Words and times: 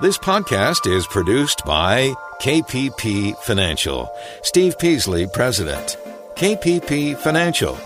This 0.00 0.18
podcast 0.18 0.92
is 0.92 1.06
produced 1.06 1.64
by 1.64 2.14
KPP 2.40 3.38
Financial. 3.38 4.10
Steve 4.42 4.76
Peasley, 4.76 5.28
President. 5.28 5.96
KPP 6.34 7.16
Financial. 7.18 7.78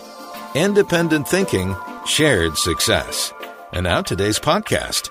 Independent 0.55 1.29
thinking, 1.29 1.77
shared 2.07 2.57
success. 2.57 3.31
And 3.75 3.85
now 3.85 4.01
today's 4.01 4.39
podcast. 4.39 5.11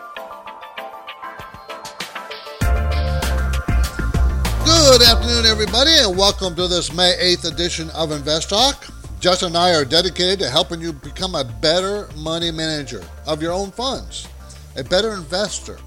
Good 4.65 5.03
afternoon, 5.03 5.45
everybody, 5.45 5.91
and 5.99 6.17
welcome 6.17 6.55
to 6.55 6.67
this 6.67 6.91
May 6.91 7.13
8th 7.35 7.53
edition 7.53 7.91
of 7.91 8.11
Invest 8.11 8.49
Talk. 8.49 8.87
Justin 9.19 9.49
and 9.49 9.57
I 9.57 9.75
are 9.75 9.85
dedicated 9.85 10.39
to 10.39 10.49
helping 10.49 10.81
you 10.81 10.93
become 10.93 11.35
a 11.35 11.43
better 11.43 12.09
money 12.17 12.49
manager 12.49 13.03
of 13.27 13.39
your 13.39 13.53
own 13.53 13.69
funds, 13.69 14.27
a 14.75 14.83
better 14.83 15.13
investor. 15.13 15.77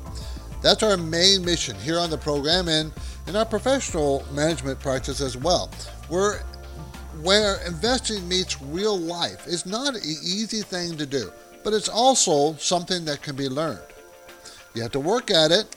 That's 0.63 0.83
our 0.83 0.97
main 0.97 1.45
mission 1.45 1.77
here 1.77 1.99
on 1.99 2.11
the 2.11 2.19
program 2.19 2.69
and 2.69 2.93
in 3.27 3.37
our 3.37 3.47
professional 3.47 4.25
management 4.33 4.79
practice 4.81 5.21
as 5.21 5.37
well. 5.37 5.71
We're 6.09 6.41
where 7.23 7.65
investing 7.67 8.27
meets 8.29 8.61
real 8.63 8.99
life. 8.99 9.47
It's 9.47 9.67
not 9.67 9.95
an 9.95 10.03
easy 10.05 10.63
thing 10.63 10.97
to 10.97 11.07
do, 11.07 11.33
but 11.65 11.73
it's 11.73 11.89
also 11.89 12.55
something 12.55 13.05
that 13.05 13.23
can 13.23 13.37
be 13.37 13.49
learned. 13.49 13.81
You 14.75 14.83
have 14.83 14.93
to 14.93 15.01
work 15.01 15.31
at 15.31 15.51
it. 15.51 15.77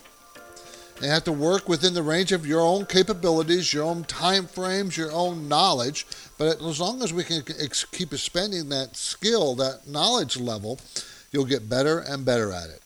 You 1.02 1.10
have 1.10 1.24
to 1.26 1.32
work 1.32 1.68
within 1.68 1.94
the 1.94 2.04
range 2.04 2.32
of 2.32 2.46
your 2.46 2.62
own 2.62 2.86
capabilities, 2.86 3.74
your 3.74 3.84
own 3.84 4.04
time 4.04 4.48
frames, 4.48 4.96
your 4.96 5.12
own 5.12 5.50
knowledge. 5.50 6.06
But 6.38 6.62
as 6.62 6.80
long 6.80 7.02
as 7.02 7.12
we 7.12 7.24
can 7.24 7.44
keep 7.92 8.14
expanding 8.14 8.70
that 8.70 8.96
skill, 8.96 9.56
that 9.56 9.88
knowledge 9.88 10.38
level, 10.38 10.80
you'll 11.32 11.46
get 11.46 11.68
better 11.68 12.00
and 12.00 12.24
better 12.24 12.54
at 12.54 12.70
it. 12.70 12.83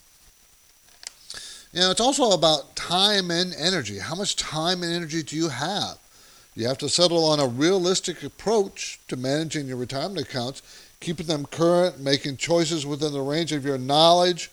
You 1.74 1.82
know, 1.82 1.92
it's 1.92 2.02
also 2.02 2.32
about 2.32 2.76
time 2.76 3.30
and 3.30 3.54
energy. 3.54 4.00
How 4.00 4.16
much 4.16 4.36
time 4.36 4.84
and 4.84 4.94
energy 4.94 5.22
do 5.22 5.36
you 5.36 5.50
have? 5.50 5.98
You 6.56 6.68
have 6.68 6.78
to 6.80 6.90
settle 6.90 7.26
on 7.26 7.40
a 7.40 7.48
realistic 7.48 8.24
approach 8.24 9.00
to 9.10 9.18
managing 9.18 9.68
your 9.68 9.78
retirement 9.78 10.28
accounts, 10.28 10.62
keeping 11.00 11.28
them 11.28 11.46
current, 11.46 12.00
making 12.00 12.38
choices 12.38 12.86
within 12.86 13.12
the 13.12 13.22
range 13.22 13.52
of 13.52 13.66
your 13.66 13.78
knowledge. 13.78 14.50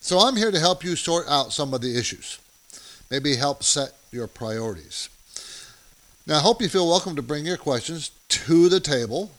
So 0.00 0.18
I'm 0.18 0.36
here 0.36 0.50
to 0.50 0.60
help 0.60 0.84
you 0.84 0.94
sort 0.96 1.26
out 1.28 1.52
some 1.52 1.72
of 1.72 1.80
the 1.80 1.96
issues. 1.96 2.38
Maybe 3.10 3.36
help 3.36 3.62
set 3.62 3.92
your 4.10 4.26
priorities. 4.26 5.08
Now, 6.26 6.38
I 6.38 6.40
hope 6.40 6.60
you 6.60 6.68
feel 6.68 6.88
welcome 6.88 7.14
to 7.16 7.22
bring 7.22 7.46
your 7.46 7.56
questions 7.56 8.10
to 8.28 8.68
the 8.68 8.80
table. 8.80 9.30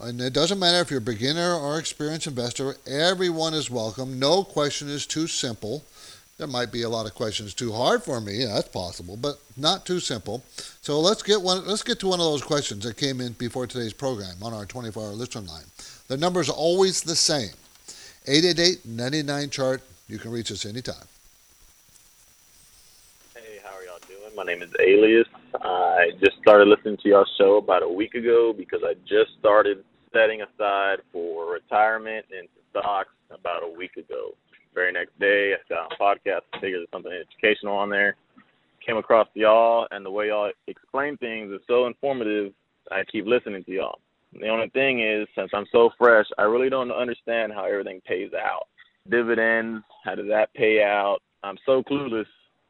And 0.00 0.20
it 0.20 0.32
doesn't 0.32 0.58
matter 0.58 0.78
if 0.78 0.90
you're 0.90 0.98
a 0.98 1.02
beginner 1.02 1.54
or 1.54 1.78
experienced 1.78 2.28
investor, 2.28 2.76
everyone 2.86 3.52
is 3.52 3.68
welcome. 3.68 4.18
No 4.18 4.44
question 4.44 4.88
is 4.88 5.04
too 5.04 5.26
simple. 5.26 5.84
There 6.40 6.48
might 6.48 6.72
be 6.72 6.80
a 6.84 6.88
lot 6.88 7.04
of 7.04 7.14
questions 7.14 7.52
too 7.52 7.70
hard 7.70 8.02
for 8.02 8.18
me. 8.18 8.46
That's 8.46 8.66
possible, 8.66 9.18
but 9.18 9.38
not 9.58 9.84
too 9.84 10.00
simple. 10.00 10.42
So 10.80 10.98
let's 10.98 11.22
get 11.22 11.42
one. 11.42 11.66
Let's 11.66 11.82
get 11.82 12.00
to 12.00 12.06
one 12.06 12.18
of 12.18 12.24
those 12.24 12.40
questions 12.40 12.82
that 12.84 12.96
came 12.96 13.20
in 13.20 13.34
before 13.34 13.66
today's 13.66 13.92
program 13.92 14.42
on 14.42 14.54
our 14.54 14.64
24-hour 14.64 15.12
listener 15.12 15.42
line. 15.42 15.66
The 16.08 16.16
number 16.16 16.40
is 16.40 16.48
always 16.48 17.02
the 17.02 17.14
same: 17.14 17.50
888-99 18.24 19.50
chart. 19.50 19.82
You 20.08 20.16
can 20.16 20.30
reach 20.30 20.50
us 20.50 20.64
anytime. 20.64 20.94
Hey, 23.34 23.58
how 23.62 23.76
are 23.76 23.84
y'all 23.84 23.98
doing? 24.08 24.34
My 24.34 24.44
name 24.44 24.62
is 24.62 24.70
Elias. 24.80 25.28
I 25.62 26.12
just 26.24 26.38
started 26.40 26.68
listening 26.68 26.96
to 27.02 27.08
y'all 27.10 27.26
show 27.36 27.58
about 27.58 27.82
a 27.82 27.88
week 27.88 28.14
ago 28.14 28.54
because 28.54 28.80
I 28.82 28.94
just 29.06 29.32
started 29.38 29.84
setting 30.10 30.40
aside 30.40 31.00
for 31.12 31.52
retirement 31.52 32.24
and 32.34 32.48
stocks 32.70 33.12
about 33.30 33.62
a 33.62 33.68
week 33.68 33.98
ago 33.98 34.34
very 34.74 34.92
next 34.92 35.18
day, 35.18 35.54
I 35.54 35.56
got 35.68 35.92
on 35.92 35.98
podcast, 36.00 36.42
figured 36.60 36.80
there's 36.80 36.88
something 36.92 37.12
educational 37.12 37.76
on 37.76 37.90
there. 37.90 38.16
Came 38.84 38.96
across 38.96 39.28
y'all, 39.34 39.86
and 39.90 40.04
the 40.04 40.10
way 40.10 40.28
y'all 40.28 40.50
explain 40.66 41.16
things 41.18 41.52
is 41.52 41.60
so 41.66 41.86
informative. 41.86 42.52
I 42.90 43.02
keep 43.10 43.26
listening 43.26 43.64
to 43.64 43.72
y'all. 43.72 43.98
The 44.32 44.48
only 44.48 44.68
thing 44.70 45.02
is, 45.02 45.28
since 45.34 45.50
I'm 45.52 45.66
so 45.72 45.90
fresh, 45.98 46.26
I 46.38 46.42
really 46.42 46.70
don't 46.70 46.90
understand 46.92 47.52
how 47.52 47.64
everything 47.64 48.00
pays 48.06 48.30
out. 48.32 48.68
Dividends, 49.10 49.84
how 50.04 50.14
does 50.14 50.28
that 50.28 50.54
pay 50.54 50.82
out? 50.82 51.18
I'm 51.42 51.58
so 51.66 51.82
clueless 51.82 52.26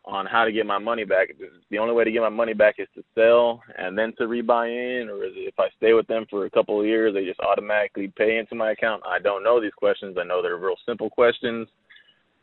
on 0.06 0.25
how 0.27 0.44
to 0.44 0.53
get 0.53 0.65
my 0.65 0.78
money 0.78 1.05
back. 1.05 1.28
The 1.71 1.78
only 1.78 1.94
way 1.94 2.05
to 2.05 2.11
get 2.11 2.22
my 2.22 2.31
money 2.31 2.55
back 2.55 2.77
is 2.78 2.88
to 2.94 3.05
sell 3.15 3.62
and 3.77 3.97
then 3.97 4.15
to 4.17 4.25
rebuy 4.25 5.03
in, 5.03 5.09
or 5.11 5.25
is 5.25 5.32
it 5.37 5.49
if 5.49 5.55
I 5.59 5.69
stay 5.77 5.93
with 5.93 6.06
them 6.06 6.25
for 6.31 6.47
a 6.47 6.50
couple 6.50 6.81
of 6.81 6.87
years, 6.87 7.12
they 7.12 7.27
just 7.27 7.41
automatically 7.41 8.12
pay 8.17 8.38
into 8.38 8.55
my 8.55 8.72
account? 8.72 9.03
I 9.06 9.19
don't 9.19 9.44
know 9.44 9.61
these 9.61 9.75
questions. 9.77 10.17
I 10.19 10.25
know 10.25 10.41
they're 10.41 10.56
real 10.56 10.77
simple 10.87 11.11
questions. 11.11 11.69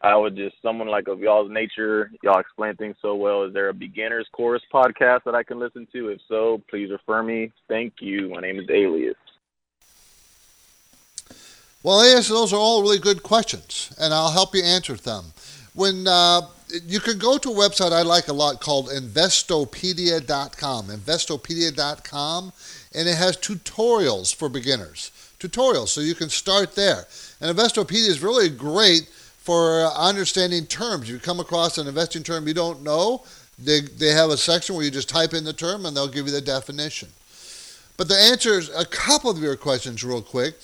I 0.01 0.15
would 0.15 0.35
just 0.35 0.55
someone 0.61 0.87
like 0.87 1.07
of 1.07 1.19
y'all's 1.19 1.51
nature, 1.51 2.11
y'all 2.21 2.39
explain 2.39 2.75
things 2.75 2.95
so 3.01 3.15
well. 3.15 3.43
Is 3.43 3.53
there 3.53 3.69
a 3.69 3.73
beginners 3.73 4.27
course 4.31 4.61
podcast 4.71 5.23
that 5.25 5.33
I 5.33 5.41
can 5.43 5.57
listen 5.57 5.87
to? 5.93 6.09
If 6.09 6.21
so, 6.27 6.61
please 6.69 6.91
refer 6.91 7.23
me. 7.23 7.51
Thank 7.67 7.93
you. 7.99 8.29
My 8.29 8.41
name 8.41 8.59
is 8.59 8.69
Elias. 8.69 9.15
Well, 11.81 12.01
Elias, 12.01 12.27
those 12.27 12.53
are 12.53 12.59
all 12.59 12.81
really 12.81 12.99
good 12.99 13.23
questions, 13.23 13.93
and 13.99 14.13
I'll 14.13 14.31
help 14.31 14.53
you 14.53 14.63
answer 14.63 14.93
them. 14.95 15.25
When 15.73 16.07
uh, 16.07 16.41
you 16.85 16.99
can 16.99 17.17
go 17.17 17.37
to 17.37 17.49
a 17.49 17.53
website 17.53 17.91
I 17.91 18.01
like 18.01 18.27
a 18.27 18.33
lot 18.33 18.59
called 18.59 18.89
Investopedia.com, 18.89 20.87
Investopedia.com, 20.87 22.53
and 22.93 23.07
it 23.07 23.15
has 23.15 23.37
tutorials 23.37 24.33
for 24.33 24.49
beginners. 24.49 25.11
Tutorials, 25.39 25.89
so 25.89 26.01
you 26.01 26.15
can 26.15 26.29
start 26.29 26.75
there. 26.75 27.05
And 27.39 27.55
Investopedia 27.55 28.07
is 28.07 28.21
really 28.21 28.49
great 28.49 29.09
for 29.47 29.85
uh, 29.85 29.93
understanding 29.93 30.65
terms. 30.65 31.09
You 31.09 31.19
come 31.19 31.39
across 31.39 31.77
an 31.77 31.87
investing 31.87 32.21
term 32.21 32.49
you 32.49 32.53
don't 32.53 32.83
know, 32.83 33.23
they, 33.57 33.79
they 33.79 34.09
have 34.09 34.29
a 34.29 34.35
section 34.35 34.75
where 34.75 34.83
you 34.83 34.91
just 34.91 35.07
type 35.07 35.33
in 35.33 35.45
the 35.45 35.53
term 35.53 35.85
and 35.85 35.95
they'll 35.95 36.09
give 36.09 36.25
you 36.25 36.33
the 36.33 36.41
definition. 36.41 37.07
But 37.95 38.09
the 38.09 38.17
answers 38.17 38.69
a 38.75 38.83
couple 38.83 39.31
of 39.31 39.37
your 39.37 39.55
questions 39.55 40.03
real 40.03 40.21
quick. 40.21 40.55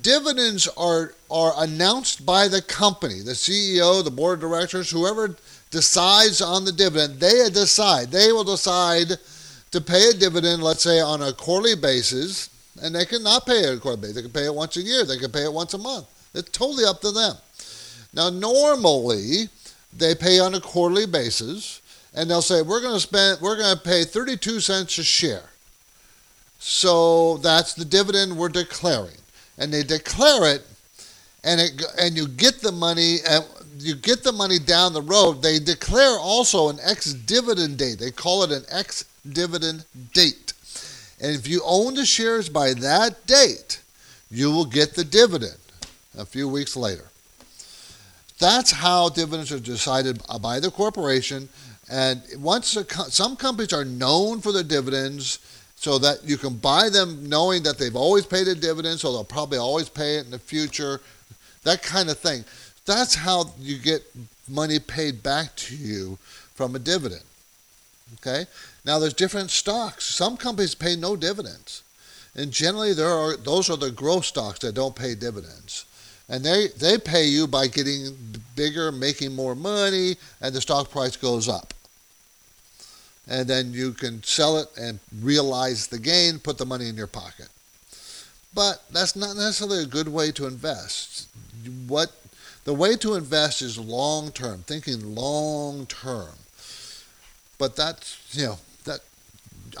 Dividends 0.00 0.68
are 0.76 1.14
are 1.28 1.54
announced 1.56 2.24
by 2.24 2.46
the 2.46 2.62
company, 2.62 3.20
the 3.20 3.32
CEO, 3.32 4.04
the 4.04 4.12
board 4.12 4.34
of 4.34 4.48
directors, 4.48 4.90
whoever 4.90 5.34
decides 5.72 6.40
on 6.40 6.64
the 6.64 6.70
dividend, 6.70 7.18
they 7.18 7.50
decide. 7.50 8.12
They 8.12 8.30
will 8.30 8.44
decide 8.44 9.08
to 9.72 9.80
pay 9.80 10.10
a 10.10 10.14
dividend, 10.14 10.62
let's 10.62 10.84
say 10.84 11.00
on 11.00 11.20
a 11.20 11.32
quarterly 11.32 11.74
basis, 11.74 12.48
and 12.80 12.94
they 12.94 13.06
can 13.06 13.24
not 13.24 13.44
pay 13.44 13.64
it 13.64 13.76
a 13.76 13.80
quarterly 13.80 14.02
basis. 14.02 14.14
They 14.14 14.22
can 14.22 14.30
pay 14.30 14.46
it 14.46 14.54
once 14.54 14.76
a 14.76 14.82
year, 14.82 15.04
they 15.04 15.18
can 15.18 15.32
pay 15.32 15.42
it 15.42 15.52
once 15.52 15.74
a 15.74 15.78
month. 15.78 16.06
It's 16.32 16.50
totally 16.50 16.84
up 16.84 17.00
to 17.00 17.10
them. 17.10 17.34
Now, 18.12 18.30
normally 18.30 19.48
they 19.96 20.14
pay 20.14 20.40
on 20.40 20.54
a 20.54 20.60
quarterly 20.60 21.06
basis, 21.06 21.80
and 22.14 22.28
they'll 22.28 22.42
say 22.42 22.62
we're 22.62 22.80
going 22.80 22.94
to 22.94 23.00
spend, 23.00 23.40
we're 23.40 23.56
going 23.56 23.76
to 23.76 23.82
pay 23.82 24.04
32 24.04 24.60
cents 24.60 24.98
a 24.98 25.04
share. 25.04 25.44
So 26.58 27.38
that's 27.38 27.74
the 27.74 27.84
dividend 27.84 28.36
we're 28.36 28.48
declaring, 28.48 29.16
and 29.58 29.72
they 29.72 29.82
declare 29.82 30.54
it, 30.54 30.62
and 31.42 31.60
it, 31.60 31.82
and 31.98 32.16
you 32.16 32.28
get 32.28 32.60
the 32.60 32.72
money, 32.72 33.18
and 33.28 33.44
you 33.78 33.94
get 33.94 34.22
the 34.22 34.32
money 34.32 34.58
down 34.58 34.92
the 34.92 35.02
road. 35.02 35.42
They 35.42 35.58
declare 35.58 36.18
also 36.18 36.68
an 36.68 36.78
ex-dividend 36.82 37.78
date. 37.78 37.98
They 37.98 38.10
call 38.10 38.42
it 38.42 38.50
an 38.50 38.64
ex-dividend 38.68 39.84
date, 40.12 40.52
and 41.20 41.34
if 41.34 41.48
you 41.48 41.62
own 41.64 41.94
the 41.94 42.04
shares 42.04 42.48
by 42.48 42.74
that 42.74 43.26
date, 43.26 43.80
you 44.30 44.50
will 44.50 44.66
get 44.66 44.94
the 44.94 45.04
dividend 45.04 45.56
a 46.18 46.26
few 46.26 46.48
weeks 46.48 46.76
later. 46.76 47.09
That's 48.40 48.70
how 48.70 49.10
dividends 49.10 49.52
are 49.52 49.60
decided 49.60 50.22
by 50.40 50.60
the 50.60 50.70
corporation. 50.70 51.48
And 51.90 52.22
once 52.38 52.74
a, 52.74 52.84
some 53.10 53.36
companies 53.36 53.72
are 53.72 53.84
known 53.84 54.40
for 54.40 54.50
their 54.50 54.62
dividends, 54.62 55.38
so 55.76 55.98
that 55.98 56.24
you 56.24 56.36
can 56.36 56.56
buy 56.56 56.90
them 56.90 57.26
knowing 57.28 57.62
that 57.62 57.78
they've 57.78 57.96
always 57.96 58.26
paid 58.26 58.46
a 58.48 58.54
dividend, 58.54 59.00
so 59.00 59.12
they'll 59.12 59.24
probably 59.24 59.56
always 59.56 59.88
pay 59.88 60.16
it 60.16 60.26
in 60.26 60.30
the 60.30 60.38
future, 60.38 61.00
that 61.64 61.82
kind 61.82 62.10
of 62.10 62.18
thing. 62.18 62.44
That's 62.84 63.14
how 63.14 63.52
you 63.58 63.78
get 63.78 64.02
money 64.46 64.78
paid 64.78 65.22
back 65.22 65.56
to 65.56 65.74
you 65.74 66.18
from 66.54 66.76
a 66.76 66.78
dividend. 66.78 67.22
Okay? 68.16 68.44
Now 68.84 68.98
there's 68.98 69.14
different 69.14 69.50
stocks. 69.50 70.04
Some 70.04 70.36
companies 70.36 70.74
pay 70.74 70.96
no 70.96 71.16
dividends. 71.16 71.82
And 72.34 72.50
generally 72.50 72.92
there 72.92 73.10
are 73.10 73.36
those 73.36 73.70
are 73.70 73.76
the 73.76 73.90
growth 73.90 74.24
stocks 74.24 74.60
that 74.60 74.74
don't 74.74 74.94
pay 74.94 75.14
dividends 75.14 75.84
and 76.30 76.44
they 76.44 76.68
they 76.68 76.96
pay 76.96 77.24
you 77.24 77.46
by 77.46 77.66
getting 77.66 78.16
bigger, 78.54 78.92
making 78.92 79.34
more 79.34 79.54
money, 79.54 80.16
and 80.40 80.54
the 80.54 80.60
stock 80.60 80.90
price 80.90 81.16
goes 81.16 81.48
up. 81.48 81.74
And 83.28 83.48
then 83.48 83.72
you 83.72 83.92
can 83.92 84.22
sell 84.22 84.56
it 84.58 84.68
and 84.80 85.00
realize 85.20 85.88
the 85.88 85.98
gain, 85.98 86.38
put 86.38 86.56
the 86.56 86.66
money 86.66 86.88
in 86.88 86.96
your 86.96 87.06
pocket. 87.06 87.48
But 88.54 88.82
that's 88.90 89.14
not 89.14 89.36
necessarily 89.36 89.82
a 89.82 89.86
good 89.86 90.08
way 90.08 90.30
to 90.32 90.46
invest. 90.46 91.28
What 91.86 92.12
the 92.64 92.74
way 92.74 92.96
to 92.96 93.14
invest 93.14 93.60
is 93.62 93.78
long 93.78 94.30
term, 94.30 94.62
thinking 94.62 95.14
long 95.14 95.86
term. 95.86 96.34
But 97.58 97.76
that's 97.76 98.18
you 98.32 98.46
know 98.46 98.58
that 98.84 99.00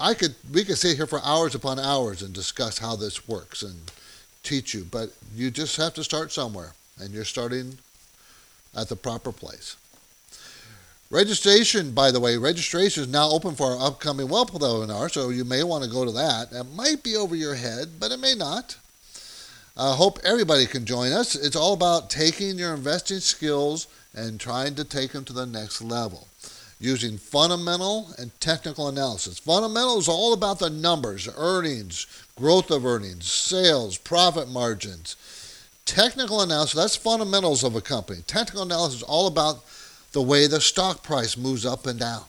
I 0.00 0.14
could 0.14 0.34
we 0.52 0.64
could 0.64 0.78
sit 0.78 0.96
here 0.96 1.06
for 1.06 1.20
hours 1.24 1.54
upon 1.54 1.78
hours 1.78 2.22
and 2.22 2.34
discuss 2.34 2.78
how 2.78 2.96
this 2.96 3.28
works 3.28 3.62
and 3.62 3.90
teach 4.42 4.74
you, 4.74 4.86
but 4.90 5.10
you 5.34 5.50
just 5.50 5.76
have 5.76 5.94
to 5.94 6.04
start 6.04 6.32
somewhere, 6.32 6.72
and 6.98 7.12
you're 7.12 7.24
starting 7.24 7.78
at 8.76 8.88
the 8.88 8.96
proper 8.96 9.32
place. 9.32 9.76
Registration, 11.10 11.90
by 11.90 12.12
the 12.12 12.20
way, 12.20 12.36
registration 12.36 13.02
is 13.02 13.08
now 13.08 13.28
open 13.30 13.56
for 13.56 13.72
our 13.72 13.88
upcoming 13.88 14.28
wealth 14.28 14.52
webinar, 14.52 15.10
so 15.10 15.30
you 15.30 15.44
may 15.44 15.64
want 15.64 15.82
to 15.82 15.90
go 15.90 16.04
to 16.04 16.12
that. 16.12 16.52
It 16.52 16.64
might 16.74 17.02
be 17.02 17.16
over 17.16 17.34
your 17.34 17.56
head, 17.56 17.98
but 17.98 18.12
it 18.12 18.20
may 18.20 18.34
not. 18.34 18.76
I 19.76 19.94
hope 19.94 20.20
everybody 20.24 20.66
can 20.66 20.84
join 20.84 21.10
us. 21.10 21.34
It's 21.34 21.56
all 21.56 21.72
about 21.72 22.10
taking 22.10 22.58
your 22.58 22.74
investing 22.74 23.20
skills 23.20 23.88
and 24.14 24.38
trying 24.38 24.74
to 24.76 24.84
take 24.84 25.12
them 25.12 25.24
to 25.24 25.32
the 25.32 25.46
next 25.46 25.82
level 25.82 26.28
using 26.80 27.18
fundamental 27.18 28.08
and 28.18 28.32
technical 28.40 28.88
analysis. 28.88 29.38
Fundamental 29.38 29.98
is 29.98 30.08
all 30.08 30.32
about 30.32 30.58
the 30.58 30.70
numbers, 30.70 31.28
earnings, 31.36 32.06
growth 32.36 32.70
of 32.70 32.86
earnings, 32.86 33.30
sales, 33.30 33.98
profit 33.98 34.48
margins. 34.48 35.16
Technical 35.84 36.40
analysis, 36.40 36.74
that's 36.74 36.96
fundamentals 36.96 37.62
of 37.62 37.76
a 37.76 37.80
company. 37.82 38.20
Technical 38.26 38.62
analysis 38.62 38.96
is 38.96 39.02
all 39.02 39.26
about 39.26 39.62
the 40.12 40.22
way 40.22 40.46
the 40.46 40.60
stock 40.60 41.02
price 41.02 41.36
moves 41.36 41.66
up 41.66 41.86
and 41.86 42.00
down. 42.00 42.24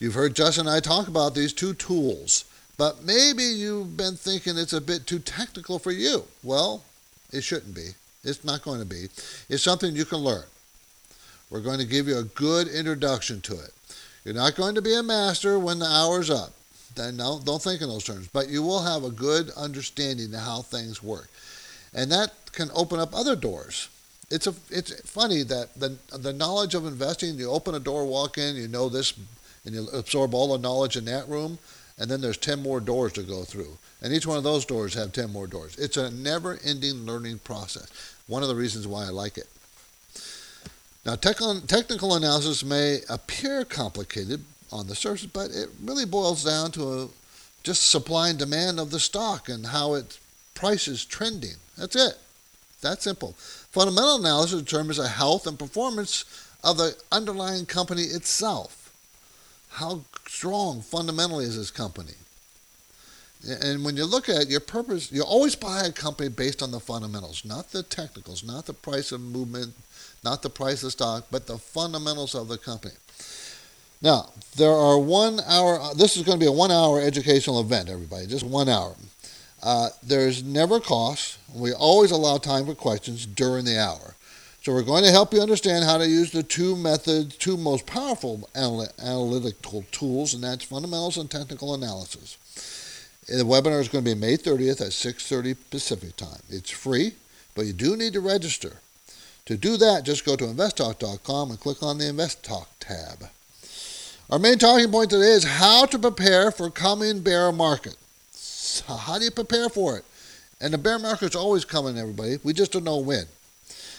You've 0.00 0.14
heard 0.14 0.34
Justin 0.34 0.66
and 0.66 0.74
I 0.74 0.80
talk 0.80 1.08
about 1.08 1.34
these 1.34 1.52
two 1.52 1.74
tools, 1.74 2.44
but 2.76 3.04
maybe 3.04 3.42
you've 3.42 3.96
been 3.96 4.16
thinking 4.16 4.56
it's 4.56 4.72
a 4.72 4.80
bit 4.80 5.06
too 5.06 5.18
technical 5.18 5.78
for 5.78 5.92
you. 5.92 6.24
Well, 6.42 6.82
it 7.32 7.42
shouldn't 7.42 7.74
be. 7.74 7.90
It's 8.24 8.44
not 8.44 8.62
going 8.62 8.80
to 8.80 8.86
be. 8.86 9.08
It's 9.48 9.62
something 9.62 9.94
you 9.94 10.04
can 10.04 10.18
learn. 10.18 10.44
We're 11.50 11.60
going 11.60 11.78
to 11.78 11.86
give 11.86 12.08
you 12.08 12.18
a 12.18 12.24
good 12.24 12.68
introduction 12.68 13.40
to 13.42 13.54
it. 13.54 13.72
You're 14.24 14.34
not 14.34 14.56
going 14.56 14.74
to 14.74 14.82
be 14.82 14.94
a 14.94 15.02
master 15.02 15.58
when 15.58 15.78
the 15.78 15.86
hour's 15.86 16.30
up. 16.30 16.52
No, 16.96 17.40
don't 17.44 17.62
think 17.62 17.80
in 17.80 17.88
those 17.88 18.04
terms. 18.04 18.28
But 18.28 18.48
you 18.48 18.62
will 18.62 18.82
have 18.82 19.04
a 19.04 19.10
good 19.10 19.50
understanding 19.56 20.34
of 20.34 20.40
how 20.40 20.62
things 20.62 21.02
work. 21.02 21.28
And 21.94 22.10
that 22.10 22.32
can 22.52 22.70
open 22.74 22.98
up 22.98 23.14
other 23.14 23.36
doors 23.36 23.88
it's 24.30 24.46
a 24.46 24.54
it's 24.70 25.00
funny 25.08 25.42
that 25.44 25.74
the 25.74 25.96
the 26.16 26.32
knowledge 26.32 26.74
of 26.74 26.86
investing. 26.86 27.36
You 27.36 27.50
open 27.50 27.74
a 27.74 27.80
door, 27.80 28.04
walk 28.04 28.38
in, 28.38 28.56
you 28.56 28.68
know 28.68 28.88
this, 28.88 29.14
and 29.64 29.74
you 29.74 29.88
absorb 29.92 30.34
all 30.34 30.56
the 30.56 30.62
knowledge 30.62 30.96
in 30.96 31.04
that 31.06 31.28
room, 31.28 31.58
and 31.98 32.10
then 32.10 32.20
there's 32.20 32.36
ten 32.36 32.62
more 32.62 32.80
doors 32.80 33.12
to 33.14 33.22
go 33.22 33.44
through, 33.44 33.78
and 34.02 34.12
each 34.12 34.26
one 34.26 34.36
of 34.36 34.44
those 34.44 34.66
doors 34.66 34.94
have 34.94 35.12
ten 35.12 35.32
more 35.32 35.46
doors. 35.46 35.76
It's 35.78 35.96
a 35.96 36.10
never-ending 36.10 37.06
learning 37.06 37.38
process. 37.40 37.90
One 38.26 38.42
of 38.42 38.48
the 38.48 38.54
reasons 38.54 38.86
why 38.86 39.06
I 39.06 39.10
like 39.10 39.38
it. 39.38 39.48
Now, 41.06 41.14
technical 41.14 42.14
analysis 42.14 42.64
may 42.64 43.00
appear 43.08 43.64
complicated 43.64 44.44
on 44.70 44.86
the 44.86 44.94
surface, 44.94 45.26
but 45.26 45.50
it 45.50 45.70
really 45.82 46.04
boils 46.04 46.44
down 46.44 46.70
to 46.72 46.92
a, 46.92 47.08
just 47.62 47.90
supply 47.90 48.28
and 48.28 48.38
demand 48.38 48.78
of 48.78 48.90
the 48.90 49.00
stock 49.00 49.48
and 49.48 49.66
how 49.66 49.94
its 49.94 50.18
price 50.54 50.86
is 50.86 51.04
trending. 51.04 51.54
That's 51.76 51.96
it. 51.96 52.18
That 52.82 53.02
simple. 53.02 53.32
Fundamental 53.38 54.16
analysis 54.16 54.62
determines 54.62 54.98
the 54.98 55.08
health 55.08 55.46
and 55.46 55.58
performance 55.58 56.24
of 56.62 56.76
the 56.76 56.96
underlying 57.10 57.66
company 57.66 58.02
itself. 58.02 58.92
How 59.70 60.02
strong 60.26 60.82
fundamentally 60.82 61.44
is 61.44 61.56
this 61.56 61.70
company? 61.70 62.14
And 63.62 63.84
when 63.84 63.96
you 63.96 64.04
look 64.04 64.28
at 64.28 64.42
it, 64.42 64.48
your 64.48 64.60
purpose, 64.60 65.12
you 65.12 65.22
always 65.22 65.54
buy 65.54 65.82
a 65.82 65.92
company 65.92 66.28
based 66.28 66.62
on 66.62 66.72
the 66.72 66.80
fundamentals, 66.80 67.44
not 67.44 67.70
the 67.70 67.84
technicals, 67.84 68.42
not 68.42 68.66
the 68.66 68.74
price 68.74 69.12
of 69.12 69.20
movement, 69.20 69.74
not 70.24 70.42
the 70.42 70.50
price 70.50 70.82
of 70.82 70.92
stock, 70.92 71.26
but 71.30 71.46
the 71.46 71.58
fundamentals 71.58 72.34
of 72.34 72.48
the 72.48 72.58
company. 72.58 72.94
Now, 74.00 74.30
there 74.56 74.72
are 74.72 74.98
one 74.98 75.40
hour, 75.46 75.80
this 75.94 76.16
is 76.16 76.22
going 76.22 76.38
to 76.38 76.44
be 76.44 76.48
a 76.48 76.52
one 76.52 76.70
hour 76.70 77.00
educational 77.00 77.60
event, 77.60 77.88
everybody, 77.88 78.26
just 78.26 78.44
one 78.44 78.68
hour. 78.68 78.94
Uh, 79.62 79.88
there's 80.02 80.44
never 80.44 80.78
cost. 80.78 81.38
We 81.52 81.72
always 81.72 82.12
allow 82.12 82.38
time 82.38 82.66
for 82.66 82.74
questions 82.74 83.26
during 83.26 83.64
the 83.64 83.80
hour. 83.80 84.14
So 84.62 84.72
we're 84.72 84.82
going 84.82 85.04
to 85.04 85.10
help 85.10 85.32
you 85.32 85.40
understand 85.40 85.84
how 85.84 85.98
to 85.98 86.06
use 86.06 86.30
the 86.30 86.42
two 86.42 86.76
methods, 86.76 87.36
two 87.36 87.56
most 87.56 87.86
powerful 87.86 88.48
analytical 88.54 89.84
tools, 89.90 90.34
and 90.34 90.44
that's 90.44 90.64
fundamentals 90.64 91.16
and 91.16 91.30
technical 91.30 91.74
analysis. 91.74 92.36
The 93.26 93.44
webinar 93.44 93.80
is 93.80 93.88
going 93.88 94.04
to 94.04 94.14
be 94.14 94.18
May 94.18 94.36
30th 94.36 94.80
at 94.80 94.92
6:30 94.92 95.56
Pacific 95.70 96.16
time. 96.16 96.40
It's 96.48 96.70
free, 96.70 97.12
but 97.54 97.66
you 97.66 97.72
do 97.72 97.96
need 97.96 98.12
to 98.14 98.20
register. 98.20 98.78
To 99.48 99.56
do 99.56 99.78
that, 99.78 100.04
just 100.04 100.26
go 100.26 100.36
to 100.36 100.44
investtalk.com 100.44 101.50
and 101.50 101.58
click 101.58 101.82
on 101.82 101.96
the 101.96 102.06
Invest 102.06 102.44
Talk 102.44 102.68
tab. 102.80 103.30
Our 104.28 104.38
main 104.38 104.58
talking 104.58 104.90
point 104.90 105.08
today 105.08 105.30
is 105.30 105.44
how 105.44 105.86
to 105.86 105.98
prepare 105.98 106.50
for 106.50 106.68
coming 106.68 107.20
bear 107.20 107.50
market. 107.50 107.96
How 108.86 109.18
do 109.18 109.24
you 109.24 109.30
prepare 109.30 109.70
for 109.70 109.96
it? 109.96 110.04
And 110.60 110.74
the 110.74 110.76
bear 110.76 110.98
market's 110.98 111.34
always 111.34 111.64
coming, 111.64 111.96
everybody. 111.96 112.38
We 112.44 112.52
just 112.52 112.72
don't 112.72 112.84
know 112.84 112.98
when. 112.98 113.24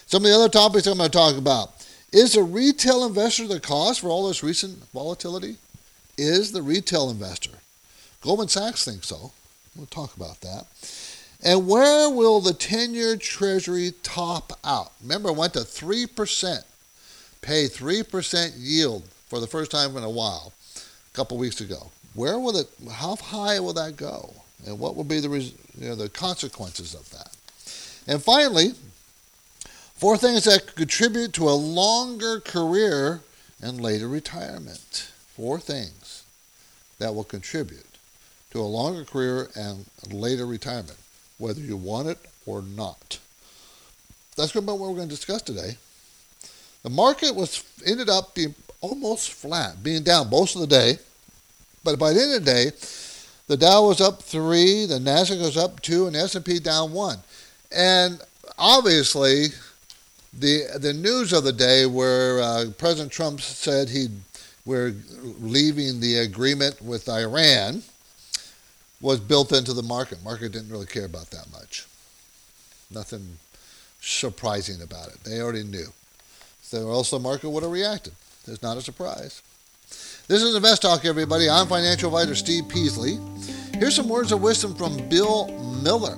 Some 0.06 0.24
of 0.24 0.30
the 0.30 0.36
other 0.36 0.50
topics 0.50 0.86
I'm 0.86 1.00
going 1.00 1.10
to 1.10 1.18
talk 1.18 1.36
about. 1.36 1.72
Is 2.14 2.34
the 2.34 2.44
retail 2.44 3.04
investor 3.04 3.48
the 3.48 3.60
cause 3.60 3.98
for 3.98 4.10
all 4.10 4.28
this 4.28 4.44
recent 4.44 4.78
volatility? 4.94 5.56
Is 6.16 6.52
the 6.52 6.62
retail 6.62 7.10
investor? 7.10 7.58
Goldman 8.22 8.50
Sachs 8.50 8.86
thinks 8.86 9.08
so. 9.08 9.32
We'll 9.76 9.88
talk 9.88 10.16
about 10.16 10.42
that. 10.42 10.68
And 11.44 11.68
where 11.68 12.10
will 12.10 12.42
the 12.42 12.54
10 12.54 12.94
year 12.94 13.16
Treasury 13.16 13.94
top 14.04 14.60
out? 14.64 14.92
Remember, 15.02 15.30
it 15.30 15.36
went 15.36 15.54
to 15.54 15.60
3%. 15.60 16.64
Pay 17.42 17.66
3% 17.68 18.52
yield 18.58 19.04
for 19.28 19.40
the 19.40 19.48
first 19.48 19.72
time 19.72 19.96
in 19.96 20.04
a 20.04 20.10
while, 20.10 20.52
a 20.76 21.16
couple 21.16 21.38
weeks 21.38 21.62
ago. 21.62 21.92
Where 22.14 22.38
will 22.38 22.58
it, 22.58 22.68
how 22.92 23.16
high 23.16 23.60
will 23.60 23.74
that 23.74 23.96
go? 23.96 24.34
and 24.66 24.80
what 24.80 24.96
will 24.96 25.04
be 25.04 25.20
the, 25.20 25.30
you 25.30 25.90
know, 25.90 25.96
the 25.96 26.10
consequences 26.10 26.94
of 26.94 27.10
that. 27.12 27.36
And 28.12 28.22
finally, 28.22 28.74
four 29.96 30.18
things 30.18 30.46
that 30.46 30.76
contribute 30.76 31.34
to 31.34 31.50
a 31.50 31.52
longer 31.52 32.40
career 32.40 33.22
and 33.62 33.80
later 33.80 34.08
retirement. 34.08 35.12
Four 35.36 35.60
things 35.60 36.24
that 36.98 37.16
will 37.16 37.24
contribute 37.24 37.86
to 38.52 38.60
a 38.60 38.64
longer 38.64 39.06
career 39.06 39.50
and 39.56 39.86
later 40.12 40.46
retirement, 40.46 40.98
whether 41.40 41.60
you 41.60 41.76
want 41.76 42.08
it 42.08 42.20
or 42.46 42.62
not. 42.62 43.18
That's 44.38 44.52
going 44.52 44.66
to 44.66 44.72
be 44.72 44.78
what 44.78 44.90
we're 44.90 44.96
going 44.96 45.10
to 45.10 45.16
discuss 45.16 45.42
today. 45.42 45.76
The 46.84 46.90
market 46.90 47.36
was 47.36 47.64
ended 47.86 48.10
up 48.10 48.36
being 48.36 48.56
almost 48.82 49.32
flat, 49.32 49.84
being 49.84 50.04
down 50.04 50.30
most 50.30 50.56
of 50.56 50.62
the 50.62 50.68
day, 50.68 51.00
but 51.84 51.98
by 51.98 52.14
the 52.14 52.22
end 52.22 52.34
of 52.36 52.46
the 52.46 52.52
day, 52.52 52.72
the 53.48 53.58
Dow 53.58 53.88
was 53.88 54.00
up 54.00 54.22
three, 54.22 54.86
the 54.86 55.00
Nasdaq 55.00 55.42
was 55.42 55.58
up 55.58 55.82
two, 55.82 56.06
and 56.06 56.16
S&P 56.16 56.60
down 56.60 56.94
one. 56.94 57.18
And 57.72 58.22
obviously, 58.58 59.48
the 60.32 60.66
the 60.80 60.94
news 60.94 61.34
of 61.34 61.44
the 61.44 61.52
day 61.52 61.86
where 61.86 62.40
uh, 62.40 62.66
President 62.78 63.12
Trump 63.12 63.42
said 63.42 63.90
he 63.90 64.08
we're 64.66 64.94
leaving 65.40 66.00
the 66.00 66.20
agreement 66.20 66.80
with 66.82 67.10
Iran 67.10 67.82
was 69.02 69.20
built 69.20 69.52
into 69.52 69.74
the 69.74 69.84
market. 69.84 70.24
Market 70.24 70.52
didn't 70.52 70.70
really 70.70 70.86
care 70.86 71.06
about 71.06 71.30
that 71.32 71.52
much. 71.52 71.88
Nothing 72.92 73.38
surprising 74.02 74.82
about 74.82 75.10
it. 75.10 75.24
They 75.24 75.42
already 75.42 75.64
knew. 75.64 75.88
So 76.62 76.90
else 76.92 77.12
the 77.12 77.20
market 77.20 77.50
would 77.50 77.64
have 77.64 77.72
reacted. 77.72 78.14
It's 78.48 78.62
not 78.62 78.78
a 78.78 78.82
surprise. 78.82 79.42
This 80.28 80.44
is 80.44 80.56
Invest 80.56 80.84
Talk, 80.84 81.06
everybody. 81.06 81.50
I'm 81.50 81.68
financial 81.68 82.16
advisor 82.16 82.36
Steve 82.36 82.68
Peasley. 82.68 83.18
Here's 83.74 83.96
some 83.96 84.10
words 84.10 84.32
of 84.32 84.42
wisdom 84.42 84.76
from 84.76 85.10
Bill 85.10 85.48
Miller. 85.84 86.18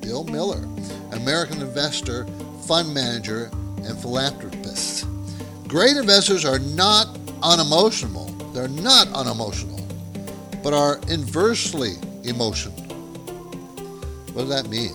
Bill 0.00 0.24
Miller, 0.24 0.64
American 1.12 1.60
investor, 1.60 2.26
fund 2.66 2.92
manager, 2.94 3.50
and 3.84 3.98
philanthropist. 3.98 5.06
Great 5.66 5.96
investors 5.96 6.44
are 6.44 6.58
not 6.58 7.18
unemotional. 7.42 8.26
They're 8.52 8.68
not 8.68 9.08
unemotional, 9.08 9.80
but 10.62 10.72
are 10.72 11.00
inversely 11.08 11.94
emotional. 12.24 12.74
What 14.32 14.46
does 14.46 14.62
that 14.62 14.68
mean? 14.68 14.92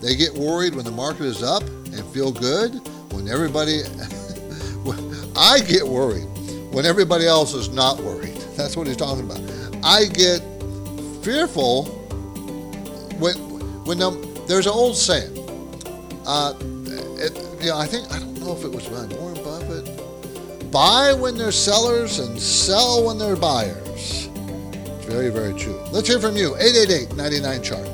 They 0.00 0.16
get 0.16 0.32
worried 0.34 0.74
when 0.74 0.84
the 0.84 0.90
market 0.90 1.24
is 1.24 1.42
up 1.42 1.62
and 1.62 2.04
feel 2.12 2.32
good 2.32 2.74
when 3.12 3.28
everybody. 3.28 3.82
I 5.36 5.60
get 5.60 5.86
worried 5.86 6.24
when 6.72 6.86
everybody 6.86 7.26
else 7.26 7.52
is 7.54 7.68
not 7.68 7.98
worried. 8.00 8.34
That's 8.56 8.76
what 8.76 8.86
he's 8.86 8.96
talking 8.96 9.24
about. 9.24 9.40
I 9.84 10.06
get 10.06 10.40
fearful 11.22 11.84
when 13.18 13.34
when 13.84 13.98
the, 13.98 14.10
there's 14.48 14.66
an 14.66 14.72
old 14.72 14.96
saying. 14.96 15.32
Uh, 16.26 16.54
it, 17.18 17.36
you 17.60 17.66
know, 17.68 17.78
I 17.78 17.86
think 17.86 18.10
I 18.12 18.18
don't 18.18 18.38
know 18.40 18.52
if 18.52 18.64
it 18.64 18.70
was 18.70 18.88
Warren 18.88 19.42
Buffett. 19.42 20.70
Buy 20.70 21.12
when 21.12 21.36
they're 21.38 21.52
sellers 21.52 22.18
and 22.18 22.40
sell 22.40 23.04
when 23.04 23.18
they're 23.18 23.36
buyers. 23.36 23.85
Very, 25.06 25.30
very 25.30 25.54
true. 25.54 25.80
Let's 25.92 26.08
hear 26.08 26.18
from 26.18 26.36
you. 26.36 26.56
888 26.56 27.16
99 27.16 27.62
chart. 27.62 27.88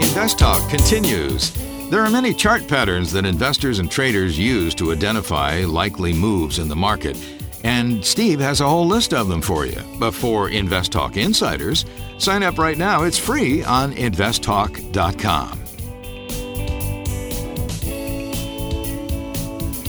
Invest 0.00 0.38
Talk 0.38 0.68
continues. 0.70 1.50
There 1.90 2.02
are 2.02 2.10
many 2.10 2.32
chart 2.32 2.66
patterns 2.66 3.12
that 3.12 3.26
investors 3.26 3.80
and 3.80 3.90
traders 3.90 4.38
use 4.38 4.74
to 4.76 4.92
identify 4.92 5.64
likely 5.64 6.12
moves 6.12 6.58
in 6.58 6.68
the 6.68 6.76
market, 6.76 7.16
and 7.64 8.04
Steve 8.04 8.40
has 8.40 8.60
a 8.60 8.68
whole 8.68 8.86
list 8.86 9.12
of 9.12 9.28
them 9.28 9.42
for 9.42 9.66
you. 9.66 9.80
But 9.98 10.12
for 10.12 10.50
Invest 10.50 10.92
Talk 10.92 11.16
insiders, 11.16 11.84
sign 12.18 12.42
up 12.42 12.58
right 12.58 12.78
now. 12.78 13.04
It's 13.04 13.18
free 13.18 13.62
on 13.64 13.92
investtalk.com. 13.94 15.60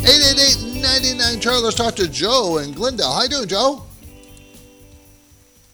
888-99 0.02 1.42
Charlie. 1.42 1.62
Let's 1.62 1.76
talk 1.76 1.96
to 1.96 2.08
Joe 2.08 2.58
in 2.58 2.72
Glendale. 2.74 3.14
How 3.14 3.24
you 3.24 3.30
doing, 3.30 3.48
Joe? 3.48 3.84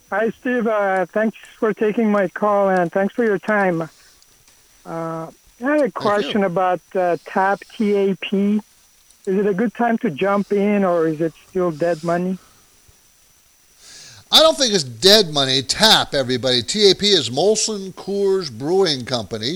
Hi, 0.09 0.29
Steve. 0.39 0.67
Uh, 0.67 1.05
thanks 1.05 1.37
for 1.57 1.73
taking 1.73 2.11
my 2.11 2.27
call 2.29 2.69
and 2.69 2.91
thanks 2.91 3.13
for 3.13 3.25
your 3.25 3.39
time. 3.39 3.89
Uh, 4.85 5.31
I 5.59 5.63
had 5.63 5.81
a 5.81 5.91
question 5.91 6.43
about 6.43 6.81
uh, 6.95 7.17
TAP, 7.25 7.61
TAP. 7.75 8.63
Is 9.27 9.37
it 9.37 9.45
a 9.45 9.53
good 9.53 9.73
time 9.73 9.97
to 9.99 10.09
jump 10.09 10.53
in 10.53 10.85
or 10.85 11.05
is 11.05 11.19
it 11.19 11.33
still 11.49 11.69
dead 11.69 12.01
money? 12.01 12.37
I 14.31 14.39
don't 14.39 14.57
think 14.57 14.73
it's 14.73 14.85
dead 14.85 15.33
money. 15.33 15.61
TAP, 15.61 16.13
everybody. 16.13 16.61
TAP 16.61 17.03
is 17.03 17.29
Molson 17.29 17.93
Coors 17.93 18.49
Brewing 18.49 19.03
Company. 19.03 19.55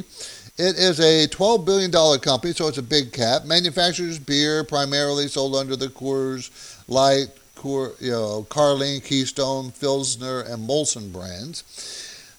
It 0.57 0.77
is 0.77 0.99
a 0.99 1.25
$12 1.25 1.65
billion 1.65 2.19
company, 2.19 2.51
so 2.51 2.67
it's 2.67 2.79
a 2.79 2.83
big 2.83 3.13
cap. 3.13 3.45
Manufactures 3.45 4.19
beer 4.19 4.65
primarily 4.65 5.29
sold 5.29 5.55
under 5.55 5.77
the 5.77 5.87
Coors 5.87 6.51
Light, 6.89 7.27
Coor, 7.55 7.93
you 8.01 8.11
know, 8.11 8.45
Carling, 8.49 8.99
Keystone, 8.99 9.71
Pilsner, 9.71 10.41
and 10.41 10.67
Molson 10.67 11.13
brands. 11.13 11.63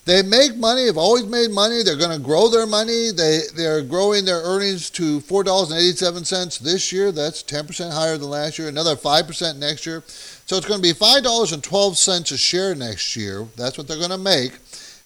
They 0.05 0.23
make 0.23 0.57
money, 0.57 0.87
have 0.87 0.97
always 0.97 1.25
made 1.27 1.53
money. 1.53 1.83
They're 1.83 1.97
going 1.97 2.17
to 2.17 2.23
grow 2.23 2.49
their 2.49 2.67
money. 2.67 3.13
They, 3.13 3.43
they're 3.55 3.83
growing 3.83 4.25
their 4.25 4.43
earnings 4.43 4.91
to 4.91 5.21
$4.87 5.21 6.59
this 6.59 6.93
year. 6.93 7.13
That's 7.13 7.43
10% 7.45 7.93
higher 7.93 8.19
than 8.19 8.29
last 8.29 8.59
year. 8.59 8.69
Another 8.69 8.97
5% 8.97 9.59
next 9.59 9.87
year. 9.87 10.03
So 10.07 10.57
it's 10.57 10.67
going 10.67 10.83
to 10.83 10.89
be 10.89 10.93
$5.12 10.93 12.33
a 12.33 12.37
share 12.37 12.75
next 12.75 13.15
year. 13.15 13.47
That's 13.57 13.79
what 13.79 13.87
they're 13.87 13.97
going 13.97 14.11
to 14.11 14.19
make. 14.19 14.55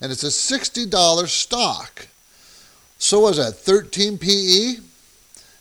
And 0.01 0.11
it's 0.11 0.25
a 0.25 0.29
$60 0.29 1.27
stock. 1.29 2.09
So 2.99 3.21
was 3.21 3.37
that 3.37 3.55
13 3.55 4.17
PE? 4.17 4.77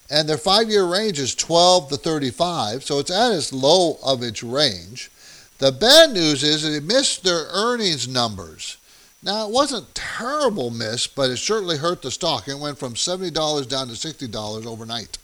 And 0.10 0.30
their 0.30 0.38
five 0.38 0.70
year 0.70 0.86
range 0.86 1.20
is 1.20 1.34
12 1.34 1.89
to 1.89 1.98
35, 1.98 2.84
so 2.84 3.00
it's 3.00 3.12
at 3.12 3.32
its 3.32 3.51
low 3.51 3.98
of 4.04 4.22
its 4.22 4.44
range. 4.44 5.10
The 5.58 5.72
bad 5.72 6.12
news 6.12 6.44
is 6.44 6.63
it 6.63 6.84
missed 6.84 7.24
their 7.24 7.48
earnings 7.51 8.08
numbers. 8.08 8.77
Now, 9.25 9.48
it 9.48 9.51
wasn't 9.51 9.94
terrible 9.96 10.70
miss, 10.70 11.08
but 11.08 11.32
it 11.32 11.38
certainly 11.38 11.77
hurt 11.77 12.03
the 12.03 12.12
stock. 12.12 12.48
It 12.48 12.60
went 12.60 12.77
from 12.77 12.94
$70 12.94 13.34
down 13.67 13.88
to 13.88 13.94
$60 13.94 14.65
overnight, 14.67 15.17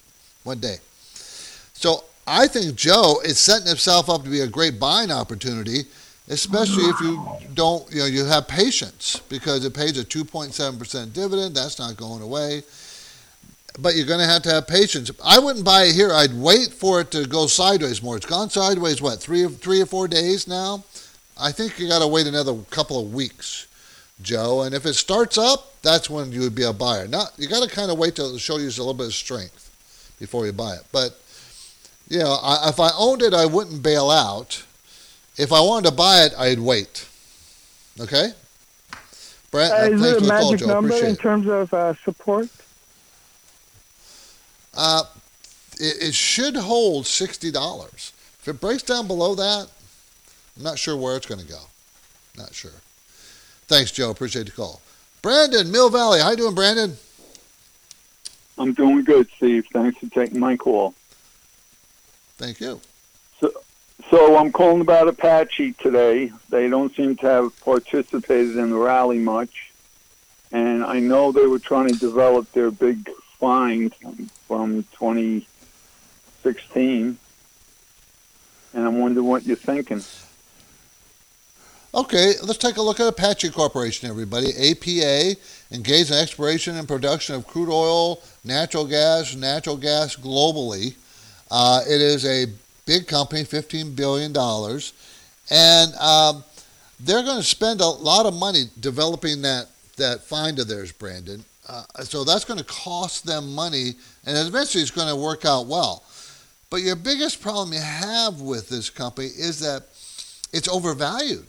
one 0.44 0.58
day. 0.60 0.78
So 1.74 2.04
I 2.26 2.48
think 2.48 2.76
Joe 2.76 3.22
is 3.24 3.40
setting 3.40 3.68
himself 3.68 4.10
up 4.10 4.24
to 4.24 4.30
be 4.30 4.42
a 4.42 4.48
great 4.48 4.80
buying 4.80 5.12
opportunity, 5.12 5.84
especially 6.30 6.86
if 6.86 7.00
you 7.00 7.24
don't, 7.54 7.92
you 7.92 8.00
know, 8.00 8.06
you 8.06 8.26
have 8.26 8.48
patience 8.48 9.22
because 9.30 9.66
it 9.66 9.76
pays 9.76 9.98
a 10.00 10.04
2.7% 10.04 11.14
dividend. 11.14 11.56
That's 11.56 11.78
not 11.78 11.96
going 11.96 12.24
away. 12.24 12.64
But 13.80 13.96
you're 13.96 14.08
going 14.08 14.20
to 14.20 14.26
have 14.26 14.42
to 14.44 14.50
have 14.50 14.68
patience. 14.68 15.12
I 15.24 15.38
wouldn't 15.38 15.64
buy 15.64 15.84
it 15.84 15.96
here. 15.96 16.12
I'd 16.12 16.34
wait 16.34 16.74
for 16.74 17.02
it 17.02 17.12
to 17.12 17.26
go 17.26 17.48
sideways 17.48 18.02
more. 18.02 18.18
It's 18.18 18.26
gone 18.26 18.50
sideways, 18.50 19.02
what, 19.02 19.20
three, 19.20 19.48
three 19.48 19.82
or 19.82 19.86
four 19.86 20.08
days 20.08 20.48
now? 20.48 20.84
I 21.40 21.52
think 21.52 21.80
you 21.80 21.88
got 21.88 22.00
to 22.00 22.08
wait 22.08 22.28
another 22.28 22.56
couple 22.70 23.00
of 23.00 23.14
weeks, 23.14 23.68
Joe. 24.22 24.62
And 24.64 24.74
if 24.76 24.86
it 24.86 24.94
starts 24.94 25.38
up, 25.38 25.82
that's 25.82 26.10
when 26.10 26.32
you 26.32 26.42
would 26.42 26.56
be 26.56 26.64
a 26.64 26.74
buyer. 26.74 27.08
Not 27.08 27.34
you 27.38 27.48
got 27.48 27.68
to 27.68 27.74
kind 27.74 27.92
of 27.92 27.98
wait 27.98 28.16
till 28.16 28.34
it 28.34 28.40
show 28.40 28.58
you 28.58 28.68
a 28.68 28.70
little 28.70 28.94
bit 28.94 29.08
of 29.08 29.14
strength 29.14 29.70
before 30.20 30.46
you 30.46 30.52
buy 30.52 30.76
it. 30.76 30.84
But 30.92 31.20
you 32.08 32.20
know, 32.20 32.38
I, 32.42 32.70
if 32.70 32.80
I 32.80 32.90
owned 32.98 33.22
it, 33.22 33.34
I 33.34 33.46
wouldn't 33.46 33.82
bail 33.82 34.10
out. 34.10 34.64
If 35.38 35.52
I 35.52 35.62
wanted 35.62 35.90
to 35.90 35.96
buy 35.96 36.24
it, 36.24 36.34
I'd 36.38 36.60
wait. 36.60 37.08
Okay. 38.00 38.32
Brent, 39.50 39.74
uh, 39.74 39.96
is 39.96 40.02
it 40.02 40.24
a 40.24 40.26
magic 40.26 40.60
call, 40.60 40.68
number 40.68 40.96
in 41.06 41.16
terms 41.16 41.48
of 41.48 41.74
uh, 41.74 41.94
support? 42.06 42.48
Uh, 44.74 45.04
it, 45.74 46.10
it 46.10 46.14
should 46.14 46.56
hold 46.56 47.06
sixty 47.06 47.52
dollars. 47.52 48.14
If 48.40 48.48
it 48.48 48.62
breaks 48.62 48.84
down 48.84 49.08
below 49.08 49.36
that, 49.36 49.68
I'm 50.58 50.64
not 50.64 50.80
sure 50.80 50.96
where 50.96 51.18
it's 51.18 51.26
going 51.26 51.42
to 51.42 51.48
go. 51.48 51.60
Not 52.38 52.54
sure. 52.54 52.72
Thanks, 53.72 53.92
Joe. 53.92 54.12
Appreciate 54.12 54.48
the 54.48 54.52
call. 54.52 54.82
Brandon, 55.22 55.72
Mill 55.72 55.90
Valley. 55.90 56.20
How 56.20 56.32
you 56.32 56.36
doing, 56.36 56.54
Brandon? 56.54 56.98
I'm 58.58 58.74
doing 58.74 59.06
good, 59.06 59.30
Steve. 59.38 59.66
Thanks 59.72 59.98
for 59.98 60.08
taking 60.08 60.42
my 60.42 60.58
call. 60.58 60.94
Thank 62.36 62.60
you. 62.60 62.82
So, 63.40 63.50
so 64.10 64.36
I'm 64.36 64.52
calling 64.52 64.82
about 64.82 65.08
Apache 65.08 65.72
today. 65.80 66.34
They 66.50 66.68
don't 66.68 66.94
seem 66.98 67.16
to 67.16 67.26
have 67.26 67.58
participated 67.62 68.58
in 68.58 68.72
the 68.72 68.78
rally 68.78 69.20
much, 69.20 69.72
and 70.52 70.84
I 70.84 71.00
know 71.00 71.32
they 71.32 71.48
were 71.48 71.58
trying 71.58 71.94
to 71.94 71.98
develop 71.98 72.52
their 72.52 72.72
big 72.72 73.10
find 73.40 73.96
from 74.50 74.84
2016, 75.00 77.18
and 78.74 78.86
I'm 78.86 79.00
wondering 79.00 79.28
what 79.28 79.46
you're 79.46 79.56
thinking. 79.56 80.04
Okay, 81.94 82.36
let's 82.42 82.58
take 82.58 82.78
a 82.78 82.82
look 82.82 83.02
at 83.02 83.08
Apache 83.08 83.50
Corporation, 83.50 84.10
everybody. 84.10 84.48
APA, 84.52 85.36
engaged 85.72 86.10
in 86.10 86.18
exploration 86.18 86.78
and 86.78 86.88
production 86.88 87.36
of 87.36 87.46
crude 87.46 87.70
oil, 87.70 88.22
natural 88.46 88.86
gas, 88.86 89.36
natural 89.36 89.76
gas 89.76 90.16
globally. 90.16 90.96
Uh, 91.50 91.82
it 91.86 92.00
is 92.00 92.26
a 92.26 92.46
big 92.86 93.08
company, 93.08 93.44
$15 93.44 93.94
billion, 93.94 94.32
and 95.52 95.94
um, 95.96 96.46
they're 97.02 97.24
going 97.24 97.42
to 97.42 97.44
spend 97.44 97.82
a 97.82 97.88
lot 97.88 98.26
of 98.26 98.34
money 98.34 98.64
developing 98.80 99.42
that, 99.42 99.68
that 99.98 100.22
find 100.22 100.60
of 100.60 100.70
theirs, 100.70 100.94
Brandon. 100.94 101.44
Uh, 101.68 101.84
so 102.04 102.24
that's 102.24 102.46
going 102.46 102.60
to 102.60 102.66
cost 102.66 103.26
them 103.26 103.54
money, 103.54 103.96
and 104.26 104.48
eventually 104.48 104.82
it's 104.82 104.92
going 104.92 105.10
to 105.10 105.16
work 105.18 105.44
out 105.44 105.68
well. 105.68 106.04
But 106.70 106.84
your 106.84 106.96
biggest 106.96 107.42
problem 107.42 107.74
you 107.74 107.82
have 107.82 108.40
with 108.40 108.70
this 108.70 108.90
company 108.90 109.28
is 109.28 109.60
that 109.60 109.88
it's 110.54 110.70
overvalued. 110.70 111.48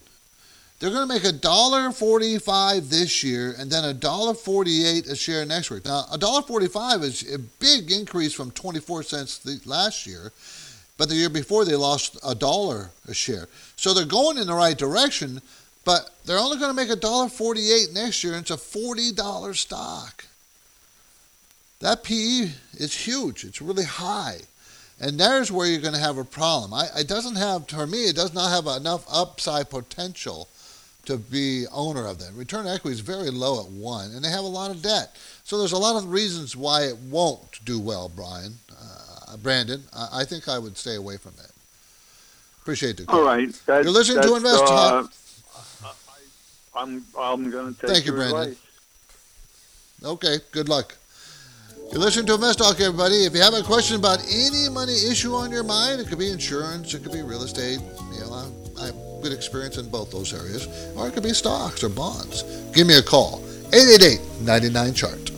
They're 0.82 0.90
going 0.90 1.06
to 1.06 1.14
make 1.14 1.22
a 1.22 1.30
dollar 1.30 1.92
forty-five 1.92 2.90
this 2.90 3.22
year, 3.22 3.54
and 3.56 3.70
then 3.70 3.84
a 3.84 3.94
dollar 3.94 4.34
forty-eight 4.34 5.06
a 5.06 5.14
share 5.14 5.46
next 5.46 5.70
week. 5.70 5.84
Now, 5.84 6.06
a 6.10 6.18
dollar 6.18 6.42
forty-five 6.42 7.04
is 7.04 7.32
a 7.32 7.38
big 7.38 7.92
increase 7.92 8.34
from 8.34 8.50
twenty-four 8.50 9.04
cents 9.04 9.46
last 9.64 10.08
year, 10.08 10.32
but 10.98 11.08
the 11.08 11.14
year 11.14 11.28
before 11.28 11.64
they 11.64 11.76
lost 11.76 12.18
a 12.26 12.34
dollar 12.34 12.90
a 13.06 13.14
share. 13.14 13.46
So 13.76 13.94
they're 13.94 14.04
going 14.04 14.38
in 14.38 14.48
the 14.48 14.54
right 14.54 14.76
direction, 14.76 15.40
but 15.84 16.10
they're 16.24 16.36
only 16.36 16.58
going 16.58 16.72
to 16.72 16.76
make 16.76 16.90
a 16.90 16.96
dollar 16.96 17.28
forty-eight 17.28 17.92
next 17.94 18.24
year, 18.24 18.32
and 18.32 18.42
it's 18.42 18.50
a 18.50 18.56
forty-dollar 18.56 19.54
stock. 19.54 20.24
That 21.78 22.02
PE 22.02 22.50
is 22.78 23.06
huge. 23.06 23.44
It's 23.44 23.62
really 23.62 23.84
high, 23.84 24.40
and 25.00 25.16
there's 25.16 25.52
where 25.52 25.68
you're 25.68 25.80
going 25.80 25.94
to 25.94 26.00
have 26.00 26.18
a 26.18 26.24
problem. 26.24 26.74
I, 26.74 26.88
it 26.98 27.06
doesn't 27.06 27.36
have, 27.36 27.68
for 27.68 27.86
me, 27.86 28.08
it 28.08 28.16
does 28.16 28.34
not 28.34 28.50
have 28.50 28.66
enough 28.66 29.06
upside 29.08 29.70
potential 29.70 30.48
to 31.06 31.16
be 31.16 31.66
owner 31.72 32.06
of 32.06 32.18
them. 32.18 32.36
Return 32.36 32.66
equity 32.66 32.94
is 32.94 33.00
very 33.00 33.30
low 33.30 33.64
at 33.64 33.70
one, 33.70 34.12
and 34.12 34.24
they 34.24 34.30
have 34.30 34.44
a 34.44 34.48
lot 34.48 34.70
of 34.70 34.82
debt. 34.82 35.16
So 35.44 35.58
there's 35.58 35.72
a 35.72 35.78
lot 35.78 35.96
of 35.96 36.10
reasons 36.10 36.56
why 36.56 36.82
it 36.82 36.96
won't 37.10 37.64
do 37.64 37.80
well, 37.80 38.10
Brian, 38.14 38.54
uh, 38.70 39.36
Brandon. 39.38 39.82
I, 39.92 40.20
I, 40.20 40.24
think 40.24 40.48
I 40.48 40.58
would 40.58 40.76
stay 40.76 40.94
away 40.94 41.16
from 41.16 41.32
it. 41.38 41.50
Appreciate 42.62 42.96
the 42.96 43.04
call. 43.04 43.20
All 43.20 43.26
right, 43.26 43.60
you're 43.66 43.90
listening 43.90 44.22
to 44.22 44.36
Invest 44.36 44.66
Talk. 44.66 45.10
Uh, 45.84 45.88
I'm 46.74 47.04
I'm 47.18 47.50
going 47.50 47.74
to 47.74 47.80
take 47.80 47.90
Thank 47.90 48.06
you, 48.06 48.12
Brandon. 48.12 48.42
Advice. 48.42 48.58
Okay, 50.04 50.36
good 50.52 50.68
luck. 50.68 50.96
You 51.92 51.98
listen 51.98 52.24
to 52.26 52.34
Invest 52.34 52.60
Talk, 52.60 52.80
everybody. 52.80 53.24
If 53.24 53.34
you 53.34 53.42
have 53.42 53.52
a 53.52 53.62
question 53.62 53.96
about 53.96 54.20
any 54.30 54.68
money 54.68 54.94
issue 54.94 55.34
on 55.34 55.50
your 55.50 55.64
mind, 55.64 56.00
it 56.00 56.06
could 56.06 56.18
be 56.18 56.30
insurance, 56.30 56.94
it 56.94 57.02
could 57.02 57.12
be 57.12 57.22
real 57.22 57.42
estate. 57.42 57.80
You 58.14 58.20
know, 58.20 58.32
I, 58.78 58.86
I 58.86 59.11
good 59.22 59.32
experience 59.32 59.78
in 59.78 59.88
both 59.88 60.10
those 60.10 60.34
areas, 60.34 60.66
or 60.96 61.08
it 61.08 61.14
could 61.14 61.22
be 61.22 61.32
stocks 61.32 61.84
or 61.84 61.88
bonds. 61.88 62.42
Give 62.74 62.86
me 62.86 62.98
a 62.98 63.02
call, 63.02 63.40
888 63.72 64.20
99 64.42 64.94
Chart. 64.94 65.32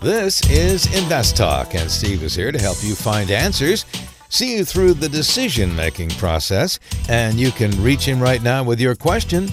This 0.00 0.40
is 0.48 0.86
Invest 0.98 1.36
Talk, 1.36 1.74
and 1.74 1.90
Steve 1.90 2.22
is 2.22 2.34
here 2.34 2.50
to 2.50 2.58
help 2.58 2.78
you 2.82 2.94
find 2.94 3.30
answers, 3.30 3.84
see 4.30 4.56
you 4.56 4.64
through 4.64 4.94
the 4.94 5.10
decision 5.10 5.76
making 5.76 6.08
process, 6.10 6.80
and 7.10 7.38
you 7.38 7.50
can 7.50 7.70
reach 7.82 8.06
him 8.06 8.18
right 8.18 8.42
now 8.42 8.64
with 8.64 8.80
your 8.80 8.94
question 8.94 9.50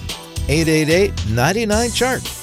888 0.48 1.12
99 1.28 1.90
Chart. 1.90 2.37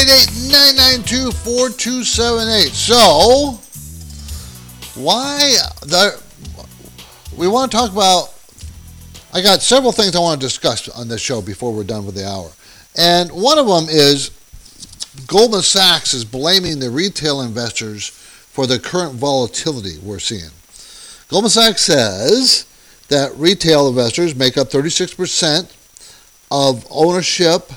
888 0.00 0.50
992 0.50 1.30
4278. 1.44 2.72
So, 2.72 3.60
why 4.98 5.56
the 5.82 6.18
we 7.36 7.46
want 7.46 7.70
to 7.70 7.76
talk 7.76 7.92
about 7.92 8.32
I 9.34 9.42
got 9.42 9.60
several 9.60 9.92
things 9.92 10.16
I 10.16 10.20
want 10.20 10.40
to 10.40 10.46
discuss 10.46 10.88
on 10.88 11.08
this 11.08 11.20
show 11.20 11.42
before 11.42 11.74
we're 11.74 11.84
done 11.84 12.06
with 12.06 12.14
the 12.14 12.26
hour. 12.26 12.50
And 12.96 13.30
one 13.30 13.58
of 13.58 13.66
them 13.66 13.88
is 13.90 14.30
Goldman 15.26 15.60
Sachs 15.60 16.14
is 16.14 16.24
blaming 16.24 16.78
the 16.78 16.88
retail 16.88 17.42
investors 17.42 18.08
for 18.08 18.66
the 18.66 18.78
current 18.78 19.16
volatility 19.16 19.98
we're 20.02 20.18
seeing. 20.18 20.50
Goldman 21.28 21.50
Sachs 21.50 21.82
says 21.82 22.64
that 23.08 23.36
retail 23.36 23.86
investors 23.88 24.34
make 24.34 24.56
up 24.56 24.70
36% 24.70 25.70
of 26.50 26.86
ownership 26.90 27.70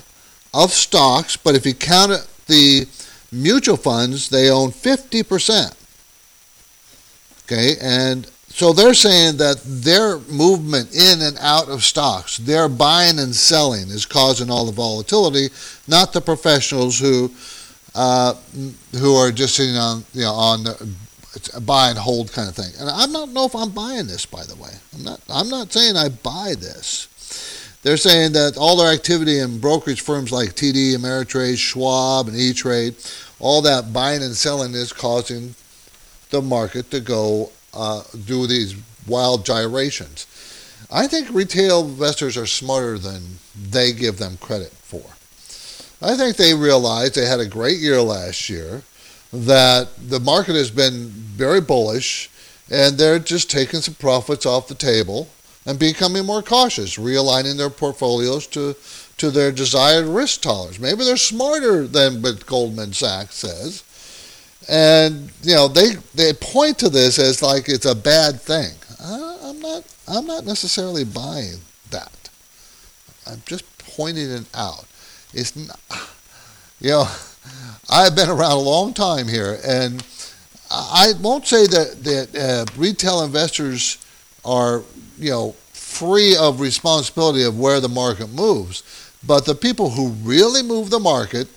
of 0.53 0.71
stocks, 0.71 1.37
but 1.37 1.55
if 1.55 1.65
you 1.65 1.73
count 1.73 2.11
the 2.47 2.85
mutual 3.31 3.77
funds, 3.77 4.29
they 4.29 4.49
own 4.49 4.69
50%. 4.69 5.75
Okay, 7.45 7.75
and 7.81 8.25
so 8.47 8.71
they're 8.71 8.93
saying 8.93 9.37
that 9.37 9.61
their 9.65 10.19
movement 10.19 10.93
in 10.95 11.21
and 11.21 11.37
out 11.39 11.69
of 11.69 11.83
stocks, 11.83 12.37
their 12.37 12.69
buying 12.69 13.19
and 13.19 13.35
selling, 13.35 13.89
is 13.89 14.05
causing 14.05 14.49
all 14.49 14.65
the 14.65 14.71
volatility, 14.71 15.49
not 15.87 16.13
the 16.13 16.21
professionals 16.21 16.99
who 16.99 17.31
uh, 17.95 18.33
who 18.93 19.15
are 19.15 19.31
just 19.31 19.55
sitting 19.55 19.75
on 19.75 20.03
you 20.13 20.21
know 20.21 20.33
on 20.33 20.63
the 20.63 20.95
buy 21.61 21.89
and 21.89 21.97
hold 21.97 22.31
kind 22.31 22.47
of 22.47 22.55
thing. 22.55 22.71
And 22.79 22.89
I 22.89 23.05
don't 23.07 23.33
know 23.33 23.45
if 23.45 23.55
I'm 23.55 23.71
buying 23.71 24.07
this, 24.07 24.25
by 24.25 24.43
the 24.43 24.55
way. 24.55 24.71
I'm 24.95 25.03
not. 25.03 25.21
I'm 25.29 25.49
not 25.49 25.73
saying 25.73 25.97
I 25.97 26.09
buy 26.09 26.53
this. 26.57 27.07
They're 27.83 27.97
saying 27.97 28.31
that 28.31 28.57
all 28.57 28.77
their 28.77 28.93
activity 28.93 29.39
in 29.39 29.59
brokerage 29.59 30.01
firms 30.01 30.31
like 30.31 30.55
TD, 30.55 30.95
Ameritrade, 30.95 31.57
Schwab, 31.57 32.29
and 32.29 32.37
E-Trade, 32.37 32.95
all 33.39 33.61
that 33.61 33.91
buying 33.91 34.23
and 34.23 34.35
selling 34.35 34.73
is 34.73 34.93
causing 34.93 35.53
the 36.29 36.41
market 36.41 36.89
to 36.91 37.01
go 37.01 37.51
uh, 37.73 38.03
do 38.25 38.47
these 38.47 38.75
wild 39.05 39.45
gyrations. 39.45 40.27
I 40.89 41.07
think 41.07 41.29
retail 41.31 41.85
investors 41.85 42.37
are 42.37 42.45
smarter 42.45 42.97
than 42.97 43.21
they 43.69 43.91
give 43.91 44.17
them 44.17 44.37
credit 44.37 44.71
for. 44.71 45.03
I 46.01 46.15
think 46.15 46.37
they 46.37 46.53
realized 46.53 47.15
they 47.15 47.25
had 47.25 47.39
a 47.39 47.45
great 47.45 47.79
year 47.79 48.01
last 48.01 48.49
year, 48.49 48.83
that 49.33 49.89
the 49.97 50.19
market 50.19 50.55
has 50.55 50.69
been 50.69 51.09
very 51.09 51.59
bullish, 51.59 52.29
and 52.69 52.97
they're 52.97 53.19
just 53.19 53.49
taking 53.49 53.81
some 53.81 53.95
profits 53.95 54.45
off 54.45 54.67
the 54.67 54.75
table 54.75 55.27
and 55.65 55.79
becoming 55.79 56.25
more 56.25 56.41
cautious, 56.41 56.97
realigning 56.97 57.57
their 57.57 57.69
portfolios 57.69 58.47
to, 58.47 58.75
to 59.17 59.31
their 59.31 59.51
desired 59.51 60.05
risk 60.05 60.41
tolerance. 60.41 60.79
Maybe 60.79 61.03
they're 61.03 61.17
smarter 61.17 61.87
than 61.87 62.21
what 62.21 62.45
Goldman 62.45 62.93
Sachs 62.93 63.35
says. 63.35 63.83
And 64.69 65.29
you 65.41 65.53
know 65.55 65.67
they 65.67 65.95
they 66.15 66.31
point 66.31 66.79
to 66.79 66.89
this 66.89 67.19
as 67.19 67.41
like 67.41 67.67
it's 67.67 67.85
a 67.85 67.93
bad 67.95 68.39
thing. 68.39 68.71
I, 69.01 69.39
I'm 69.43 69.59
not 69.59 69.83
I'm 70.07 70.25
not 70.25 70.45
necessarily 70.45 71.03
buying 71.03 71.57
that. 71.91 72.29
I'm 73.27 73.41
just 73.45 73.65
pointing 73.79 74.31
it 74.31 74.45
out. 74.53 74.85
It's 75.33 75.53
not, 75.55 75.79
you 76.79 76.91
know 76.91 77.07
I've 77.89 78.15
been 78.15 78.29
around 78.29 78.51
a 78.51 78.59
long 78.59 78.93
time 78.93 79.27
here, 79.27 79.59
and 79.65 80.05
I 80.71 81.13
won't 81.21 81.45
say 81.45 81.67
that 81.67 82.03
that 82.03 82.35
uh, 82.35 82.79
retail 82.79 83.23
investors 83.23 83.97
are 84.45 84.83
you 85.17 85.29
know, 85.29 85.51
free 85.71 86.35
of 86.35 86.59
responsibility 86.59 87.43
of 87.43 87.59
where 87.59 87.79
the 87.79 87.89
market 87.89 88.29
moves. 88.29 88.83
But 89.25 89.45
the 89.45 89.55
people 89.55 89.91
who 89.91 90.09
really 90.09 90.63
move 90.63 90.89
the 90.89 90.99
market 90.99 91.47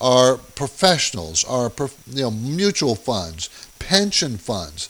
are 0.00 0.36
professionals, 0.36 1.44
are 1.44 1.70
you 2.10 2.22
know, 2.22 2.30
mutual 2.30 2.94
funds, 2.94 3.48
pension 3.78 4.36
funds. 4.36 4.88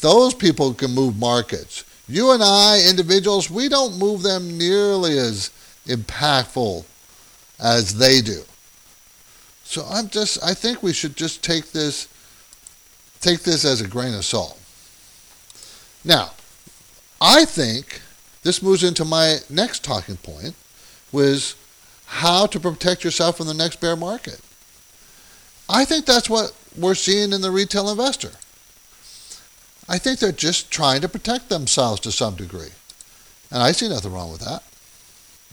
Those 0.00 0.34
people 0.34 0.74
can 0.74 0.92
move 0.92 1.16
markets. 1.16 1.84
You 2.08 2.32
and 2.32 2.42
I, 2.42 2.84
individuals, 2.88 3.48
we 3.48 3.68
don't 3.68 3.98
move 3.98 4.22
them 4.22 4.58
nearly 4.58 5.16
as 5.18 5.50
impactful 5.86 6.84
as 7.60 7.96
they 7.96 8.20
do. 8.20 8.42
So 9.64 9.86
I'm 9.88 10.08
just 10.08 10.42
I 10.44 10.52
think 10.52 10.82
we 10.82 10.92
should 10.92 11.16
just 11.16 11.42
take 11.42 11.72
this 11.72 12.08
take 13.20 13.40
this 13.40 13.64
as 13.64 13.80
a 13.80 13.88
grain 13.88 14.12
of 14.12 14.24
salt. 14.24 14.58
Now, 16.04 16.32
I 17.24 17.44
think 17.44 18.02
this 18.42 18.62
moves 18.62 18.82
into 18.82 19.04
my 19.04 19.38
next 19.48 19.84
talking 19.84 20.16
point, 20.16 20.56
was 21.12 21.54
how 22.06 22.46
to 22.46 22.58
protect 22.58 23.04
yourself 23.04 23.36
from 23.36 23.46
the 23.46 23.54
next 23.54 23.80
bear 23.80 23.94
market. 23.94 24.40
I 25.68 25.84
think 25.84 26.04
that's 26.04 26.28
what 26.28 26.52
we're 26.76 26.96
seeing 26.96 27.32
in 27.32 27.40
the 27.40 27.52
retail 27.52 27.88
investor. 27.88 28.32
I 29.88 29.98
think 29.98 30.18
they're 30.18 30.32
just 30.32 30.72
trying 30.72 31.00
to 31.02 31.08
protect 31.08 31.48
themselves 31.48 32.00
to 32.00 32.10
some 32.10 32.34
degree. 32.34 32.70
And 33.52 33.62
I 33.62 33.70
see 33.70 33.88
nothing 33.88 34.12
wrong 34.12 34.32
with 34.32 34.40
that. 34.40 34.64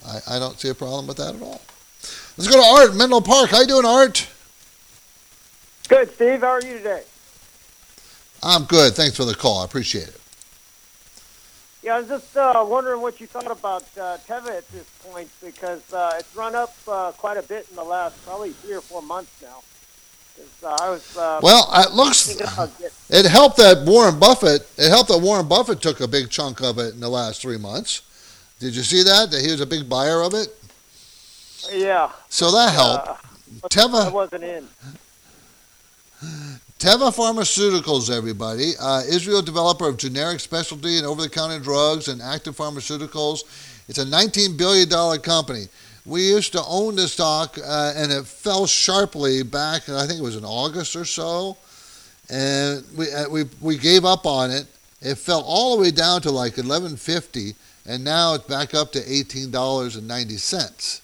I, 0.04 0.38
I 0.38 0.40
don't 0.40 0.60
see 0.60 0.70
a 0.70 0.74
problem 0.74 1.06
with 1.06 1.18
that 1.18 1.36
at 1.36 1.42
all. 1.42 1.62
Let's 2.36 2.48
go 2.48 2.60
to 2.60 2.82
Art, 2.82 2.96
Menlo 2.96 3.22
Park. 3.22 3.52
How 3.52 3.62
you 3.62 3.68
doing, 3.68 3.86
Art? 3.86 4.28
Good, 5.88 6.12
Steve. 6.16 6.42
How 6.42 6.48
are 6.48 6.62
you 6.62 6.78
today? 6.78 7.04
I'm 8.42 8.64
good. 8.64 8.94
Thanks 8.94 9.18
for 9.18 9.26
the 9.26 9.36
call. 9.36 9.62
I 9.62 9.66
appreciate 9.66 10.08
it. 10.08 10.20
Yeah, 11.82 11.96
I 11.96 12.00
was 12.00 12.10
just 12.10 12.36
uh, 12.36 12.65
wondering 12.68 13.02
what 13.02 13.22
you 13.22 13.28
thought 13.28 13.50
about 13.50 13.84
uh, 13.98 14.18
Teva 14.28 14.58
at 14.58 14.68
this 14.70 14.86
point 15.02 15.30
because 15.42 15.94
uh, 15.94 16.18
it's 16.18 16.36
run 16.36 16.54
up 16.54 16.76
uh, 16.88 17.13
quite 17.13 17.38
a 17.38 17.44
bit 17.44 17.68
in 17.70 17.78
the 17.78 17.84
last 17.84 18.22
probably 18.26 18.52
three 18.52 18.74
or 18.74 18.82
four 18.82 19.02
months 19.02 19.42
now. 19.42 19.63
Uh, 20.63 20.78
I 20.80 20.89
was, 20.89 21.18
uh, 21.18 21.39
well, 21.42 21.70
it 21.74 21.92
looks 21.92 22.30
it 23.10 23.26
helped 23.26 23.58
that 23.58 23.86
Warren 23.86 24.20
Buffett. 24.20 24.70
It 24.78 24.89
helped 24.89 25.10
that 25.10 25.20
Warren 25.20 25.48
Buffett 25.48 25.82
took 25.82 26.00
a 26.00 26.08
big 26.08 26.30
chunk 26.30 26.62
of 26.62 26.80
it 26.80 26.94
in 26.94 27.00
the 27.00 27.10
last 27.10 27.42
three 27.42 27.58
months. 27.58 28.02
Did 28.60 28.76
you 28.76 28.84
see 28.84 29.04
that? 29.04 29.32
That 29.32 29.42
he 29.42 29.52
was 29.52 29.62
a 29.62 29.65
big 29.65 29.89
buyer 29.89 30.22
of 30.22 30.34
it. 30.34 30.48
Yeah. 31.74 32.12
So 32.30 32.52
that 32.52 32.74
helped. 32.74 33.08
Uh, 33.08 33.15
Teva. 33.68 34.06
I 34.06 34.10
wasn't 34.10 34.44
in. 34.44 34.68
Teva 36.80 37.13
Pharmaceuticals, 37.13 38.10
everybody. 38.10 38.72
Uh, 38.80 39.02
Israel 39.02 39.42
developer 39.42 39.86
of 39.86 39.98
generic 39.98 40.39
specialty 40.39 40.96
and 40.96 41.06
over-the-counter 41.06 41.60
drugs 41.60 42.08
and 42.08 42.22
active 42.22 42.56
pharmaceuticals. 42.56 43.44
It's 43.89 43.98
a 43.98 44.06
$19 44.06 44.58
billion 44.58 44.88
company. 45.20 45.68
We 46.06 46.30
used 46.30 46.54
to 46.54 46.63
own 46.65 46.96
the 46.96 47.10
stock, 47.10 47.58
uh, 47.62 47.92
and 47.98 48.13
it 48.13 48.26
fell 48.26 48.65
sharply 48.65 49.44
back, 49.44 49.89
I 49.89 50.08
think 50.08 50.22
it 50.22 50.24
was 50.24 50.38
in 50.38 50.46
August 50.46 50.96
or 50.96 51.04
so. 51.04 51.58
And 52.30 52.86
we, 52.98 53.12
uh, 53.12 53.28
we, 53.28 53.44
we 53.60 53.78
gave 53.78 54.06
up 54.06 54.26
on 54.26 54.50
it. 54.50 54.65
It 55.02 55.15
fell 55.15 55.42
all 55.42 55.76
the 55.76 55.82
way 55.82 55.92
down 55.92 56.22
to 56.22 56.32
like 56.32 56.54
11.50, 56.54 57.56
and 57.88 58.06
now 58.06 58.36
it's 58.36 58.46
back 58.46 58.74
up 58.74 58.94
to 58.94 59.02
$18.90. 59.02 61.02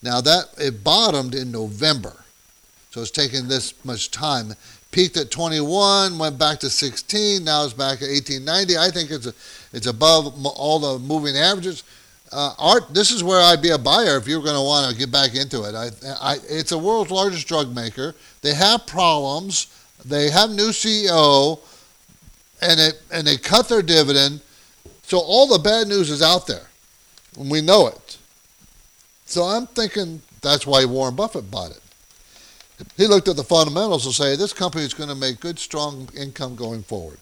Now 0.00 0.20
that 0.20 0.44
it 0.58 0.84
bottomed 0.84 1.34
in 1.34 1.50
November, 1.50 2.14
so 2.90 3.02
it's 3.02 3.10
taken 3.10 3.48
this 3.48 3.74
much 3.84 4.10
time 4.10 4.54
peaked 4.90 5.16
at 5.16 5.30
21, 5.30 6.18
went 6.18 6.38
back 6.38 6.58
to 6.60 6.70
16, 6.70 7.44
now 7.44 7.64
it's 7.64 7.72
back 7.72 8.02
at 8.02 8.08
1890. 8.08 8.78
I 8.78 8.90
think 8.90 9.10
it's 9.10 9.26
a, 9.26 9.34
it's 9.72 9.86
above 9.86 10.46
all 10.46 10.78
the 10.78 10.98
moving 10.98 11.36
averages. 11.36 11.84
Uh, 12.30 12.52
art, 12.58 12.92
this 12.92 13.10
is 13.10 13.24
where 13.24 13.40
I'd 13.40 13.62
be 13.62 13.70
a 13.70 13.78
buyer 13.78 14.16
if 14.16 14.28
you're 14.28 14.42
going 14.42 14.54
to 14.54 14.62
want 14.62 14.90
to 14.92 14.98
get 14.98 15.10
back 15.10 15.34
into 15.34 15.64
it. 15.64 15.74
I, 15.74 15.88
I, 16.20 16.36
it's 16.48 16.72
a 16.72 16.78
world's 16.78 17.10
largest 17.10 17.48
drug 17.48 17.74
maker. 17.74 18.14
They 18.42 18.54
have 18.54 18.86
problems. 18.86 19.74
They 20.04 20.30
have 20.30 20.50
new 20.50 20.68
CEO, 20.68 21.58
and 22.62 22.80
it 22.80 23.02
and 23.12 23.26
they 23.26 23.36
cut 23.36 23.68
their 23.68 23.82
dividend. 23.82 24.40
So 25.02 25.18
all 25.18 25.46
the 25.46 25.58
bad 25.58 25.88
news 25.88 26.10
is 26.10 26.22
out 26.22 26.46
there, 26.46 26.66
and 27.38 27.50
we 27.50 27.62
know 27.62 27.88
it. 27.88 28.18
So 29.24 29.44
I'm 29.44 29.66
thinking 29.66 30.22
that's 30.40 30.66
why 30.66 30.84
Warren 30.84 31.16
Buffett 31.16 31.50
bought 31.50 31.72
it. 31.72 31.80
He 32.96 33.06
looked 33.06 33.28
at 33.28 33.36
the 33.36 33.44
fundamentals 33.44 34.06
and 34.06 34.14
say 34.14 34.36
this 34.36 34.52
company 34.52 34.84
is 34.84 34.94
going 34.94 35.08
to 35.08 35.14
make 35.14 35.40
good, 35.40 35.58
strong 35.58 36.08
income 36.16 36.54
going 36.54 36.82
forward. 36.82 37.18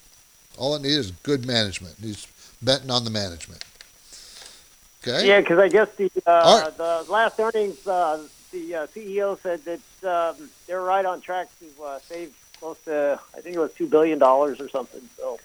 All 0.57 0.75
it 0.75 0.81
needs 0.81 0.97
is 0.97 1.11
good 1.23 1.45
management. 1.45 1.95
He's 2.01 2.27
betting 2.61 2.91
on 2.91 3.03
the 3.03 3.09
management. 3.09 3.63
Okay. 5.01 5.27
Yeah, 5.27 5.39
because 5.39 5.59
I 5.59 5.69
guess 5.69 5.89
the 5.95 6.11
uh, 6.25 6.63
right. 6.63 6.77
the 6.77 7.05
last 7.11 7.39
earnings, 7.39 7.85
uh, 7.87 8.27
the 8.51 8.75
uh, 8.75 8.87
CEO 8.87 9.39
said 9.41 9.61
that 9.65 10.35
um, 10.37 10.49
they're 10.65 10.81
right 10.81 11.05
on 11.05 11.21
track 11.21 11.47
to 11.59 11.83
uh, 11.83 11.99
save 11.99 12.35
close 12.59 12.77
to 12.85 13.19
I 13.35 13.41
think 13.41 13.55
it 13.55 13.59
was 13.59 13.73
two 13.73 13.87
billion 13.87 14.19
dollars 14.19 14.59
or 14.59 14.69
something. 14.69 15.07
So. 15.17 15.39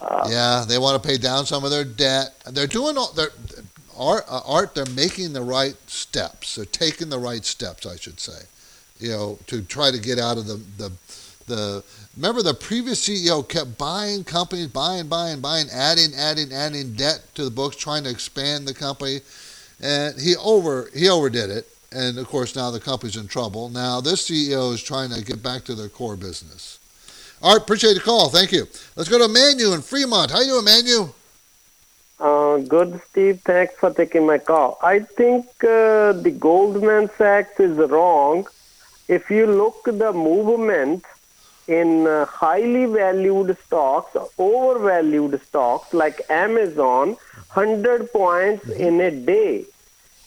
Uh, 0.00 0.26
yeah, 0.30 0.64
they 0.66 0.78
want 0.78 1.00
to 1.00 1.06
pay 1.06 1.18
down 1.18 1.44
some 1.44 1.64
of 1.64 1.70
their 1.70 1.84
debt. 1.84 2.34
They're 2.46 2.66
doing 2.66 2.96
all. 2.96 3.12
They're, 3.12 3.30
art, 3.96 4.24
uh, 4.26 4.40
art. 4.46 4.74
They're 4.74 4.86
making 4.86 5.34
the 5.34 5.42
right 5.42 5.76
steps. 5.86 6.54
They're 6.54 6.64
taking 6.64 7.10
the 7.10 7.18
right 7.18 7.44
steps, 7.44 7.84
I 7.84 7.96
should 7.96 8.18
say 8.18 8.46
you 9.02 9.10
know, 9.10 9.38
to 9.48 9.62
try 9.62 9.90
to 9.90 9.98
get 9.98 10.18
out 10.18 10.38
of 10.38 10.46
the, 10.46 10.60
the, 10.78 10.92
the 11.46 11.84
remember 12.16 12.42
the 12.42 12.54
previous 12.54 13.06
CEO 13.06 13.46
kept 13.46 13.76
buying 13.76 14.22
companies, 14.22 14.68
buying, 14.68 15.08
buying, 15.08 15.40
buying, 15.40 15.66
adding, 15.72 16.14
adding, 16.16 16.52
adding 16.52 16.92
debt 16.94 17.22
to 17.34 17.44
the 17.44 17.50
books, 17.50 17.76
trying 17.76 18.04
to 18.04 18.10
expand 18.10 18.66
the 18.66 18.74
company, 18.74 19.20
and 19.80 20.18
he 20.20 20.36
over 20.36 20.88
he 20.94 21.08
overdid 21.08 21.50
it. 21.50 21.66
And 21.90 22.16
of 22.16 22.26
course, 22.28 22.54
now 22.54 22.70
the 22.70 22.80
company's 22.80 23.16
in 23.16 23.26
trouble. 23.26 23.68
Now 23.68 24.00
this 24.00 24.30
CEO 24.30 24.72
is 24.72 24.82
trying 24.82 25.10
to 25.10 25.24
get 25.24 25.42
back 25.42 25.64
to 25.64 25.74
their 25.74 25.88
core 25.88 26.16
business. 26.16 26.78
All 27.42 27.54
right, 27.54 27.62
appreciate 27.62 27.94
the 27.94 28.00
call. 28.00 28.28
Thank 28.28 28.52
you. 28.52 28.68
Let's 28.94 29.08
go 29.08 29.18
to 29.18 29.26
Manu 29.26 29.74
in 29.74 29.82
Fremont. 29.82 30.30
How 30.30 30.38
are 30.38 30.42
you 30.44 30.62
doing, 30.62 30.64
Manu? 30.64 31.12
Uh, 32.20 32.58
good, 32.58 33.00
Steve. 33.10 33.40
Thanks 33.40 33.74
for 33.74 33.92
taking 33.92 34.24
my 34.26 34.38
call. 34.38 34.78
I 34.80 35.00
think 35.00 35.46
uh, 35.64 36.12
the 36.12 36.30
Goldman 36.38 37.10
Sachs 37.18 37.58
is 37.58 37.76
wrong. 37.76 38.46
If 39.14 39.30
you 39.30 39.46
look 39.46 39.84
the 39.84 40.10
movement 40.14 41.04
in 41.68 42.06
uh, 42.06 42.24
highly 42.24 42.86
valued 42.86 43.54
stocks, 43.66 44.16
overvalued 44.38 45.38
stocks 45.46 45.92
like 45.92 46.22
Amazon, 46.30 47.16
100 47.52 48.10
points 48.10 48.70
in 48.70 49.02
a 49.02 49.10
day, 49.10 49.66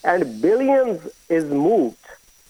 and 0.04 0.39
billions 0.39 1.02
is 1.30 1.45
moved. 1.45 1.98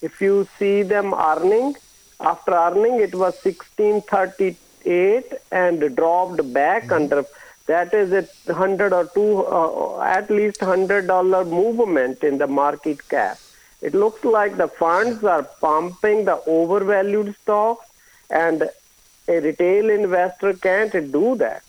If 0.02 0.19
you 0.19 0.45
see 0.60 0.84
them 0.84 1.13
earning, 1.13 1.76
after 2.19 2.52
earning, 2.52 3.00
it 3.00 3.15
was 3.15 3.34
1638 3.41 5.34
and 5.54 5.95
dropped 5.95 6.54
back 6.54 6.91
under 6.91 7.26
that 7.67 7.93
is 7.93 8.12
a 8.12 8.54
hundred 8.54 8.91
or 8.91 9.06
two, 9.06 9.45
uh, 9.45 10.02
at 10.02 10.30
least 10.30 10.60
hundred 10.60 11.08
dollar 11.08 11.45
movement 11.45 12.24
in 12.26 12.38
the 12.38 12.48
market 12.48 13.08
cap. 13.08 13.39
It 13.82 13.94
looks 13.94 14.24
like 14.24 14.58
the 14.58 14.68
funds 14.68 15.24
are 15.24 15.44
pumping 15.44 16.26
the 16.26 16.42
overvalued 16.48 17.36
stocks, 17.42 17.86
and 18.30 18.70
a 19.28 19.40
retail 19.40 19.90
investor 19.90 20.54
can't 20.54 20.92
do 21.12 21.36
that. 21.36 21.64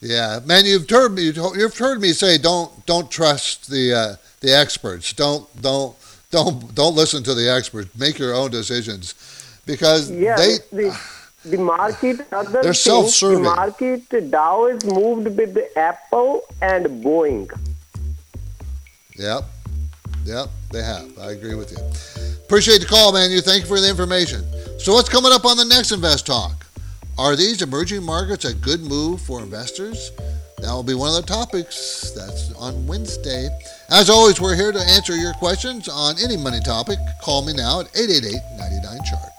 Yeah, 0.00 0.40
man, 0.44 0.64
you've 0.64 0.88
heard 0.88 1.12
me. 1.12 1.22
You've 1.22 1.76
heard 1.76 2.00
me 2.00 2.12
say, 2.12 2.38
don't 2.38 2.86
don't 2.86 3.10
trust 3.10 3.68
the 3.68 3.94
uh, 3.94 4.16
the 4.40 4.54
experts. 4.54 5.12
Don't 5.12 5.44
don't 5.60 5.96
don't 6.30 6.74
don't 6.74 6.94
listen 6.94 7.22
to 7.24 7.34
the 7.34 7.50
experts. 7.50 7.90
Make 7.98 8.18
your 8.18 8.34
own 8.34 8.50
decisions, 8.50 9.14
because 9.66 10.10
yeah, 10.10 10.36
they. 10.36 10.58
The, 10.70 11.00
the 11.44 11.58
market 11.58 12.20
other 12.32 12.62
They're 12.62 12.74
self-serving. 12.74 13.42
The 13.42 13.50
market 13.50 14.30
Dow 14.30 14.66
is 14.66 14.84
moved 14.84 15.36
with 15.36 15.58
Apple 15.76 16.42
and 16.60 16.86
Boeing. 17.02 17.50
Yep, 19.16 19.44
yep, 20.28 20.48
they 20.70 20.82
have. 20.82 21.18
I 21.18 21.32
agree 21.32 21.54
with 21.54 21.72
you. 21.72 21.78
Appreciate 22.44 22.80
the 22.80 22.86
call, 22.86 23.12
man. 23.12 23.30
You 23.30 23.40
thank 23.40 23.62
you 23.62 23.66
for 23.66 23.80
the 23.80 23.88
information. 23.88 24.44
So, 24.78 24.92
what's 24.92 25.08
coming 25.08 25.32
up 25.32 25.44
on 25.44 25.56
the 25.56 25.64
next 25.64 25.90
Invest 25.90 26.26
Talk? 26.26 26.66
Are 27.18 27.34
these 27.34 27.62
emerging 27.62 28.02
markets 28.04 28.44
a 28.44 28.54
good 28.54 28.80
move 28.80 29.20
for 29.20 29.40
investors? 29.40 30.12
That 30.58 30.72
will 30.72 30.82
be 30.82 30.94
one 30.94 31.08
of 31.08 31.26
the 31.26 31.32
topics. 31.32 32.12
That's 32.14 32.52
on 32.54 32.86
Wednesday. 32.86 33.48
As 33.90 34.10
always, 34.10 34.40
we're 34.40 34.54
here 34.54 34.72
to 34.72 34.80
answer 34.80 35.16
your 35.16 35.32
questions 35.34 35.88
on 35.88 36.16
any 36.22 36.36
money 36.36 36.60
topic. 36.60 36.98
Call 37.22 37.44
me 37.44 37.54
now 37.54 37.80
at 37.80 37.86
888 37.96 38.40
99 38.58 38.98
Chart. 39.04 39.38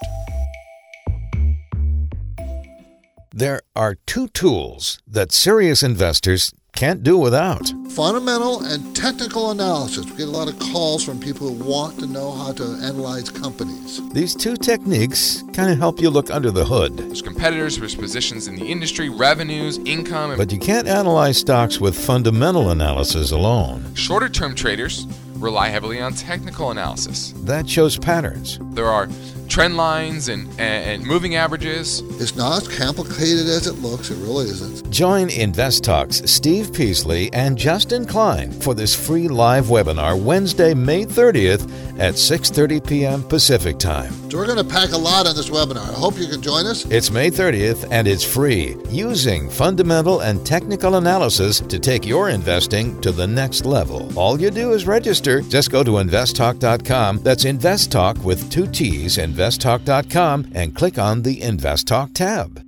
There 3.32 3.60
are 3.76 3.96
two 4.06 4.28
tools 4.28 5.00
that 5.06 5.30
serious 5.30 5.82
investors 5.82 6.52
can't 6.72 7.02
do 7.02 7.18
without. 7.18 7.72
Fundamental 7.90 8.62
and 8.64 8.94
technical 8.96 9.50
analysis. 9.50 10.06
We 10.06 10.16
get 10.16 10.28
a 10.28 10.30
lot 10.30 10.48
of 10.48 10.58
calls 10.58 11.04
from 11.04 11.18
people 11.20 11.48
who 11.48 11.64
want 11.64 11.98
to 12.00 12.06
know 12.06 12.30
how 12.32 12.52
to 12.52 12.64
analyze 12.82 13.28
companies. 13.28 14.00
These 14.10 14.34
two 14.34 14.56
techniques 14.56 15.42
kind 15.52 15.70
of 15.70 15.78
help 15.78 16.00
you 16.00 16.10
look 16.10 16.30
under 16.30 16.50
the 16.50 16.64
hood. 16.64 16.96
There's 16.96 17.22
competitors, 17.22 17.78
there's 17.78 17.94
positions 17.94 18.48
in 18.48 18.56
the 18.56 18.66
industry, 18.66 19.08
revenues, 19.08 19.78
income, 19.78 20.30
and 20.30 20.38
But 20.38 20.52
you 20.52 20.58
can't 20.58 20.86
analyze 20.88 21.38
stocks 21.38 21.80
with 21.80 21.98
fundamental 21.98 22.70
analysis 22.70 23.32
alone. 23.32 23.94
shorter 23.94 24.28
term 24.28 24.54
traders 24.54 25.06
rely 25.34 25.68
heavily 25.68 26.00
on 26.00 26.12
technical 26.12 26.70
analysis. 26.70 27.32
That 27.38 27.68
shows 27.68 27.98
patterns. 27.98 28.58
There 28.74 28.86
are 28.86 29.08
trend 29.50 29.76
lines 29.76 30.28
and, 30.28 30.48
and, 30.52 30.88
and 30.88 31.04
moving 31.04 31.34
averages. 31.34 32.00
It's 32.20 32.36
not 32.36 32.62
as 32.62 32.78
complicated 32.78 33.48
as 33.48 33.66
it 33.66 33.74
looks. 33.80 34.10
It 34.10 34.16
really 34.16 34.46
isn't. 34.46 34.88
Join 34.90 35.28
Invest 35.28 35.84
Talks 35.84 36.22
Steve 36.30 36.72
Peasley 36.72 37.32
and 37.32 37.58
Justin 37.58 38.06
Klein 38.06 38.52
for 38.52 38.74
this 38.74 38.94
free 38.94 39.28
live 39.28 39.66
webinar 39.66 40.20
Wednesday, 40.20 40.72
May 40.72 41.04
30th 41.04 41.62
at 41.98 42.14
6:30 42.14 42.86
p.m. 42.86 43.22
Pacific 43.24 43.78
Time. 43.78 44.12
So 44.30 44.38
we're 44.38 44.46
going 44.46 44.58
to 44.58 44.72
pack 44.72 44.92
a 44.92 44.96
lot 44.96 45.26
on 45.26 45.34
this 45.34 45.50
webinar. 45.50 45.88
I 45.90 45.98
hope 45.98 46.16
you 46.16 46.28
can 46.28 46.40
join 46.40 46.64
us. 46.66 46.86
It's 46.86 47.10
May 47.10 47.30
30th 47.30 47.88
and 47.90 48.06
it's 48.06 48.24
free, 48.24 48.76
using 48.88 49.50
fundamental 49.50 50.20
and 50.20 50.46
technical 50.46 50.94
analysis 50.96 51.60
to 51.60 51.78
take 51.80 52.06
your 52.06 52.28
investing 52.28 53.00
to 53.00 53.10
the 53.10 53.26
next 53.26 53.64
level. 53.66 54.08
All 54.16 54.40
you 54.40 54.50
do 54.50 54.72
is 54.72 54.86
register. 54.86 55.40
Just 55.42 55.72
go 55.72 55.82
to 55.82 55.92
investtalk.com. 55.92 57.18
That's 57.18 57.44
investtalk 57.44 58.22
with 58.22 58.50
two 58.50 58.68
T's, 58.68 59.18
investtalk.com, 59.40 60.52
and 60.54 60.74
click 60.76 60.98
on 60.98 61.22
the 61.22 61.40
Invest 61.40 61.88
Talk 61.88 62.12
tab. 62.12 62.62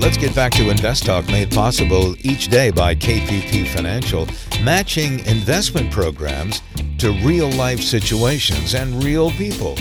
Let's 0.00 0.16
get 0.16 0.34
back 0.34 0.50
to 0.52 0.70
Invest 0.70 1.06
Talk, 1.06 1.26
made 1.28 1.52
possible 1.52 2.16
each 2.26 2.48
day 2.48 2.72
by 2.72 2.96
KPP 2.96 3.68
Financial, 3.68 4.26
matching 4.64 5.20
investment 5.20 5.92
programs 5.92 6.62
to 7.02 7.10
real 7.26 7.50
life 7.50 7.80
situations 7.80 8.74
and 8.74 9.02
real 9.02 9.32
people. 9.32 9.76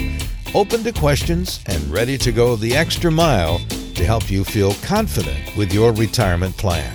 Open 0.55 0.83
to 0.83 0.91
questions 0.91 1.59
and 1.67 1.79
ready 1.83 2.17
to 2.17 2.31
go 2.31 2.55
the 2.55 2.75
extra 2.75 3.11
mile 3.11 3.59
to 3.93 4.03
help 4.03 4.31
you 4.31 4.43
feel 4.43 4.73
confident 4.81 5.55
with 5.55 5.71
your 5.71 5.93
retirement 5.93 6.57
plan. 6.57 6.91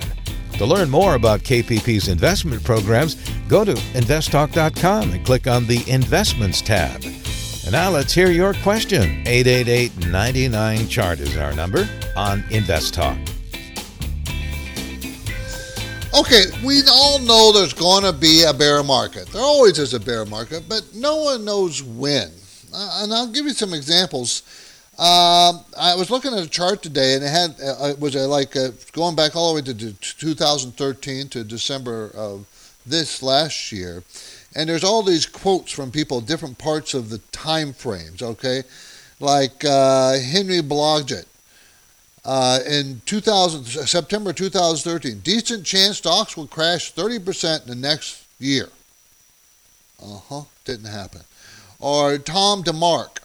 To 0.57 0.65
learn 0.65 0.89
more 0.89 1.15
about 1.15 1.43
KPP's 1.43 2.09
investment 2.09 2.61
programs, 2.65 3.15
go 3.47 3.63
to 3.63 3.71
investtalk.com 3.71 5.11
and 5.11 5.25
click 5.25 5.47
on 5.47 5.65
the 5.65 5.89
Investments 5.89 6.61
tab. 6.61 7.05
And 7.05 7.71
now 7.71 7.89
let's 7.89 8.11
hear 8.11 8.29
your 8.29 8.53
question. 8.55 9.25
888 9.25 10.07
99 10.07 10.89
Chart 10.89 11.21
is 11.21 11.37
our 11.37 11.53
number 11.53 11.87
on 12.17 12.43
Invest 12.51 12.93
Talk. 12.93 13.17
Okay, 16.17 16.45
we 16.65 16.81
all 16.89 17.19
know 17.19 17.51
there's 17.51 17.73
going 17.73 18.03
to 18.03 18.11
be 18.11 18.41
a 18.41 18.51
bear 18.51 18.81
market. 18.81 19.27
There 19.27 19.41
always 19.41 19.77
is 19.77 19.93
a 19.93 19.99
bear 19.99 20.25
market, 20.25 20.63
but 20.67 20.83
no 20.95 21.17
one 21.17 21.45
knows 21.45 21.83
when. 21.83 22.31
Uh, 22.73 23.01
and 23.03 23.13
I'll 23.13 23.31
give 23.31 23.45
you 23.45 23.53
some 23.53 23.71
examples. 23.71 24.41
Um, 24.97 25.63
I 25.77 25.93
was 25.95 26.09
looking 26.09 26.33
at 26.33 26.39
a 26.39 26.49
chart 26.49 26.81
today, 26.81 27.13
and 27.13 27.23
it 27.23 27.27
had 27.27 27.51
uh, 27.61 27.89
it 27.89 27.99
was 27.99 28.15
uh, 28.15 28.27
like 28.27 28.55
uh, 28.55 28.69
going 28.93 29.15
back 29.15 29.35
all 29.35 29.53
the 29.53 29.61
way 29.61 29.65
to 29.65 29.73
d- 29.75 29.95
2013 30.01 31.29
to 31.29 31.43
December 31.43 32.09
of 32.15 32.47
this 32.83 33.21
last 33.21 33.71
year, 33.71 34.01
and 34.55 34.67
there's 34.67 34.83
all 34.83 35.03
these 35.03 35.27
quotes 35.27 35.71
from 35.71 35.91
people, 35.91 36.19
different 36.19 36.57
parts 36.57 36.95
of 36.95 37.09
the 37.09 37.19
time 37.31 37.73
frames. 37.73 38.23
Okay, 38.23 38.63
like 39.19 39.63
uh, 39.63 40.17
Henry 40.17 40.61
Blodget 40.61 41.25
uh, 42.27 42.59
in 42.67 43.01
2000, 43.05 43.87
September 43.87 44.33
2013, 44.33 45.19
decent 45.19 45.65
chance 45.65 45.97
stocks 45.97 46.35
will 46.35 46.45
crash 46.45 46.93
30% 46.93 47.63
in 47.63 47.69
the 47.69 47.75
next 47.75 48.25
year. 48.37 48.67
Uh 50.03 50.19
huh, 50.29 50.41
didn't 50.65 50.91
happen. 50.91 51.21
Or 51.79 52.17
Tom 52.17 52.63
DeMark, 52.63 53.19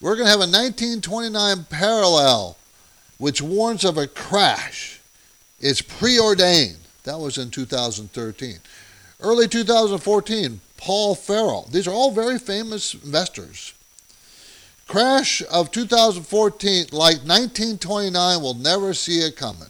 we're 0.00 0.14
going 0.14 0.26
to 0.26 0.30
have 0.30 0.38
a 0.38 0.50
1929 0.50 1.64
parallel 1.68 2.56
which 3.18 3.42
warns 3.42 3.84
of 3.84 3.98
a 3.98 4.06
crash. 4.06 5.00
It's 5.60 5.82
preordained. 5.82 6.78
That 7.02 7.18
was 7.18 7.36
in 7.36 7.50
2013. 7.50 8.58
Early 9.20 9.48
2014, 9.48 10.60
Paul 10.76 11.14
Farrell. 11.14 11.68
These 11.70 11.88
are 11.88 11.92
all 11.92 12.12
very 12.12 12.38
famous 12.38 12.94
investors. 12.94 13.73
Crash 14.86 15.42
of 15.50 15.70
2014, 15.70 16.86
like 16.92 17.16
1929, 17.18 18.42
will 18.42 18.54
never 18.54 18.94
see 18.94 19.18
it 19.18 19.36
coming. 19.36 19.68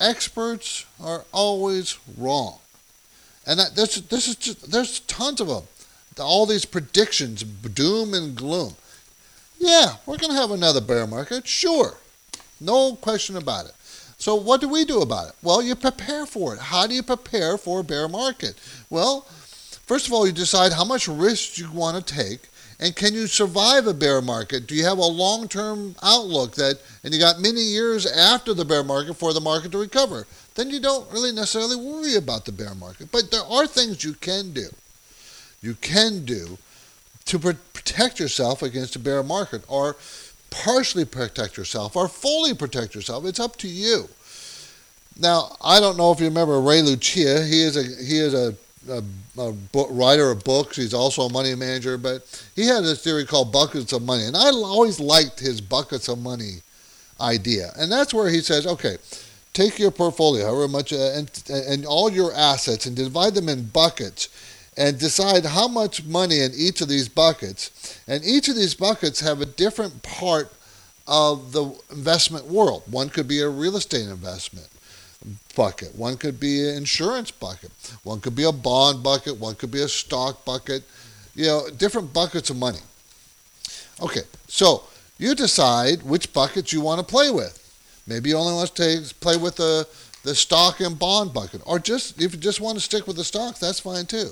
Experts 0.00 0.84
are 1.02 1.24
always 1.32 1.98
wrong. 2.16 2.58
And 3.46 3.58
that, 3.58 3.74
this, 3.74 3.96
this 4.02 4.28
is 4.28 4.36
just, 4.36 4.70
there's 4.70 5.00
tons 5.00 5.40
of 5.40 5.48
them. 5.48 5.64
All 6.20 6.46
these 6.46 6.64
predictions, 6.64 7.42
doom 7.42 8.12
and 8.12 8.36
gloom. 8.36 8.74
Yeah, 9.58 9.96
we're 10.04 10.18
going 10.18 10.32
to 10.32 10.38
have 10.40 10.50
another 10.50 10.80
bear 10.80 11.06
market, 11.06 11.46
sure. 11.46 11.96
No 12.60 12.94
question 12.96 13.36
about 13.36 13.66
it. 13.66 13.72
So, 14.18 14.34
what 14.34 14.60
do 14.60 14.68
we 14.68 14.84
do 14.84 15.00
about 15.00 15.28
it? 15.28 15.34
Well, 15.42 15.62
you 15.62 15.76
prepare 15.76 16.26
for 16.26 16.54
it. 16.54 16.60
How 16.60 16.88
do 16.88 16.94
you 16.94 17.04
prepare 17.04 17.56
for 17.56 17.80
a 17.80 17.84
bear 17.84 18.08
market? 18.08 18.56
Well, 18.90 19.20
first 19.86 20.08
of 20.08 20.12
all, 20.12 20.26
you 20.26 20.32
decide 20.32 20.72
how 20.72 20.84
much 20.84 21.06
risk 21.06 21.56
you 21.56 21.70
want 21.70 22.04
to 22.04 22.14
take 22.14 22.48
and 22.80 22.94
can 22.94 23.12
you 23.12 23.26
survive 23.26 23.86
a 23.86 23.94
bear 23.94 24.22
market? 24.22 24.66
Do 24.66 24.74
you 24.74 24.84
have 24.84 24.98
a 24.98 25.04
long 25.04 25.48
term 25.48 25.96
outlook 26.02 26.54
that, 26.54 26.80
and 27.02 27.12
you 27.12 27.18
got 27.18 27.40
many 27.40 27.60
years 27.60 28.06
after 28.06 28.54
the 28.54 28.64
bear 28.64 28.84
market 28.84 29.14
for 29.14 29.32
the 29.32 29.40
market 29.40 29.72
to 29.72 29.78
recover? 29.78 30.26
Then 30.54 30.70
you 30.70 30.80
don't 30.80 31.10
really 31.12 31.32
necessarily 31.32 31.76
worry 31.76 32.14
about 32.14 32.44
the 32.44 32.52
bear 32.52 32.74
market. 32.74 33.10
But 33.10 33.30
there 33.30 33.42
are 33.42 33.66
things 33.66 34.04
you 34.04 34.14
can 34.14 34.52
do. 34.52 34.68
You 35.60 35.74
can 35.74 36.24
do 36.24 36.58
to 37.26 37.38
pr- 37.38 37.52
protect 37.72 38.20
yourself 38.20 38.62
against 38.62 38.94
a 38.94 39.00
bear 39.00 39.22
market 39.22 39.62
or 39.68 39.96
partially 40.50 41.04
protect 41.04 41.56
yourself 41.56 41.96
or 41.96 42.08
fully 42.08 42.54
protect 42.54 42.94
yourself. 42.94 43.24
It's 43.24 43.40
up 43.40 43.56
to 43.56 43.68
you. 43.68 44.08
Now, 45.18 45.56
I 45.60 45.80
don't 45.80 45.96
know 45.96 46.12
if 46.12 46.20
you 46.20 46.26
remember 46.26 46.60
Ray 46.60 46.80
Lucia. 46.82 47.44
He 47.44 47.62
is 47.62 47.76
a 47.76 47.82
he 47.82 48.18
is 48.18 48.34
a, 48.34 48.54
a, 48.88 49.02
a 49.40 49.52
book, 49.52 49.88
writer 49.90 50.30
of 50.30 50.44
books. 50.44 50.76
He's 50.76 50.94
also 50.94 51.22
a 51.22 51.32
money 51.32 51.54
manager, 51.54 51.98
but 51.98 52.22
he 52.54 52.66
had 52.66 52.84
this 52.84 53.02
theory 53.02 53.24
called 53.24 53.52
buckets 53.52 53.92
of 53.92 54.02
money, 54.02 54.24
and 54.24 54.36
I 54.36 54.50
always 54.50 55.00
liked 55.00 55.40
his 55.40 55.60
buckets 55.60 56.08
of 56.08 56.18
money 56.18 56.62
idea. 57.20 57.72
And 57.76 57.90
that's 57.90 58.14
where 58.14 58.28
he 58.28 58.40
says, 58.40 58.66
okay, 58.66 58.96
take 59.52 59.78
your 59.78 59.90
portfolio, 59.90 60.46
however 60.46 60.68
much, 60.68 60.92
uh, 60.92 61.12
and, 61.14 61.30
and 61.50 61.86
all 61.86 62.10
your 62.10 62.32
assets, 62.34 62.86
and 62.86 62.96
divide 62.96 63.34
them 63.34 63.48
in 63.48 63.66
buckets, 63.66 64.28
and 64.76 64.98
decide 64.98 65.44
how 65.44 65.66
much 65.68 66.04
money 66.04 66.40
in 66.40 66.52
each 66.54 66.80
of 66.80 66.88
these 66.88 67.08
buckets. 67.08 68.00
And 68.06 68.24
each 68.24 68.48
of 68.48 68.56
these 68.56 68.74
buckets 68.74 69.20
have 69.20 69.40
a 69.40 69.46
different 69.46 70.02
part 70.02 70.52
of 71.06 71.52
the 71.52 71.74
investment 71.90 72.46
world. 72.46 72.82
One 72.90 73.08
could 73.08 73.26
be 73.26 73.40
a 73.40 73.48
real 73.48 73.76
estate 73.76 74.06
investment 74.06 74.68
bucket. 75.56 75.94
One 75.94 76.16
could 76.16 76.38
be 76.38 76.68
an 76.68 76.76
insurance 76.76 77.30
bucket. 77.30 77.70
One 78.04 78.20
could 78.20 78.36
be 78.36 78.44
a 78.44 78.52
bond 78.52 79.02
bucket. 79.02 79.38
One 79.38 79.54
could 79.54 79.70
be 79.70 79.82
a 79.82 79.88
stock 79.88 80.44
bucket. 80.44 80.82
You 81.34 81.46
know, 81.46 81.68
different 81.76 82.12
buckets 82.12 82.50
of 82.50 82.56
money. 82.56 82.78
Okay, 84.00 84.22
so 84.46 84.84
you 85.18 85.34
decide 85.34 86.02
which 86.02 86.32
buckets 86.32 86.72
you 86.72 86.80
want 86.80 87.00
to 87.00 87.04
play 87.04 87.30
with. 87.30 87.54
Maybe 88.06 88.30
you 88.30 88.36
only 88.36 88.54
want 88.54 88.74
to 88.74 89.00
take, 89.00 89.20
play 89.20 89.36
with 89.36 89.56
the, 89.56 89.86
the 90.22 90.34
stock 90.34 90.80
and 90.80 90.98
bond 90.98 91.34
bucket, 91.34 91.62
or 91.66 91.78
just 91.78 92.20
if 92.20 92.32
you 92.32 92.38
just 92.40 92.60
want 92.60 92.76
to 92.78 92.80
stick 92.80 93.06
with 93.06 93.16
the 93.16 93.24
stocks, 93.24 93.58
that's 93.58 93.80
fine 93.80 94.06
too. 94.06 94.30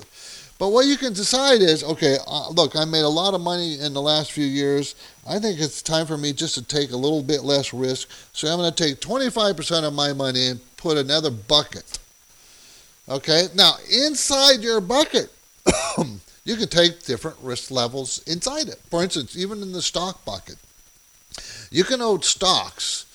But 0.59 0.69
what 0.69 0.87
you 0.87 0.97
can 0.97 1.13
decide 1.13 1.61
is, 1.61 1.83
okay, 1.83 2.17
uh, 2.25 2.49
look, 2.49 2.75
I 2.75 2.85
made 2.85 3.01
a 3.01 3.09
lot 3.09 3.35
of 3.35 3.41
money 3.41 3.79
in 3.79 3.93
the 3.93 4.01
last 4.01 4.31
few 4.31 4.45
years. 4.45 4.95
I 5.27 5.37
think 5.37 5.59
it's 5.59 5.83
time 5.83 6.07
for 6.07 6.17
me 6.17 6.33
just 6.33 6.55
to 6.55 6.63
take 6.63 6.91
a 6.91 6.97
little 6.97 7.21
bit 7.21 7.43
less 7.43 7.73
risk. 7.73 8.09
So 8.33 8.47
I'm 8.47 8.57
going 8.57 8.73
to 8.73 8.83
take 8.83 8.99
25% 8.99 9.83
of 9.83 9.93
my 9.93 10.13
money 10.13 10.47
and 10.47 10.59
put 10.77 10.97
another 10.97 11.29
bucket. 11.29 11.99
Okay, 13.07 13.47
now 13.55 13.75
inside 13.91 14.61
your 14.61 14.81
bucket, 14.81 15.31
you 16.43 16.55
can 16.55 16.67
take 16.67 17.03
different 17.03 17.37
risk 17.41 17.69
levels 17.69 18.23
inside 18.27 18.67
it. 18.67 18.79
For 18.89 19.03
instance, 19.03 19.37
even 19.37 19.61
in 19.61 19.71
the 19.71 19.81
stock 19.81 20.25
bucket, 20.25 20.57
you 21.69 21.83
can 21.83 22.01
own 22.01 22.23
stocks 22.23 23.05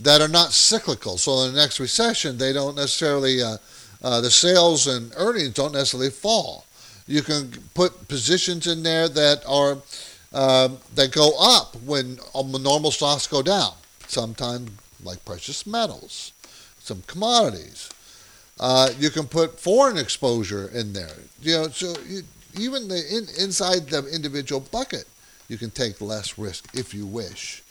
that 0.00 0.20
are 0.20 0.28
not 0.28 0.52
cyclical. 0.52 1.18
So 1.18 1.42
in 1.42 1.54
the 1.54 1.60
next 1.60 1.80
recession, 1.80 2.38
they 2.38 2.52
don't 2.52 2.76
necessarily, 2.76 3.42
uh, 3.42 3.56
uh, 4.02 4.20
the 4.20 4.30
sales 4.30 4.86
and 4.86 5.12
earnings 5.16 5.54
don't 5.54 5.72
necessarily 5.72 6.10
fall. 6.10 6.64
You 7.06 7.22
can 7.22 7.52
put 7.74 8.08
positions 8.08 8.66
in 8.66 8.82
there 8.82 9.08
that 9.08 9.44
are 9.46 9.78
uh, 10.32 10.68
that 10.94 11.12
go 11.12 11.32
up 11.38 11.76
when 11.82 12.18
normal 12.34 12.90
stocks 12.90 13.26
go 13.26 13.42
down. 13.42 13.72
Sometimes, 14.08 14.70
like 15.02 15.24
precious 15.24 15.66
metals, 15.66 16.32
some 16.80 17.02
commodities. 17.06 17.90
Uh, 18.58 18.90
you 18.98 19.10
can 19.10 19.26
put 19.26 19.58
foreign 19.58 19.98
exposure 19.98 20.68
in 20.68 20.92
there. 20.92 21.16
You 21.42 21.54
know, 21.54 21.68
so 21.68 21.94
you, 22.06 22.22
even 22.58 22.88
the 22.88 22.96
in, 22.96 23.26
inside 23.42 23.88
the 23.88 24.06
individual 24.12 24.60
bucket, 24.60 25.06
you 25.48 25.58
can 25.58 25.70
take 25.70 26.00
less 26.00 26.38
risk 26.38 26.68
if 26.74 26.94
you 26.94 27.06
wish. 27.06 27.62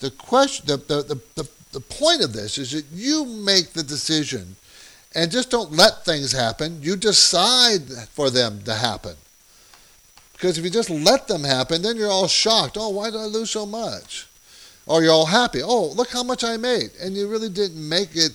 The 0.00 0.10
question, 0.10 0.66
the, 0.66 0.76
the, 0.76 1.20
the, 1.34 1.48
the 1.72 1.80
point 1.80 2.22
of 2.22 2.32
this 2.32 2.58
is 2.58 2.72
that 2.72 2.84
you 2.92 3.24
make 3.24 3.72
the 3.72 3.82
decision 3.82 4.56
and 5.14 5.30
just 5.30 5.50
don't 5.50 5.72
let 5.72 6.04
things 6.04 6.32
happen. 6.32 6.82
You 6.82 6.96
decide 6.96 7.82
for 8.10 8.30
them 8.30 8.62
to 8.64 8.74
happen. 8.74 9.16
Because 10.32 10.58
if 10.58 10.64
you 10.64 10.70
just 10.70 10.90
let 10.90 11.28
them 11.28 11.44
happen, 11.44 11.82
then 11.82 11.96
you're 11.96 12.10
all 12.10 12.28
shocked. 12.28 12.76
Oh, 12.78 12.90
why 12.90 13.10
did 13.10 13.20
I 13.20 13.24
lose 13.24 13.50
so 13.50 13.64
much? 13.64 14.26
Or 14.86 15.02
you're 15.02 15.12
all 15.12 15.26
happy. 15.26 15.62
Oh, 15.62 15.86
look 15.94 16.10
how 16.10 16.22
much 16.22 16.44
I 16.44 16.56
made. 16.56 16.90
And 17.00 17.16
you 17.16 17.28
really 17.28 17.48
didn't 17.48 17.88
make 17.88 18.14
it 18.14 18.32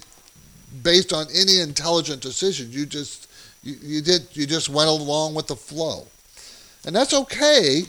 based 0.82 1.14
on 1.14 1.28
any 1.36 1.60
intelligent 1.60 2.22
decision. 2.22 2.72
You 2.72 2.86
just 2.86 3.28
you, 3.62 3.76
you 3.82 4.02
did 4.02 4.28
you 4.32 4.48
just 4.48 4.70
went 4.70 4.90
along 4.90 5.36
with 5.36 5.48
the 5.48 5.56
flow. 5.56 6.08
And 6.86 6.96
that's 6.96 7.14
okay 7.14 7.84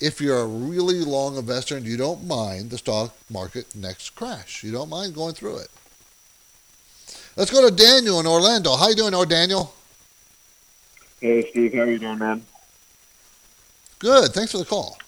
if 0.00 0.20
you're 0.20 0.40
a 0.40 0.46
really 0.46 1.00
long 1.04 1.36
investor 1.36 1.76
and 1.76 1.86
you 1.86 1.96
don't 1.96 2.26
mind 2.26 2.70
the 2.70 2.78
stock 2.78 3.14
market 3.30 3.74
next 3.76 4.10
crash. 4.16 4.64
You 4.64 4.72
don't 4.72 4.88
mind 4.88 5.14
going 5.14 5.34
through 5.34 5.58
it. 5.58 5.68
Let's 7.36 7.50
go 7.50 7.68
to 7.68 7.74
Daniel 7.74 8.20
in 8.20 8.26
Orlando. 8.26 8.76
How 8.76 8.88
you 8.88 8.96
doing, 8.96 9.14
or 9.14 9.24
Daniel? 9.24 9.72
Hey, 11.20 11.48
Steve. 11.50 11.74
How 11.74 11.82
are 11.82 11.90
you 11.90 11.98
doing, 11.98 12.18
man? 12.18 12.44
Good. 13.98 14.32
Thanks 14.32 14.52
for 14.52 14.58
the 14.58 14.64
call. 14.64 14.98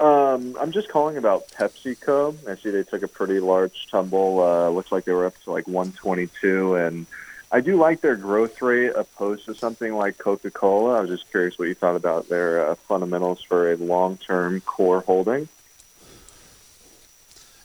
Um, 0.00 0.56
I'm 0.60 0.72
just 0.72 0.88
calling 0.88 1.16
about 1.16 1.48
PepsiCo. 1.48 2.48
I 2.48 2.56
see 2.56 2.70
they 2.70 2.82
took 2.82 3.02
a 3.02 3.08
pretty 3.08 3.40
large 3.40 3.88
tumble. 3.90 4.40
Uh, 4.40 4.68
looks 4.70 4.92
like 4.92 5.04
they 5.04 5.12
were 5.12 5.26
up 5.26 5.40
to 5.44 5.50
like 5.50 5.66
122, 5.66 6.76
and 6.76 7.06
I 7.50 7.60
do 7.60 7.76
like 7.76 8.00
their 8.00 8.16
growth 8.16 8.60
rate 8.62 8.92
opposed 8.94 9.46
to 9.46 9.54
something 9.54 9.94
like 9.94 10.18
Coca-Cola. 10.18 10.98
I 10.98 11.00
was 11.00 11.10
just 11.10 11.30
curious 11.30 11.58
what 11.58 11.68
you 11.68 11.74
thought 11.74 11.96
about 11.96 12.28
their 12.28 12.70
uh, 12.70 12.74
fundamentals 12.74 13.42
for 13.42 13.72
a 13.72 13.76
long-term 13.76 14.60
core 14.62 15.00
holding. 15.00 15.48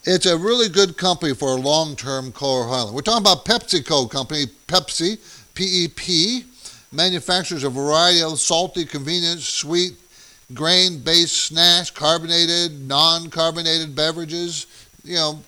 It's 0.05 0.25
a 0.25 0.37
really 0.37 0.67
good 0.67 0.97
company 0.97 1.33
for 1.33 1.49
a 1.49 1.55
long-term 1.55 2.33
core 2.33 2.65
holding. 2.65 2.93
We're 2.93 3.01
talking 3.03 3.21
about 3.21 3.45
PepsiCo 3.45 4.11
company, 4.11 4.47
Pepsi, 4.67 5.17
P-E-P, 5.53 6.43
manufactures 6.91 7.63
a 7.63 7.69
variety 7.69 8.21
of 8.21 8.37
salty, 8.37 8.83
convenient, 8.83 9.39
sweet, 9.39 9.93
grain-based 10.53 11.45
snacks, 11.45 11.89
carbonated, 11.89 12.85
non-carbonated 12.85 13.95
beverages. 13.95 14.67
You 15.05 15.15
know, 15.15 15.39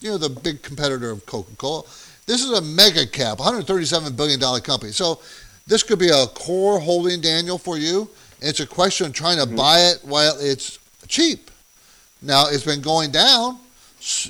you 0.00 0.10
know 0.10 0.18
the 0.18 0.30
big 0.30 0.62
competitor 0.62 1.10
of 1.10 1.24
Coca-Cola. 1.24 1.84
This 2.26 2.42
is 2.42 2.50
a 2.50 2.60
mega 2.60 3.06
cap, 3.06 3.38
137 3.38 4.16
billion 4.16 4.40
dollar 4.40 4.58
company. 4.58 4.90
So 4.90 5.20
this 5.68 5.84
could 5.84 6.00
be 6.00 6.08
a 6.08 6.26
core 6.26 6.80
holding, 6.80 7.20
Daniel, 7.20 7.56
for 7.56 7.78
you. 7.78 8.10
It's 8.40 8.58
a 8.58 8.66
question 8.66 9.06
of 9.06 9.12
trying 9.12 9.38
to 9.38 9.44
mm-hmm. 9.44 9.54
buy 9.54 9.78
it 9.78 10.00
while 10.02 10.36
it's 10.40 10.80
cheap. 11.06 11.52
Now 12.20 12.46
it's 12.48 12.64
been 12.64 12.80
going 12.80 13.12
down. 13.12 13.60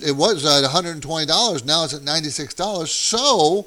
It 0.04 0.12
was 0.12 0.44
at 0.44 0.68
$120. 0.68 1.64
Now 1.64 1.84
it's 1.84 1.94
at 1.94 2.02
$96. 2.02 2.88
So 2.88 3.66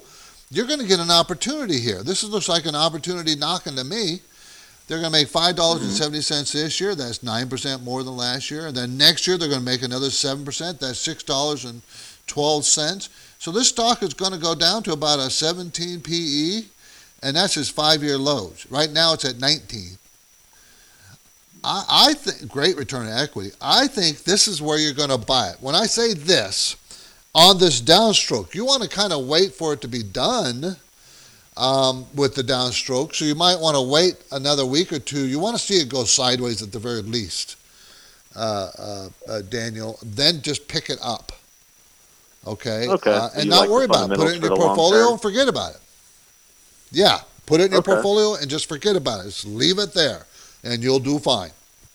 you're 0.51 0.67
going 0.67 0.79
to 0.79 0.87
get 0.87 0.99
an 0.99 1.11
opportunity 1.11 1.79
here. 1.79 2.03
This 2.03 2.23
looks 2.23 2.47
like 2.47 2.65
an 2.65 2.75
opportunity 2.75 3.35
knocking 3.35 3.75
to 3.75 3.83
me. 3.83 4.19
They're 4.87 4.99
going 4.99 5.11
to 5.11 5.17
make 5.17 5.29
five 5.29 5.55
dollars 5.55 5.81
and 5.81 5.89
mm-hmm. 5.89 5.97
seventy 5.97 6.21
cents 6.21 6.51
this 6.51 6.79
year. 6.79 6.93
That's 6.93 7.23
nine 7.23 7.49
percent 7.49 7.81
more 7.81 8.03
than 8.03 8.15
last 8.15 8.51
year. 8.51 8.67
And 8.67 8.77
then 8.77 8.97
next 8.97 9.25
year 9.25 9.35
they're 9.35 9.49
going 9.49 9.61
to 9.61 9.65
make 9.65 9.81
another 9.81 10.11
seven 10.11 10.45
percent. 10.45 10.79
That's 10.79 10.99
six 10.99 11.23
dollars 11.23 11.65
and 11.65 11.81
twelve 12.27 12.65
cents. 12.65 13.09
So 13.39 13.51
this 13.51 13.69
stock 13.69 14.03
is 14.03 14.13
going 14.13 14.33
to 14.33 14.37
go 14.37 14.53
down 14.53 14.83
to 14.83 14.93
about 14.93 15.19
a 15.19 15.29
17 15.29 16.01
PE, 16.01 16.65
and 17.21 17.35
that's 17.35 17.53
his 17.55 17.69
five-year 17.69 18.17
lows. 18.17 18.65
Right 18.69 18.89
now 18.89 19.13
it's 19.13 19.25
at 19.25 19.39
19. 19.39 19.97
I, 21.65 21.85
I 22.09 22.13
think 22.13 22.49
great 22.49 22.77
return 22.77 23.07
on 23.07 23.17
equity. 23.17 23.51
I 23.59 23.87
think 23.87 24.23
this 24.23 24.47
is 24.47 24.61
where 24.61 24.77
you're 24.77 24.93
going 24.93 25.09
to 25.09 25.17
buy 25.17 25.49
it. 25.49 25.57
When 25.59 25.75
I 25.75 25.85
say 25.85 26.13
this, 26.13 26.75
on 27.33 27.57
this 27.57 27.81
downstroke, 27.81 28.53
you 28.53 28.65
want 28.65 28.83
to 28.83 28.89
kind 28.89 29.11
of 29.11 29.25
wait 29.25 29.53
for 29.53 29.73
it 29.73 29.81
to 29.81 29.87
be 29.87 30.03
done 30.03 30.77
um, 31.57 32.05
with 32.15 32.35
the 32.35 32.43
downstroke. 32.43 33.13
So 33.13 33.25
you 33.25 33.35
might 33.35 33.59
want 33.59 33.75
to 33.75 33.81
wait 33.81 34.15
another 34.31 34.65
week 34.65 34.93
or 34.93 34.99
two. 34.99 35.25
You 35.25 35.39
want 35.39 35.57
to 35.57 35.61
see 35.61 35.75
it 35.75 35.89
go 35.89 36.03
sideways 36.05 36.61
at 36.61 36.71
the 36.71 36.79
very 36.79 37.01
least, 37.01 37.57
uh, 38.35 38.69
uh, 38.77 39.09
uh, 39.27 39.41
Daniel. 39.41 39.99
Then 40.03 40.41
just 40.41 40.67
pick 40.67 40.89
it 40.89 40.99
up. 41.01 41.31
Okay. 42.47 42.87
Okay. 42.87 43.13
Uh, 43.13 43.29
and 43.35 43.49
not 43.49 43.61
like 43.61 43.69
worry 43.69 43.85
about 43.85 44.11
it. 44.11 44.17
Put 44.17 44.29
it 44.29 44.35
in 44.35 44.41
your 44.41 44.55
portfolio 44.55 45.11
and 45.11 45.21
forget 45.21 45.47
about 45.47 45.71
it. 45.71 45.81
Yeah. 46.91 47.19
Put 47.45 47.59
it 47.59 47.65
in 47.65 47.71
your 47.71 47.79
okay. 47.79 47.93
portfolio 47.93 48.35
and 48.35 48.49
just 48.49 48.69
forget 48.69 48.95
about 48.95 49.21
it. 49.21 49.23
Just 49.25 49.45
leave 49.45 49.77
it 49.79 49.93
there, 49.93 50.25
and 50.65 50.83
you'll 50.83 50.99
do 50.99 51.19
fine. 51.19 51.51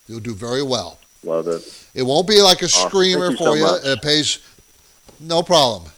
You'll 0.09 0.21
do 0.21 0.35
very 0.35 0.63
well. 0.63 0.99
Love 1.23 1.49
it. 1.49 1.87
It 1.95 2.03
won't 2.03 2.27
be 2.27 2.41
like 2.41 2.63
a 2.63 2.69
screamer 2.69 3.31
you 3.31 3.37
for 3.37 3.45
so 3.45 3.55
you. 3.55 3.63
Much. 3.65 3.85
It 3.85 4.01
pays 4.01 4.39
no 5.21 5.43
problem. 5.43 5.91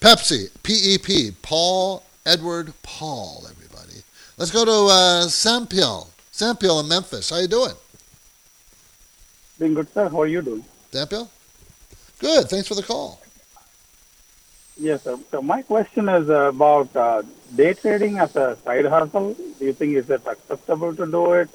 Pepsi, 0.00 0.50
P-E-P, 0.62 1.32
Paul 1.42 2.04
Edward 2.24 2.72
Paul, 2.82 3.46
everybody. 3.50 4.02
Let's 4.36 4.50
go 4.50 4.64
to 4.64 4.70
uh, 4.70 5.26
Sampil. 5.26 6.08
Sampil 6.32 6.82
in 6.82 6.88
Memphis. 6.88 7.30
How 7.30 7.38
you 7.38 7.48
doing? 7.48 7.72
Doing 9.58 9.74
good, 9.74 9.92
sir. 9.92 10.08
How 10.08 10.20
are 10.20 10.26
you 10.26 10.42
doing? 10.42 10.64
Sampil? 10.92 11.28
Good. 12.20 12.48
Thanks 12.48 12.68
for 12.68 12.74
the 12.74 12.82
call. 12.82 13.20
Yes, 14.76 15.02
sir. 15.02 15.18
So 15.30 15.42
my 15.42 15.62
question 15.62 16.08
is 16.08 16.28
about 16.28 16.94
uh, 16.94 17.22
day 17.56 17.74
trading 17.74 18.18
as 18.18 18.36
a 18.36 18.56
side 18.64 18.84
hustle. 18.84 19.34
Do 19.34 19.64
you 19.64 19.72
think 19.72 19.96
is 19.96 20.08
it 20.10 20.22
acceptable 20.26 20.94
to 20.94 21.06
do 21.06 21.32
it? 21.32 21.48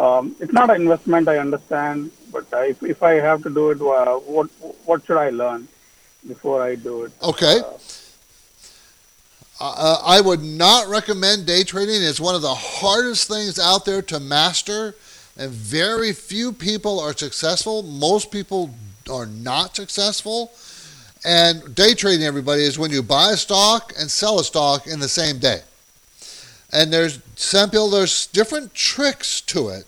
Um, 0.00 0.34
it's 0.40 0.52
not 0.52 0.70
an 0.70 0.76
investment, 0.80 1.28
I 1.28 1.36
understand, 1.36 2.10
but 2.32 2.46
uh, 2.54 2.60
if, 2.60 2.82
if 2.82 3.02
I 3.02 3.12
have 3.16 3.42
to 3.42 3.50
do 3.50 3.70
it, 3.70 3.82
uh, 3.82 4.14
what 4.20 4.46
what 4.86 5.04
should 5.04 5.18
I 5.18 5.28
learn 5.28 5.68
before 6.26 6.62
I 6.62 6.74
do 6.74 7.04
it? 7.04 7.12
Okay. 7.22 7.60
Uh, 9.60 9.74
uh, 9.76 10.02
I 10.02 10.22
would 10.22 10.42
not 10.42 10.88
recommend 10.88 11.44
day 11.44 11.64
trading. 11.64 12.02
It's 12.02 12.18
one 12.18 12.34
of 12.34 12.40
the 12.40 12.54
hardest 12.54 13.28
things 13.28 13.58
out 13.58 13.84
there 13.84 14.00
to 14.02 14.18
master. 14.18 14.94
and 15.36 15.50
very 15.52 16.14
few 16.14 16.50
people 16.50 16.98
are 16.98 17.12
successful. 17.12 17.82
Most 17.82 18.30
people 18.30 18.70
are 19.10 19.26
not 19.26 19.76
successful. 19.76 20.50
And 21.26 21.74
day 21.74 21.92
trading, 21.92 22.24
everybody, 22.24 22.62
is 22.62 22.78
when 22.78 22.90
you 22.90 23.02
buy 23.02 23.32
a 23.32 23.36
stock 23.36 23.92
and 23.98 24.10
sell 24.10 24.40
a 24.40 24.44
stock 24.44 24.86
in 24.86 24.98
the 24.98 25.10
same 25.10 25.38
day. 25.38 25.60
And 26.72 26.90
there's 26.90 27.20
simple, 27.36 27.90
there's 27.90 28.28
different 28.28 28.72
tricks 28.72 29.42
to 29.42 29.68
it 29.68 29.84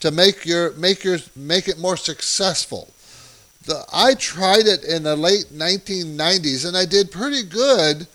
to 0.00 0.10
make 0.10 0.44
your 0.44 0.72
make 0.72 1.04
your 1.04 1.18
make 1.36 1.68
it 1.68 1.78
more 1.78 1.96
successful. 1.96 2.92
The, 3.66 3.84
I 3.92 4.14
tried 4.14 4.66
it 4.66 4.84
in 4.84 5.02
the 5.02 5.16
late 5.16 5.46
1990s 5.52 6.66
and 6.66 6.76
I 6.76 6.86
did 6.86 7.10
pretty 7.10 7.42
good, 7.42 8.06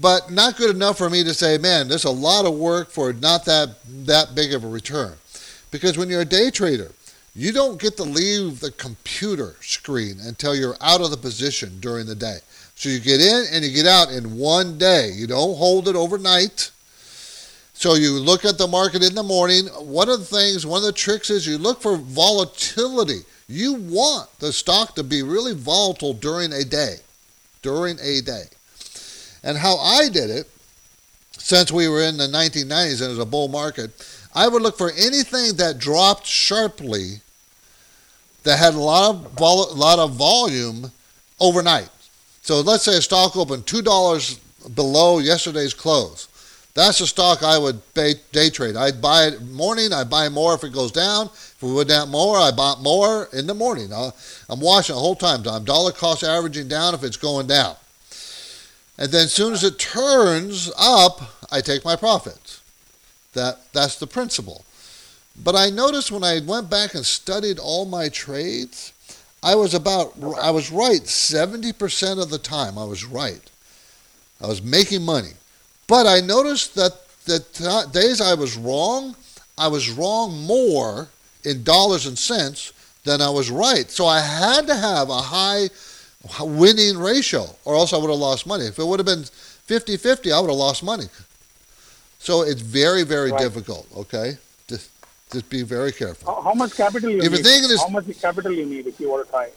but 0.00 0.30
not 0.30 0.56
good 0.56 0.74
enough 0.74 0.96
for 0.96 1.10
me 1.10 1.22
to 1.24 1.34
say, 1.34 1.58
man, 1.58 1.88
there's 1.88 2.04
a 2.04 2.10
lot 2.10 2.46
of 2.46 2.54
work 2.54 2.90
for 2.90 3.12
not 3.12 3.44
that 3.44 3.76
that 4.06 4.34
big 4.34 4.54
of 4.54 4.64
a 4.64 4.68
return. 4.68 5.14
Because 5.70 5.96
when 5.96 6.08
you're 6.08 6.22
a 6.22 6.26
day 6.26 6.50
trader, 6.50 6.92
you 7.34 7.52
don't 7.52 7.80
get 7.80 7.96
to 7.96 8.02
leave 8.02 8.60
the 8.60 8.72
computer 8.72 9.56
screen 9.60 10.16
until 10.20 10.54
you're 10.54 10.76
out 10.80 11.00
of 11.00 11.10
the 11.10 11.16
position 11.16 11.80
during 11.80 12.06
the 12.06 12.14
day. 12.14 12.38
So 12.74 12.88
you 12.88 13.00
get 13.00 13.20
in 13.20 13.44
and 13.52 13.64
you 13.64 13.72
get 13.72 13.86
out 13.86 14.10
in 14.10 14.36
one 14.36 14.76
day. 14.76 15.10
You 15.14 15.26
don't 15.26 15.56
hold 15.56 15.88
it 15.88 15.96
overnight. 15.96 16.71
So 17.74 17.94
you 17.94 18.18
look 18.18 18.44
at 18.44 18.58
the 18.58 18.66
market 18.66 19.02
in 19.02 19.14
the 19.14 19.22
morning. 19.22 19.66
One 19.66 20.08
of 20.08 20.20
the 20.20 20.24
things, 20.24 20.66
one 20.66 20.78
of 20.78 20.84
the 20.84 20.92
tricks 20.92 21.30
is 21.30 21.46
you 21.46 21.58
look 21.58 21.80
for 21.80 21.96
volatility. 21.96 23.20
You 23.48 23.74
want 23.74 24.28
the 24.38 24.52
stock 24.52 24.94
to 24.94 25.02
be 25.02 25.22
really 25.22 25.54
volatile 25.54 26.14
during 26.14 26.52
a 26.52 26.64
day. 26.64 26.96
During 27.62 27.98
a 28.00 28.20
day. 28.20 28.44
And 29.42 29.58
how 29.58 29.76
I 29.78 30.08
did 30.08 30.30
it, 30.30 30.48
since 31.38 31.72
we 31.72 31.88
were 31.88 32.02
in 32.02 32.16
the 32.16 32.28
1990s 32.28 33.00
and 33.00 33.02
it 33.02 33.08
was 33.08 33.18
a 33.18 33.26
bull 33.26 33.48
market, 33.48 33.90
I 34.34 34.48
would 34.48 34.62
look 34.62 34.78
for 34.78 34.90
anything 34.90 35.56
that 35.56 35.78
dropped 35.78 36.26
sharply 36.26 37.20
that 38.44 38.58
had 38.58 38.74
a 38.74 38.78
lot 38.78 39.10
of 39.10 39.32
vol- 39.32 39.74
lot 39.74 39.98
of 39.98 40.12
volume 40.12 40.90
overnight. 41.40 41.88
So 42.42 42.60
let's 42.60 42.84
say 42.84 42.96
a 42.96 43.02
stock 43.02 43.36
opened 43.36 43.66
two 43.66 43.82
dollars 43.82 44.38
below 44.74 45.18
yesterday's 45.18 45.74
close. 45.74 46.28
That's 46.74 47.00
a 47.00 47.06
stock 47.06 47.42
I 47.42 47.58
would 47.58 47.80
day 47.94 48.14
trade. 48.50 48.76
I'd 48.76 49.02
buy 49.02 49.26
it 49.26 49.42
morning. 49.42 49.92
I 49.92 50.04
buy 50.04 50.30
more 50.30 50.54
if 50.54 50.64
it 50.64 50.72
goes 50.72 50.90
down. 50.90 51.26
If 51.26 51.62
it 51.62 51.66
went 51.66 51.88
down 51.88 52.08
more, 52.08 52.38
I 52.38 52.50
bought 52.50 52.80
more 52.80 53.28
in 53.32 53.46
the 53.46 53.54
morning. 53.54 53.92
I'm 53.92 54.60
watching 54.60 54.94
the 54.94 55.00
whole 55.00 55.14
time. 55.14 55.46
I'm 55.46 55.64
dollar 55.64 55.92
cost 55.92 56.24
averaging 56.24 56.68
down 56.68 56.94
if 56.94 57.04
it's 57.04 57.18
going 57.18 57.46
down. 57.46 57.76
And 58.96 59.10
then 59.12 59.24
as 59.24 59.32
soon 59.34 59.52
as 59.52 59.64
it 59.64 59.78
turns 59.78 60.72
up, 60.78 61.20
I 61.50 61.60
take 61.60 61.84
my 61.84 61.96
profits. 61.96 62.62
That 63.34 63.60
that's 63.72 63.98
the 63.98 64.06
principle. 64.06 64.64
But 65.42 65.56
I 65.56 65.70
noticed 65.70 66.10
when 66.10 66.24
I 66.24 66.40
went 66.40 66.70
back 66.70 66.94
and 66.94 67.04
studied 67.04 67.58
all 67.58 67.84
my 67.84 68.08
trades, 68.08 68.92
I 69.42 69.54
was 69.56 69.74
about 69.74 70.14
I 70.40 70.50
was 70.50 70.70
right 70.70 71.02
70% 71.02 72.22
of 72.22 72.30
the 72.30 72.38
time. 72.38 72.78
I 72.78 72.84
was 72.84 73.04
right. 73.04 73.42
I 74.40 74.46
was 74.46 74.62
making 74.62 75.02
money. 75.02 75.32
But 75.92 76.06
I 76.06 76.20
noticed 76.20 76.74
that 76.76 76.94
the 77.26 77.40
t- 77.40 77.92
days 78.00 78.20
I 78.20 78.34
was 78.34 78.56
wrong, 78.56 79.14
I 79.58 79.68
was 79.68 79.90
wrong 79.90 80.28
more 80.46 81.08
in 81.44 81.64
dollars 81.64 82.06
and 82.06 82.18
cents 82.18 82.72
than 83.04 83.20
I 83.20 83.30
was 83.30 83.50
right. 83.50 83.90
So 83.90 84.06
I 84.06 84.20
had 84.20 84.66
to 84.68 84.74
have 84.74 85.10
a 85.10 85.20
high 85.20 85.68
winning 86.40 86.96
ratio 86.98 87.44
or 87.64 87.74
else 87.74 87.92
I 87.92 87.98
would 87.98 88.10
have 88.10 88.18
lost 88.18 88.46
money. 88.46 88.64
If 88.66 88.78
it 88.78 88.86
would 88.86 89.00
have 89.00 89.06
been 89.06 89.24
50-50, 89.68 90.32
I 90.32 90.40
would 90.40 90.50
have 90.50 90.58
lost 90.58 90.82
money 90.82 91.08
so 92.22 92.42
it's 92.42 92.60
very, 92.60 93.02
very 93.02 93.32
right. 93.32 93.40
difficult. 93.40 93.86
Okay, 93.96 94.38
just 94.68 94.90
just 95.32 95.50
be 95.50 95.62
very 95.62 95.90
careful. 95.90 96.32
How, 96.32 96.42
how 96.42 96.54
much 96.54 96.76
capital 96.76 97.10
you 97.10 97.20
if 97.20 97.32
need? 97.32 97.42
This, 97.42 97.82
how 97.82 97.88
much 97.88 98.06
capital 98.20 98.52
you 98.52 98.64
need 98.64 98.86
if 98.86 99.00
you 99.00 99.10
want 99.10 99.26
to 99.26 99.30
try? 99.30 99.50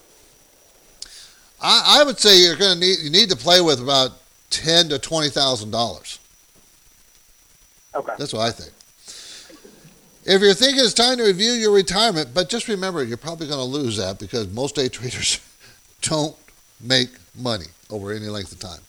I, 1.61 1.99
I 1.99 2.03
would 2.03 2.19
say 2.19 2.39
you're 2.39 2.55
going 2.55 2.73
to 2.73 2.79
need 2.79 2.99
you 3.01 3.11
need 3.11 3.29
to 3.29 3.35
play 3.35 3.61
with 3.61 3.79
about 3.79 4.13
ten 4.49 4.89
to 4.89 4.97
twenty 4.97 5.29
thousand 5.29 5.69
dollars. 5.69 6.17
Okay, 7.95 8.13
that's 8.17 8.33
what 8.33 8.41
I 8.41 8.51
think. 8.51 8.71
If 10.25 10.41
you're 10.41 10.55
thinking 10.55 10.83
it's 10.83 10.93
time 10.93 11.17
to 11.17 11.23
review 11.23 11.51
your 11.51 11.71
retirement, 11.71 12.29
but 12.33 12.49
just 12.49 12.67
remember 12.67 13.03
you're 13.03 13.15
probably 13.15 13.47
going 13.47 13.59
to 13.59 13.63
lose 13.63 13.97
that 13.97 14.19
because 14.19 14.51
most 14.51 14.75
day 14.75 14.89
traders 14.89 15.39
don't 16.01 16.35
make 16.81 17.09
money 17.37 17.67
over 17.89 18.11
any 18.11 18.25
length 18.25 18.51
of 18.51 18.59
time. 18.59 18.81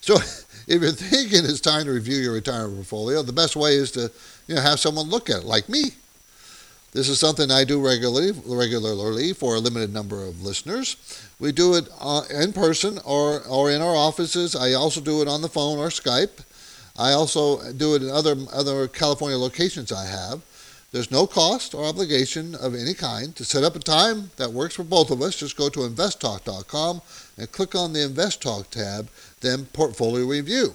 So 0.00 0.14
if 0.68 0.80
you're 0.80 0.92
thinking 0.92 1.44
it's 1.44 1.60
time 1.60 1.86
to 1.86 1.90
review 1.90 2.18
your 2.18 2.34
retirement 2.34 2.76
portfolio, 2.76 3.22
the 3.22 3.32
best 3.32 3.56
way 3.56 3.72
is 3.74 3.90
to 3.92 4.12
you 4.46 4.54
know, 4.54 4.60
have 4.60 4.78
someone 4.78 5.08
look 5.08 5.28
at 5.28 5.38
it, 5.38 5.44
like 5.44 5.68
me. 5.68 5.92
This 6.92 7.08
is 7.08 7.20
something 7.20 7.50
I 7.50 7.64
do 7.64 7.84
regularly, 7.84 8.32
regularly 8.46 9.34
for 9.34 9.56
a 9.56 9.58
limited 9.58 9.92
number 9.92 10.24
of 10.24 10.42
listeners. 10.42 10.96
We 11.38 11.52
do 11.52 11.74
it 11.74 11.88
uh, 12.00 12.22
in 12.30 12.52
person 12.54 12.98
or, 13.04 13.42
or 13.46 13.70
in 13.70 13.82
our 13.82 13.94
offices. 13.94 14.56
I 14.56 14.72
also 14.72 15.00
do 15.00 15.20
it 15.20 15.28
on 15.28 15.42
the 15.42 15.48
phone 15.48 15.78
or 15.78 15.88
Skype. 15.88 16.44
I 16.98 17.12
also 17.12 17.72
do 17.72 17.94
it 17.94 18.02
in 18.02 18.10
other 18.10 18.36
other 18.52 18.88
California 18.88 19.38
locations 19.38 19.92
I 19.92 20.06
have. 20.06 20.42
There's 20.90 21.10
no 21.10 21.26
cost 21.26 21.74
or 21.74 21.84
obligation 21.84 22.54
of 22.54 22.74
any 22.74 22.94
kind. 22.94 23.36
To 23.36 23.44
set 23.44 23.62
up 23.62 23.76
a 23.76 23.78
time 23.78 24.30
that 24.36 24.52
works 24.52 24.74
for 24.74 24.84
both 24.84 25.10
of 25.10 25.20
us, 25.20 25.36
just 25.36 25.56
go 25.56 25.68
to 25.68 25.80
investtalk.com 25.80 27.02
and 27.36 27.52
click 27.52 27.74
on 27.74 27.92
the 27.92 28.04
Invest 28.04 28.40
Talk 28.40 28.70
tab, 28.70 29.10
then 29.40 29.66
Portfolio 29.66 30.24
Review. 30.26 30.74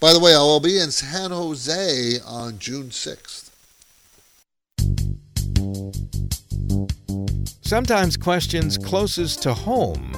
By 0.00 0.12
the 0.12 0.18
way, 0.18 0.34
I 0.34 0.38
will 0.38 0.60
be 0.60 0.78
in 0.78 0.90
San 0.90 1.30
Jose 1.30 2.18
on 2.26 2.58
June 2.58 2.88
6th. 2.88 3.50
Sometimes 7.60 8.16
questions 8.16 8.76
closest 8.76 9.44
to 9.44 9.54
home 9.54 10.12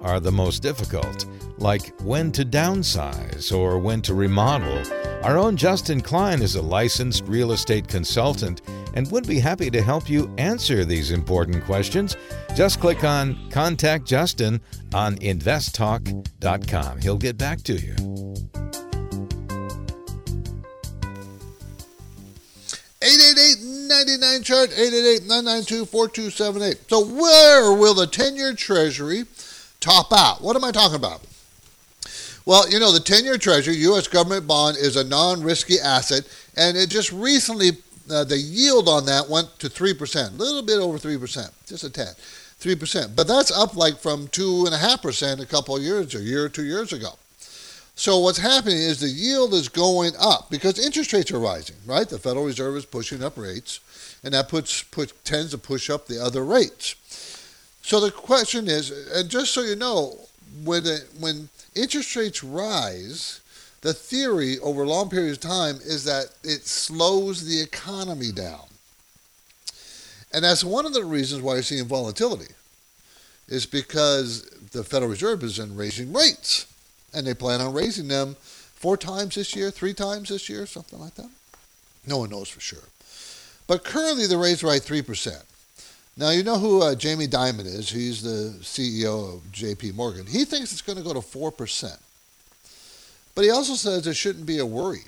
are 0.00 0.18
the 0.18 0.32
most 0.32 0.60
difficult, 0.60 1.24
like 1.58 1.98
when 2.00 2.32
to 2.32 2.44
downsize 2.44 3.56
or 3.56 3.78
when 3.78 4.02
to 4.02 4.14
remodel 4.14 4.82
our 5.26 5.38
own 5.38 5.56
Justin 5.56 6.00
Klein 6.00 6.40
is 6.40 6.54
a 6.54 6.62
licensed 6.62 7.24
real 7.26 7.50
estate 7.50 7.88
consultant 7.88 8.62
and 8.94 9.10
would 9.10 9.26
be 9.26 9.40
happy 9.40 9.70
to 9.70 9.82
help 9.82 10.08
you 10.08 10.32
answer 10.38 10.84
these 10.84 11.10
important 11.10 11.64
questions. 11.64 12.16
Just 12.54 12.78
click 12.78 13.02
on 13.02 13.50
Contact 13.50 14.06
Justin 14.06 14.60
on 14.94 15.16
investtalk.com. 15.16 17.00
He'll 17.00 17.18
get 17.18 17.36
back 17.36 17.60
to 17.62 17.72
you. 17.72 17.94
Eight 23.02 23.20
eight 23.20 23.38
eight 23.38 23.58
ninety 23.62 24.16
nine 24.16 24.44
chart 24.44 24.70
eight 24.76 24.92
eight 24.92 25.16
eight 25.16 25.26
nine 25.26 25.44
nine 25.44 25.64
two 25.64 25.84
four 25.84 26.08
two 26.08 26.30
seven 26.30 26.62
eight. 26.62 26.88
So 26.88 27.04
where 27.04 27.72
will 27.72 27.94
the 27.94 28.06
ten 28.06 28.36
year 28.36 28.54
Treasury 28.54 29.24
top 29.80 30.12
out? 30.12 30.40
What 30.40 30.54
am 30.54 30.62
I 30.62 30.70
talking 30.70 30.94
about? 30.94 31.22
Well, 32.46 32.70
you 32.70 32.78
know, 32.78 32.92
the 32.92 33.00
10 33.00 33.24
year 33.24 33.38
Treasury, 33.38 33.74
U.S. 33.78 34.06
government 34.06 34.46
bond, 34.46 34.76
is 34.76 34.94
a 34.94 35.02
non 35.02 35.42
risky 35.42 35.80
asset, 35.80 36.26
and 36.56 36.76
it 36.76 36.88
just 36.88 37.10
recently, 37.12 37.70
uh, 38.08 38.22
the 38.22 38.38
yield 38.38 38.88
on 38.88 39.04
that 39.06 39.28
went 39.28 39.58
to 39.58 39.68
3%, 39.68 40.28
a 40.28 40.32
little 40.36 40.62
bit 40.62 40.78
over 40.78 40.96
3%, 40.96 41.50
just 41.66 41.82
a 41.82 41.90
tad, 41.90 42.14
3%. 42.60 43.16
But 43.16 43.26
that's 43.26 43.50
up 43.50 43.76
like 43.76 43.98
from 43.98 44.28
2.5% 44.28 45.40
a 45.40 45.46
couple 45.46 45.76
of 45.76 45.82
years, 45.82 46.14
a 46.14 46.20
year 46.20 46.44
or 46.44 46.48
two 46.48 46.64
years 46.64 46.92
ago. 46.92 47.10
So 47.96 48.18
what's 48.18 48.38
happening 48.38 48.76
is 48.76 49.00
the 49.00 49.08
yield 49.08 49.52
is 49.52 49.68
going 49.68 50.12
up 50.20 50.48
because 50.48 50.78
interest 50.78 51.12
rates 51.12 51.32
are 51.32 51.40
rising, 51.40 51.76
right? 51.84 52.08
The 52.08 52.18
Federal 52.18 52.44
Reserve 52.44 52.76
is 52.76 52.84
pushing 52.84 53.24
up 53.24 53.36
rates, 53.36 53.80
and 54.22 54.34
that 54.34 54.48
puts, 54.48 54.84
puts 54.84 55.12
tends 55.24 55.50
to 55.50 55.58
push 55.58 55.90
up 55.90 56.06
the 56.06 56.22
other 56.22 56.44
rates. 56.44 56.94
So 57.82 57.98
the 57.98 58.12
question 58.12 58.68
is, 58.68 58.90
and 58.90 59.28
just 59.28 59.52
so 59.52 59.62
you 59.62 59.74
know, 59.74 60.18
when 60.62 60.84
when 61.18 61.48
interest 61.76 62.16
rates 62.16 62.42
rise, 62.42 63.40
the 63.82 63.92
theory 63.92 64.58
over 64.60 64.86
long 64.86 65.10
periods 65.10 65.38
of 65.38 65.42
time 65.42 65.76
is 65.84 66.04
that 66.04 66.26
it 66.42 66.66
slows 66.66 67.44
the 67.44 67.60
economy 67.60 68.32
down. 68.32 68.64
And 70.32 70.44
that's 70.44 70.64
one 70.64 70.86
of 70.86 70.92
the 70.92 71.04
reasons 71.04 71.42
why 71.42 71.54
you're 71.54 71.62
seeing 71.62 71.84
volatility, 71.84 72.52
is 73.48 73.64
because 73.64 74.42
the 74.72 74.82
Federal 74.82 75.10
Reserve 75.10 75.44
is 75.44 75.58
in 75.58 75.76
raising 75.76 76.12
rates. 76.12 76.66
And 77.14 77.26
they 77.26 77.34
plan 77.34 77.60
on 77.60 77.72
raising 77.72 78.08
them 78.08 78.36
four 78.40 78.96
times 78.96 79.36
this 79.36 79.54
year, 79.54 79.70
three 79.70 79.94
times 79.94 80.28
this 80.28 80.48
year, 80.48 80.66
something 80.66 80.98
like 80.98 81.14
that. 81.14 81.30
No 82.06 82.18
one 82.18 82.30
knows 82.30 82.48
for 82.48 82.60
sure. 82.60 82.82
But 83.66 83.84
currently 83.84 84.26
the 84.26 84.36
rate's 84.36 84.62
are 84.62 84.72
at 84.72 84.82
3%. 84.82 85.42
Now, 86.18 86.30
you 86.30 86.42
know 86.42 86.58
who 86.58 86.82
uh, 86.82 86.94
Jamie 86.94 87.26
Dimon 87.26 87.66
is. 87.66 87.90
He's 87.90 88.22
the 88.22 88.54
CEO 88.62 89.34
of 89.34 89.42
JP 89.52 89.94
Morgan. 89.94 90.26
He 90.26 90.44
thinks 90.46 90.72
it's 90.72 90.80
going 90.80 90.96
to 90.96 91.04
go 91.04 91.12
to 91.12 91.20
4%. 91.20 91.98
But 93.34 93.44
he 93.44 93.50
also 93.50 93.74
says 93.74 94.06
it 94.06 94.14
shouldn't 94.14 94.46
be 94.46 94.58
a 94.58 94.66
worry. 94.66 95.02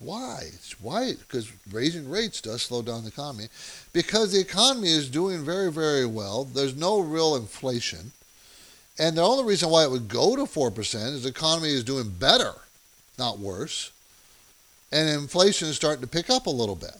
Why? 0.00 0.44
Why? 0.80 1.12
Because 1.18 1.52
raising 1.70 2.08
rates 2.08 2.40
does 2.40 2.62
slow 2.62 2.80
down 2.80 3.02
the 3.02 3.08
economy. 3.08 3.48
Because 3.92 4.32
the 4.32 4.40
economy 4.40 4.88
is 4.88 5.10
doing 5.10 5.44
very, 5.44 5.70
very 5.70 6.06
well. 6.06 6.44
There's 6.44 6.76
no 6.76 7.00
real 7.00 7.36
inflation. 7.36 8.12
And 8.98 9.18
the 9.18 9.22
only 9.22 9.44
reason 9.44 9.68
why 9.68 9.84
it 9.84 9.90
would 9.90 10.08
go 10.08 10.34
to 10.34 10.44
4% 10.44 11.12
is 11.12 11.24
the 11.24 11.28
economy 11.28 11.68
is 11.68 11.84
doing 11.84 12.08
better, 12.08 12.52
not 13.18 13.38
worse. 13.38 13.92
And 14.90 15.08
inflation 15.08 15.68
is 15.68 15.76
starting 15.76 16.00
to 16.00 16.08
pick 16.08 16.30
up 16.30 16.46
a 16.46 16.50
little 16.50 16.74
bit. 16.74 16.96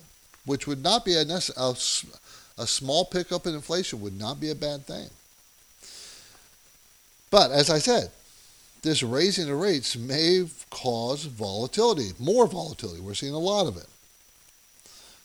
which 0.49 0.67
would 0.67 0.83
not 0.83 1.05
be 1.05 1.15
a, 1.15 1.23
a, 1.23 1.77
a 2.59 2.67
small 2.67 3.05
pickup 3.05 3.47
in 3.47 3.55
inflation 3.55 4.01
would 4.01 4.19
not 4.19 4.41
be 4.41 4.51
a 4.51 4.55
bad 4.55 4.85
thing. 4.85 5.09
But 7.31 7.51
as 7.51 7.71
I 7.71 7.79
said, 7.79 8.11
this 8.83 9.03
raising 9.03 9.51
of 9.51 9.59
rates 9.59 9.97
may 9.97 10.45
cause 10.71 11.25
volatility, 11.25 12.11
more 12.19 12.47
volatility. 12.47 13.01
We're 13.01 13.15
seeing 13.15 13.35
a 13.35 13.39
lot 13.39 13.67
of 13.67 13.77
it. 13.77 13.87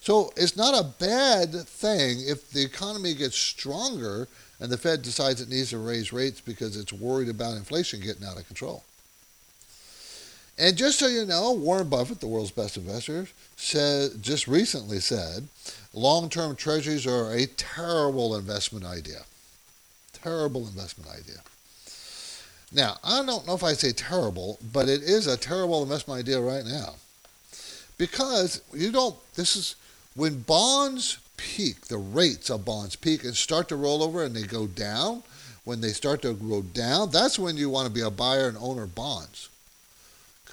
So 0.01 0.33
it's 0.35 0.57
not 0.57 0.77
a 0.77 0.83
bad 0.83 1.53
thing 1.53 2.17
if 2.27 2.51
the 2.51 2.63
economy 2.63 3.13
gets 3.13 3.37
stronger 3.37 4.27
and 4.59 4.69
the 4.71 4.77
Fed 4.77 5.01
decides 5.01 5.39
it 5.39 5.49
needs 5.49 5.69
to 5.69 5.77
raise 5.77 6.11
rates 6.11 6.41
because 6.41 6.75
it's 6.75 6.91
worried 6.91 7.29
about 7.29 7.55
inflation 7.55 8.01
getting 8.01 8.25
out 8.25 8.37
of 8.37 8.45
control. 8.47 8.83
And 10.57 10.77
just 10.77 10.99
so 10.99 11.07
you 11.07 11.25
know, 11.25 11.51
Warren 11.53 11.89
Buffett, 11.89 12.19
the 12.19 12.27
world's 12.27 12.51
best 12.51 12.77
investor, 12.77 13.27
said, 13.55 14.21
just 14.21 14.47
recently 14.47 14.99
said, 14.99 15.47
long-term 15.93 16.55
treasuries 16.55 17.07
are 17.07 17.31
a 17.31 17.47
terrible 17.47 18.35
investment 18.35 18.85
idea. 18.85 19.23
Terrible 20.13 20.67
investment 20.67 21.09
idea. 21.09 21.39
Now, 22.71 22.97
I 23.03 23.23
don't 23.25 23.47
know 23.47 23.55
if 23.55 23.63
I 23.63 23.73
say 23.73 23.91
terrible, 23.91 24.59
but 24.71 24.89
it 24.89 25.01
is 25.01 25.27
a 25.27 25.37
terrible 25.37 25.83
investment 25.83 26.19
idea 26.19 26.39
right 26.39 26.65
now. 26.65 26.95
Because 27.97 28.61
you 28.73 28.91
don't, 28.91 29.15
this 29.35 29.55
is, 29.55 29.75
when 30.15 30.41
bonds 30.41 31.17
peak, 31.37 31.81
the 31.87 31.97
rates 31.97 32.49
of 32.49 32.65
bonds 32.65 32.95
peak 32.95 33.23
and 33.23 33.35
start 33.35 33.69
to 33.69 33.75
roll 33.75 34.03
over 34.03 34.23
and 34.23 34.35
they 34.35 34.43
go 34.43 34.67
down, 34.67 35.23
when 35.65 35.81
they 35.81 35.89
start 35.89 36.21
to 36.21 36.33
go 36.33 36.61
down, 36.61 37.09
that's 37.11 37.39
when 37.39 37.57
you 37.57 37.69
want 37.69 37.87
to 37.87 37.93
be 37.93 38.01
a 38.01 38.09
buyer 38.09 38.47
and 38.47 38.57
owner 38.57 38.83
of 38.83 38.95
bonds. 38.95 39.49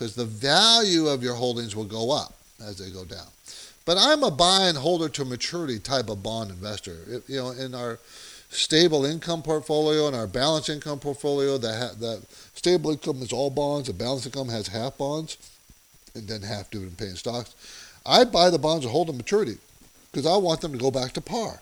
Because 0.01 0.15
the 0.15 0.25
value 0.25 1.09
of 1.09 1.23
your 1.23 1.35
holdings 1.35 1.77
will 1.77 1.85
go 1.85 2.11
up 2.11 2.33
as 2.65 2.79
they 2.79 2.89
go 2.89 3.05
down. 3.05 3.27
But 3.85 3.99
I'm 3.99 4.23
a 4.23 4.31
buy 4.31 4.63
and 4.63 4.79
holder 4.79 5.11
to 5.11 5.27
maturity 5.27 5.79
type 5.79 6.09
of 6.09 6.23
bond 6.23 6.51
investor. 6.51 6.97
It, 7.07 7.29
you 7.29 7.37
know, 7.37 7.51
in 7.51 7.75
our 7.75 7.99
stable 8.49 9.05
income 9.05 9.43
portfolio 9.43 10.07
and 10.07 10.17
our 10.17 10.27
balanced 10.27 10.71
income 10.71 11.01
portfolio, 11.01 11.59
the, 11.59 11.77
ha- 11.77 11.93
the 11.99 12.23
stable 12.55 12.93
income 12.93 13.21
is 13.21 13.31
all 13.31 13.51
bonds, 13.51 13.89
the 13.89 13.93
balanced 13.93 14.25
income 14.25 14.49
has 14.49 14.69
half 14.69 14.97
bonds, 14.97 15.37
and 16.15 16.27
then 16.27 16.41
half 16.41 16.71
dividend 16.71 16.97
paying 16.97 17.15
stocks. 17.17 17.55
I 18.07 18.25
buy 18.25 18.49
the 18.49 18.59
bonds 18.59 18.87
and 18.87 18.93
hold 18.93 19.09
them 19.09 19.19
maturity 19.19 19.59
because 20.11 20.25
I 20.25 20.39
want 20.39 20.63
them 20.63 20.73
to 20.73 20.79
go 20.79 20.91
back 20.91 21.13
to 21.13 21.21
par. 21.21 21.61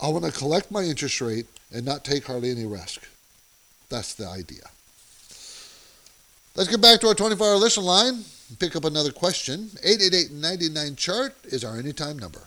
I 0.00 0.08
want 0.08 0.24
to 0.24 0.32
collect 0.32 0.72
my 0.72 0.82
interest 0.82 1.20
rate 1.20 1.46
and 1.72 1.86
not 1.86 2.04
take 2.04 2.24
hardly 2.24 2.50
any 2.50 2.66
risk. 2.66 3.06
That's 3.90 4.14
the 4.14 4.26
idea. 4.26 4.64
Let's 6.56 6.68
get 6.68 6.82
back 6.82 7.00
to 7.00 7.06
our 7.06 7.14
24 7.14 7.46
hour 7.46 7.56
listen 7.56 7.84
line 7.84 8.14
and 8.48 8.58
pick 8.58 8.74
up 8.74 8.84
another 8.84 9.12
question. 9.12 9.70
888 9.84 10.32
99 10.32 10.96
chart 10.96 11.36
is 11.44 11.64
our 11.64 11.78
anytime 11.78 12.18
number. 12.18 12.40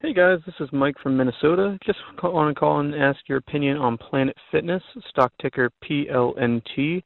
Hey 0.00 0.12
guys, 0.12 0.40
this 0.44 0.56
is 0.58 0.68
Mike 0.72 0.96
from 1.00 1.16
Minnesota. 1.16 1.78
Just 1.86 2.00
want 2.20 2.54
to 2.54 2.58
call 2.58 2.80
and 2.80 2.92
ask 2.92 3.20
your 3.28 3.38
opinion 3.38 3.76
on 3.76 3.96
Planet 3.96 4.36
Fitness, 4.50 4.82
stock 5.08 5.32
ticker 5.40 5.70
PLNT. 5.84 7.00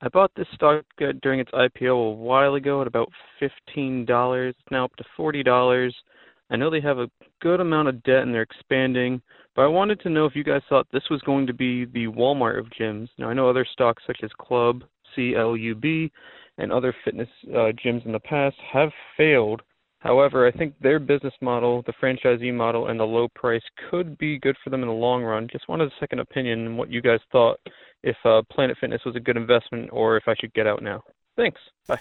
I 0.00 0.08
bought 0.08 0.30
this 0.36 0.46
stock 0.54 0.84
uh, 1.02 1.06
during 1.20 1.40
its 1.40 1.50
IPO 1.50 2.10
a 2.10 2.14
while 2.14 2.54
ago 2.54 2.80
at 2.80 2.86
about 2.86 3.10
$15. 3.42 4.48
It's 4.48 4.58
now 4.70 4.84
up 4.84 4.94
to 4.96 5.04
$40. 5.18 5.92
I 6.50 6.56
know 6.56 6.70
they 6.70 6.80
have 6.80 6.98
a 6.98 7.10
good 7.42 7.58
amount 7.58 7.88
of 7.88 8.02
debt 8.04 8.22
and 8.22 8.32
they're 8.32 8.42
expanding, 8.42 9.20
but 9.56 9.62
I 9.62 9.66
wanted 9.66 9.98
to 10.00 10.10
know 10.10 10.26
if 10.26 10.36
you 10.36 10.44
guys 10.44 10.62
thought 10.68 10.86
this 10.92 11.10
was 11.10 11.20
going 11.22 11.48
to 11.48 11.52
be 11.52 11.86
the 11.86 12.06
Walmart 12.06 12.60
of 12.60 12.66
gyms. 12.66 13.08
Now, 13.18 13.28
I 13.28 13.34
know 13.34 13.50
other 13.50 13.66
stocks 13.70 14.04
such 14.06 14.20
as 14.22 14.30
Club, 14.38 14.84
CLUB, 15.16 16.10
and 16.58 16.72
other 16.72 16.94
fitness 17.04 17.28
uh, 17.50 17.72
gyms 17.84 18.04
in 18.04 18.12
the 18.12 18.20
past 18.20 18.56
have 18.72 18.90
failed 19.16 19.62
However, 20.00 20.46
I 20.46 20.52
think 20.52 20.74
their 20.80 21.00
business 21.00 21.34
model, 21.40 21.82
the 21.82 21.92
franchisee 21.92 22.54
model, 22.54 22.86
and 22.86 23.00
the 23.00 23.04
low 23.04 23.28
price 23.34 23.62
could 23.90 24.16
be 24.16 24.38
good 24.38 24.56
for 24.62 24.70
them 24.70 24.82
in 24.82 24.88
the 24.88 24.94
long 24.94 25.24
run. 25.24 25.48
Just 25.50 25.68
wanted 25.68 25.88
a 25.88 25.94
second 25.98 26.20
opinion 26.20 26.66
on 26.66 26.76
what 26.76 26.90
you 26.90 27.02
guys 27.02 27.18
thought 27.32 27.58
if 28.04 28.16
uh, 28.24 28.42
Planet 28.50 28.76
Fitness 28.80 29.04
was 29.04 29.16
a 29.16 29.20
good 29.20 29.36
investment 29.36 29.90
or 29.92 30.16
if 30.16 30.28
I 30.28 30.34
should 30.36 30.54
get 30.54 30.68
out 30.68 30.82
now. 30.82 31.02
Thanks. 31.36 31.60
Bye. 31.88 31.98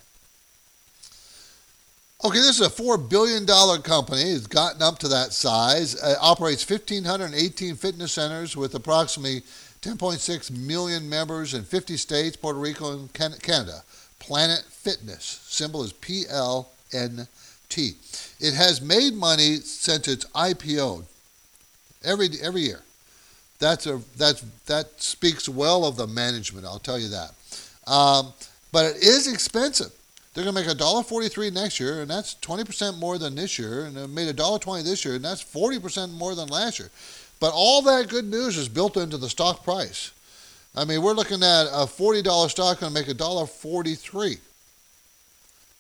Okay, 2.23 2.39
this 2.39 2.59
is 2.59 2.65
a 2.65 2.69
four 2.69 2.97
billion 2.97 3.45
dollar 3.45 3.79
company. 3.79 4.21
It's 4.21 4.47
gotten 4.47 4.81
up 4.81 4.99
to 4.99 5.07
that 5.07 5.33
size. 5.33 5.95
It 5.95 6.17
operates 6.21 6.67
1,518 6.67 7.75
fitness 7.75 8.11
centers 8.11 8.55
with 8.55 8.73
approximately 8.75 9.41
10.6 9.81 10.51
million 10.51 11.07
members 11.07 11.53
in 11.53 11.63
50 11.63 11.97
states, 11.97 12.35
Puerto 12.35 12.59
Rico, 12.59 12.91
and 12.93 13.13
Canada. 13.13 13.83
Planet 14.19 14.63
Fitness. 14.69 15.41
Symbol 15.45 15.83
is 15.83 15.93
PLNT. 15.93 17.27
It 18.39 18.53
has 18.53 18.81
made 18.81 19.13
money 19.13 19.57
since 19.57 20.07
its 20.07 20.25
IPO 20.25 21.05
every 22.03 22.29
every 22.41 22.61
year. 22.61 22.81
That's 23.59 23.85
a 23.85 24.01
that's 24.17 24.41
that 24.65 25.01
speaks 25.01 25.49
well 25.49 25.85
of 25.85 25.95
the 25.97 26.07
management. 26.07 26.65
I'll 26.65 26.79
tell 26.79 26.99
you 26.99 27.09
that. 27.09 27.31
Um, 27.91 28.33
but 28.71 28.85
it 28.85 29.03
is 29.03 29.31
expensive. 29.31 29.91
They're 30.33 30.43
going 30.43 30.55
to 30.55 30.61
make 30.61 30.69
a 30.69 30.75
dollar 30.75 31.03
forty-three 31.03 31.49
next 31.49 31.79
year, 31.79 32.01
and 32.01 32.09
that's 32.09 32.35
twenty 32.35 32.63
percent 32.63 32.97
more 32.97 33.17
than 33.17 33.35
this 33.35 33.57
year. 33.57 33.85
And 33.85 33.95
they 33.95 34.05
made 34.05 34.27
a 34.27 34.33
dollar 34.33 34.59
twenty 34.59 34.83
this 34.83 35.03
year, 35.03 35.15
and 35.15 35.25
that's 35.25 35.41
forty 35.41 35.79
percent 35.79 36.13
more 36.13 36.35
than 36.35 36.47
last 36.47 36.79
year. 36.79 36.89
But 37.39 37.51
all 37.53 37.81
that 37.83 38.09
good 38.09 38.25
news 38.25 38.57
is 38.57 38.67
built 38.67 38.97
into 38.97 39.17
the 39.17 39.29
stock 39.29 39.63
price. 39.63 40.11
I 40.75 40.85
mean, 40.85 41.01
we're 41.01 41.13
looking 41.13 41.43
at 41.43 41.67
a 41.71 41.87
forty 41.87 42.21
dollar 42.21 42.49
stock 42.49 42.79
going 42.79 42.93
to 42.93 42.99
make 42.99 43.09
a 43.09 43.13
dollar 43.13 43.45
forty-three. 43.45 44.37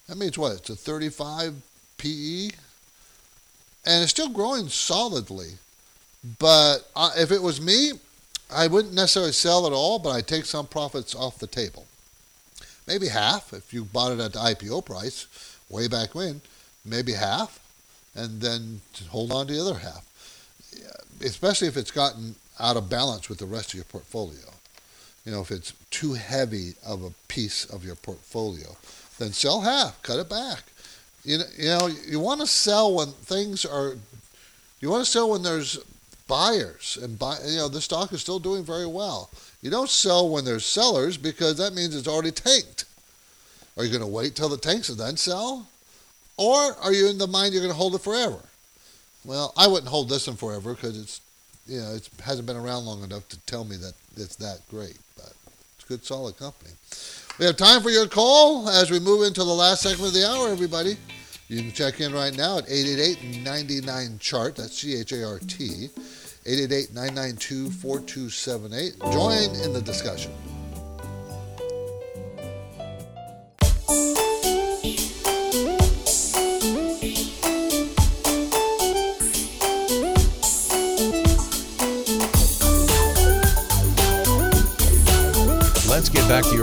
That 0.07 0.17
means 0.17 0.37
what? 0.37 0.53
It's 0.53 0.69
a 0.69 0.75
thirty-five 0.75 1.53
PE, 1.97 2.49
and 3.85 4.03
it's 4.03 4.11
still 4.11 4.29
growing 4.29 4.69
solidly. 4.69 5.51
But 6.39 6.89
uh, 6.95 7.11
if 7.17 7.31
it 7.31 7.41
was 7.41 7.61
me, 7.61 7.91
I 8.51 8.67
wouldn't 8.67 8.93
necessarily 8.93 9.33
sell 9.33 9.65
it 9.67 9.73
all, 9.73 9.99
but 9.99 10.09
I'd 10.09 10.27
take 10.27 10.45
some 10.45 10.67
profits 10.67 11.13
off 11.13 11.39
the 11.39 11.47
table. 11.47 11.85
Maybe 12.87 13.07
half 13.07 13.53
if 13.53 13.73
you 13.73 13.83
bought 13.83 14.13
it 14.13 14.19
at 14.19 14.33
the 14.33 14.39
IPO 14.39 14.85
price 14.85 15.27
way 15.69 15.87
back 15.87 16.15
when, 16.15 16.41
maybe 16.85 17.13
half, 17.13 17.59
and 18.15 18.41
then 18.41 18.81
hold 19.09 19.31
on 19.31 19.47
to 19.47 19.53
the 19.53 19.61
other 19.61 19.79
half. 19.79 20.05
Especially 21.23 21.67
if 21.67 21.77
it's 21.77 21.91
gotten 21.91 22.35
out 22.59 22.77
of 22.77 22.89
balance 22.89 23.29
with 23.29 23.39
the 23.39 23.45
rest 23.45 23.69
of 23.69 23.75
your 23.75 23.85
portfolio. 23.85 24.53
You 25.25 25.31
know, 25.31 25.41
if 25.41 25.51
it's 25.51 25.73
too 25.91 26.13
heavy 26.13 26.73
of 26.85 27.03
a 27.03 27.11
piece 27.27 27.65
of 27.65 27.83
your 27.83 27.95
portfolio, 27.95 28.77
then 29.19 29.33
sell 29.33 29.61
half, 29.61 30.01
cut 30.01 30.19
it 30.19 30.29
back. 30.29 30.63
You 31.25 31.39
know, 31.39 31.43
you 31.57 31.65
know, 31.65 31.89
you 32.07 32.19
want 32.19 32.41
to 32.41 32.47
sell 32.47 32.93
when 32.93 33.09
things 33.09 33.65
are. 33.65 33.97
You 34.79 34.89
want 34.89 35.03
to 35.03 35.11
sell 35.11 35.29
when 35.31 35.43
there's 35.43 35.79
buyers 36.27 36.97
and 37.01 37.19
buy. 37.19 37.37
You 37.45 37.57
know, 37.57 37.67
the 37.67 37.81
stock 37.81 38.13
is 38.13 38.21
still 38.21 38.39
doing 38.39 38.63
very 38.63 38.85
well. 38.85 39.29
You 39.61 39.69
don't 39.69 39.89
sell 39.89 40.29
when 40.29 40.45
there's 40.45 40.65
sellers 40.65 41.17
because 41.17 41.57
that 41.57 41.73
means 41.73 41.95
it's 41.95 42.07
already 42.07 42.31
tanked. 42.31 42.85
Are 43.75 43.83
you 43.83 43.89
going 43.89 44.01
to 44.01 44.07
wait 44.07 44.35
till 44.35 44.49
the 44.49 44.57
tanks 44.57 44.89
and 44.89 44.97
then 44.97 45.17
sell, 45.17 45.67
or 46.37 46.73
are 46.81 46.93
you 46.93 47.09
in 47.09 47.17
the 47.17 47.27
mind 47.27 47.53
you're 47.53 47.61
going 47.61 47.73
to 47.73 47.77
hold 47.77 47.95
it 47.95 48.01
forever? 48.01 48.39
Well, 49.27 49.53
I 49.57 49.67
wouldn't 49.67 49.89
hold 49.89 50.07
this 50.07 50.25
one 50.25 50.37
forever 50.37 50.73
because 50.73 50.97
it's, 50.97 51.19
you 51.67 51.81
know, 51.81 51.95
it 51.95 52.09
hasn't 52.23 52.47
been 52.47 52.55
around 52.55 52.85
long 52.85 53.03
enough 53.03 53.27
to 53.27 53.37
tell 53.41 53.65
me 53.65 53.75
that 53.75 53.91
it's 54.15 54.37
that 54.37 54.61
great. 54.69 54.97
But 55.17 55.33
it's 55.75 55.83
good, 55.85 56.05
solid 56.05 56.37
company. 56.37 56.71
We 57.37 57.45
have 57.45 57.57
time 57.57 57.81
for 57.81 57.89
your 57.89 58.07
call 58.07 58.69
as 58.69 58.89
we 58.89 59.01
move 59.01 59.27
into 59.27 59.43
the 59.43 59.51
last 59.51 59.81
segment 59.81 60.07
of 60.07 60.13
the 60.13 60.25
hour, 60.25 60.49
everybody. 60.49 60.95
You 61.49 61.61
can 61.61 61.73
check 61.73 61.99
in 61.99 62.13
right 62.13 62.37
now 62.37 62.59
at 62.59 62.67
888-99-CHART. 62.67 64.55
That's 64.55 64.79
C-H-A-R-T. 64.79 65.89
888-992-4278. 66.45 69.11
Join 69.11 69.53
in 69.61 69.73
the 69.73 69.81
discussion. 69.81 70.31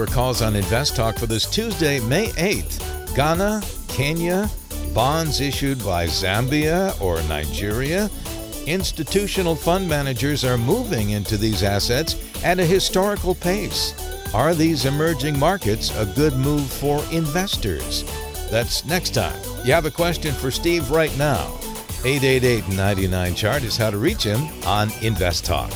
Your 0.04 0.14
calls 0.14 0.42
on 0.42 0.54
Invest 0.54 0.96
Talk 0.96 1.16
for 1.16 1.24
this 1.24 1.46
Tuesday, 1.46 1.98
May 2.00 2.26
8th. 2.32 3.16
Ghana, 3.16 3.62
Kenya, 3.88 4.50
bonds 4.92 5.40
issued 5.40 5.78
by 5.82 6.06
Zambia 6.06 7.00
or 7.00 7.22
Nigeria. 7.22 8.10
Institutional 8.66 9.56
fund 9.56 9.88
managers 9.88 10.44
are 10.44 10.58
moving 10.58 11.10
into 11.10 11.38
these 11.38 11.62
assets 11.62 12.16
at 12.44 12.58
a 12.58 12.66
historical 12.66 13.34
pace. 13.34 13.94
Are 14.34 14.52
these 14.52 14.84
emerging 14.84 15.38
markets 15.38 15.90
a 15.98 16.04
good 16.14 16.34
move 16.34 16.66
for 16.70 17.02
investors? 17.10 18.04
That's 18.50 18.84
next 18.84 19.14
time. 19.14 19.40
You 19.64 19.72
have 19.72 19.86
a 19.86 19.90
question 19.90 20.34
for 20.34 20.50
Steve 20.50 20.90
right 20.90 21.16
now. 21.16 21.46
888 22.04 22.68
99 22.68 23.34
Chart 23.34 23.62
is 23.62 23.78
how 23.78 23.90
to 23.90 23.96
reach 23.96 24.22
him 24.24 24.42
on 24.66 24.90
Invest 25.02 25.46
Talk. 25.46 25.72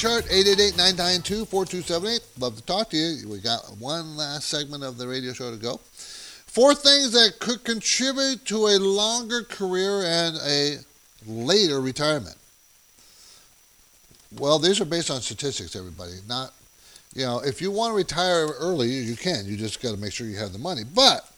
Chart 0.00 0.24
888-992-4278. 0.24 2.20
Love 2.38 2.56
to 2.56 2.62
talk 2.62 2.88
to 2.88 2.96
you. 2.96 3.28
We 3.28 3.38
got 3.38 3.76
one 3.78 4.16
last 4.16 4.48
segment 4.48 4.82
of 4.82 4.96
the 4.96 5.06
radio 5.06 5.34
show 5.34 5.50
to 5.50 5.58
go. 5.58 5.76
Four 5.76 6.74
things 6.74 7.12
that 7.12 7.38
could 7.38 7.64
contribute 7.64 8.46
to 8.46 8.68
a 8.68 8.78
longer 8.78 9.42
career 9.42 10.00
and 10.02 10.38
a 10.38 10.78
later 11.26 11.82
retirement. 11.82 12.36
Well, 14.38 14.58
these 14.58 14.80
are 14.80 14.86
based 14.86 15.10
on 15.10 15.20
statistics, 15.20 15.76
everybody. 15.76 16.12
Not, 16.26 16.54
you 17.12 17.26
know, 17.26 17.40
if 17.40 17.60
you 17.60 17.70
want 17.70 17.92
to 17.92 17.96
retire 17.96 18.46
early, 18.58 18.88
you 18.88 19.16
can. 19.16 19.44
You 19.44 19.58
just 19.58 19.82
got 19.82 19.90
to 19.94 20.00
make 20.00 20.14
sure 20.14 20.26
you 20.26 20.38
have 20.38 20.54
the 20.54 20.58
money. 20.58 20.84
But 20.94 21.28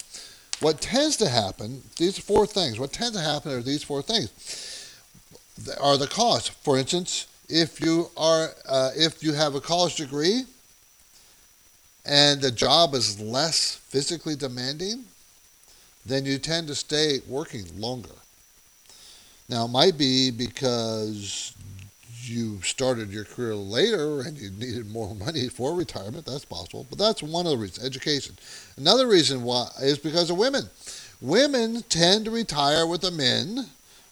what 0.60 0.80
tends 0.80 1.16
to 1.16 1.28
happen, 1.28 1.82
these 1.96 2.16
four 2.16 2.46
things, 2.46 2.78
what 2.78 2.92
tends 2.92 3.16
to 3.16 3.24
happen 3.24 3.50
are 3.50 3.60
these 3.60 3.82
four 3.82 4.02
things 4.02 4.30
are 5.80 5.98
the 5.98 6.06
costs. 6.06 6.48
For 6.48 6.78
instance, 6.78 7.26
if 7.52 7.80
you 7.82 8.10
are 8.16 8.48
uh, 8.66 8.90
if 8.96 9.22
you 9.22 9.34
have 9.34 9.54
a 9.54 9.60
college 9.60 9.96
degree 9.96 10.44
and 12.06 12.40
the 12.40 12.50
job 12.50 12.94
is 12.94 13.20
less 13.20 13.76
physically 13.76 14.34
demanding, 14.34 15.04
then 16.06 16.24
you 16.24 16.38
tend 16.38 16.66
to 16.68 16.74
stay 16.74 17.20
working 17.28 17.64
longer. 17.78 18.08
Now, 19.48 19.66
it 19.66 19.68
might 19.68 19.98
be 19.98 20.30
because 20.30 21.54
you 22.22 22.62
started 22.62 23.10
your 23.10 23.24
career 23.24 23.54
later 23.54 24.22
and 24.22 24.38
you 24.38 24.50
needed 24.50 24.90
more 24.90 25.14
money 25.26 25.48
for 25.48 25.74
retirement. 25.74 26.24
That's 26.24 26.46
possible, 26.46 26.86
but 26.88 26.98
that's 26.98 27.22
one 27.22 27.46
of 27.46 27.52
the 27.52 27.58
reasons. 27.58 27.86
Education. 27.86 28.36
Another 28.78 29.06
reason 29.06 29.42
why 29.42 29.68
is 29.82 29.98
because 29.98 30.30
of 30.30 30.38
women. 30.38 30.64
Women 31.20 31.82
tend 31.88 32.24
to 32.24 32.30
retire 32.30 32.86
with 32.86 33.02
the 33.02 33.10
men. 33.10 33.66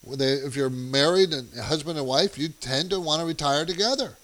They, 0.06 0.32
if 0.32 0.56
you're 0.56 0.70
married 0.70 1.32
and 1.32 1.52
husband 1.54 1.98
and 1.98 2.06
wife, 2.06 2.38
you 2.38 2.48
tend 2.48 2.90
to 2.90 3.00
want 3.00 3.20
to 3.20 3.26
retire 3.26 3.66
together. 3.66 4.16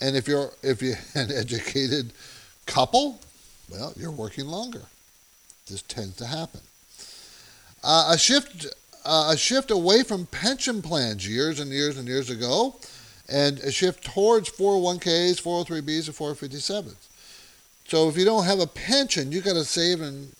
And 0.00 0.16
if 0.16 0.26
you're 0.26 0.50
if 0.62 0.82
you're 0.82 0.96
an 1.14 1.30
educated 1.30 2.12
couple, 2.66 3.20
well, 3.70 3.92
you're 3.96 4.10
working 4.10 4.46
longer. 4.46 4.82
This 5.68 5.82
tends 5.82 6.16
to 6.16 6.26
happen. 6.26 6.60
Uh, 7.84 8.12
a 8.14 8.18
shift 8.18 8.66
uh, 9.04 9.30
a 9.32 9.36
shift 9.36 9.70
away 9.70 10.02
from 10.02 10.26
pension 10.26 10.80
plans 10.80 11.28
years 11.28 11.60
and 11.60 11.70
years 11.70 11.98
and 11.98 12.08
years 12.08 12.30
ago, 12.30 12.76
and 13.28 13.58
a 13.60 13.70
shift 13.70 14.04
towards 14.04 14.50
401ks, 14.50 15.42
403bs, 15.42 16.06
and 16.06 16.16
457s. 16.16 16.94
So 17.86 18.08
if 18.08 18.16
you 18.16 18.24
don't 18.24 18.44
have 18.44 18.60
a 18.60 18.66
pension, 18.66 19.32
you 19.32 19.40
got 19.40 19.54
to 19.54 19.64
save 19.64 20.00
and 20.00 20.32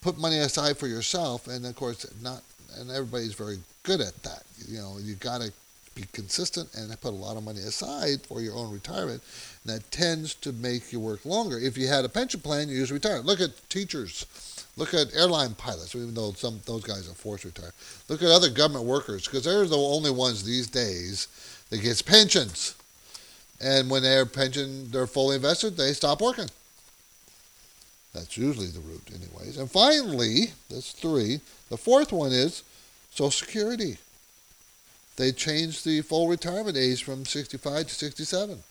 put 0.00 0.18
money 0.18 0.38
aside 0.38 0.78
for 0.78 0.88
yourself, 0.88 1.46
and 1.46 1.64
of 1.64 1.76
course, 1.76 2.06
not 2.22 2.42
and 2.78 2.90
everybody's 2.90 3.34
very 3.34 3.58
good 3.82 4.00
at 4.00 4.22
that. 4.22 4.42
You 4.68 4.78
know, 4.78 4.98
you 5.00 5.14
got 5.14 5.40
to 5.40 5.52
be 5.94 6.04
consistent 6.12 6.72
and 6.74 6.88
put 7.00 7.10
a 7.10 7.16
lot 7.16 7.36
of 7.36 7.44
money 7.44 7.60
aside 7.60 8.22
for 8.22 8.40
your 8.40 8.54
own 8.54 8.72
retirement. 8.72 9.22
And 9.64 9.74
that 9.74 9.90
tends 9.90 10.34
to 10.36 10.52
make 10.52 10.92
you 10.92 11.00
work 11.00 11.24
longer. 11.24 11.58
If 11.58 11.76
you 11.76 11.88
had 11.88 12.04
a 12.04 12.08
pension 12.08 12.40
plan, 12.40 12.68
you 12.68 12.76
usually 12.76 12.96
retire. 12.96 13.20
Look 13.20 13.40
at 13.40 13.50
teachers 13.68 14.24
Look 14.76 14.94
at 14.94 15.14
airline 15.14 15.54
pilots, 15.54 15.94
even 15.94 16.14
though 16.14 16.32
some 16.32 16.60
those 16.64 16.82
guys 16.82 17.08
are 17.08 17.14
forced 17.14 17.42
to 17.42 17.48
retire. 17.48 17.72
Look 18.08 18.22
at 18.22 18.28
other 18.28 18.48
government 18.48 18.86
workers, 18.86 19.26
because 19.26 19.44
they're 19.44 19.66
the 19.66 19.76
only 19.76 20.10
ones 20.10 20.44
these 20.44 20.66
days 20.66 21.28
that 21.70 21.82
gets 21.82 22.00
pensions. 22.00 22.74
And 23.60 23.90
when 23.90 24.02
their 24.02 24.24
pension 24.24 24.90
they're 24.90 25.06
fully 25.06 25.36
invested, 25.36 25.76
they 25.76 25.92
stop 25.92 26.22
working. 26.22 26.48
That's 28.14 28.36
usually 28.36 28.68
the 28.68 28.80
route, 28.80 29.08
anyways. 29.14 29.58
And 29.58 29.70
finally, 29.70 30.52
that's 30.70 30.92
three. 30.92 31.40
The 31.68 31.76
fourth 31.76 32.12
one 32.12 32.32
is 32.32 32.62
Social 33.12 33.30
Security. 33.30 33.98
They 35.16 35.32
changed 35.32 35.84
the 35.84 36.00
full 36.00 36.28
retirement 36.28 36.76
age 36.76 37.04
from 37.04 37.26
65 37.26 37.86
to 37.86 37.94
67. 37.94 38.62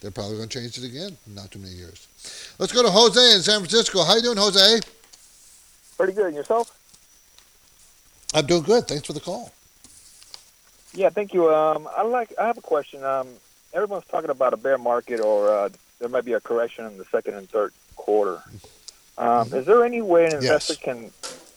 They're 0.00 0.10
probably 0.10 0.36
going 0.36 0.48
to 0.48 0.60
change 0.60 0.76
it 0.78 0.84
again 0.84 1.16
in 1.26 1.34
not 1.34 1.50
too 1.50 1.58
many 1.58 1.74
years. 1.74 2.06
Let's 2.58 2.72
go 2.72 2.82
to 2.82 2.90
Jose 2.90 3.34
in 3.34 3.42
San 3.42 3.60
Francisco. 3.60 4.04
How 4.04 4.16
you 4.16 4.22
doing, 4.22 4.36
Jose? 4.36 4.80
Pretty 5.96 6.12
good. 6.12 6.34
Yourself? 6.34 6.76
I'm 8.34 8.46
doing 8.46 8.62
good. 8.62 8.86
Thanks 8.86 9.06
for 9.06 9.12
the 9.12 9.20
call. 9.20 9.52
Yeah, 10.92 11.10
thank 11.10 11.32
you. 11.32 11.52
Um, 11.54 11.88
I 11.96 12.02
like. 12.02 12.32
I 12.38 12.46
have 12.46 12.58
a 12.58 12.62
question. 12.62 13.04
Um, 13.04 13.28
everyone's 13.72 14.06
talking 14.06 14.30
about 14.30 14.52
a 14.52 14.56
bear 14.56 14.78
market, 14.78 15.20
or 15.20 15.50
uh, 15.50 15.68
there 15.98 16.08
might 16.08 16.24
be 16.24 16.32
a 16.32 16.40
correction 16.40 16.86
in 16.86 16.98
the 16.98 17.04
second 17.06 17.34
and 17.34 17.48
third 17.48 17.72
quarter. 17.96 18.42
Um, 19.18 19.46
mm-hmm. 19.46 19.56
Is 19.56 19.66
there 19.66 19.84
any 19.84 20.02
way 20.02 20.26
an 20.26 20.36
investor 20.36 20.74
yes. 20.74 20.82
can 20.82 21.10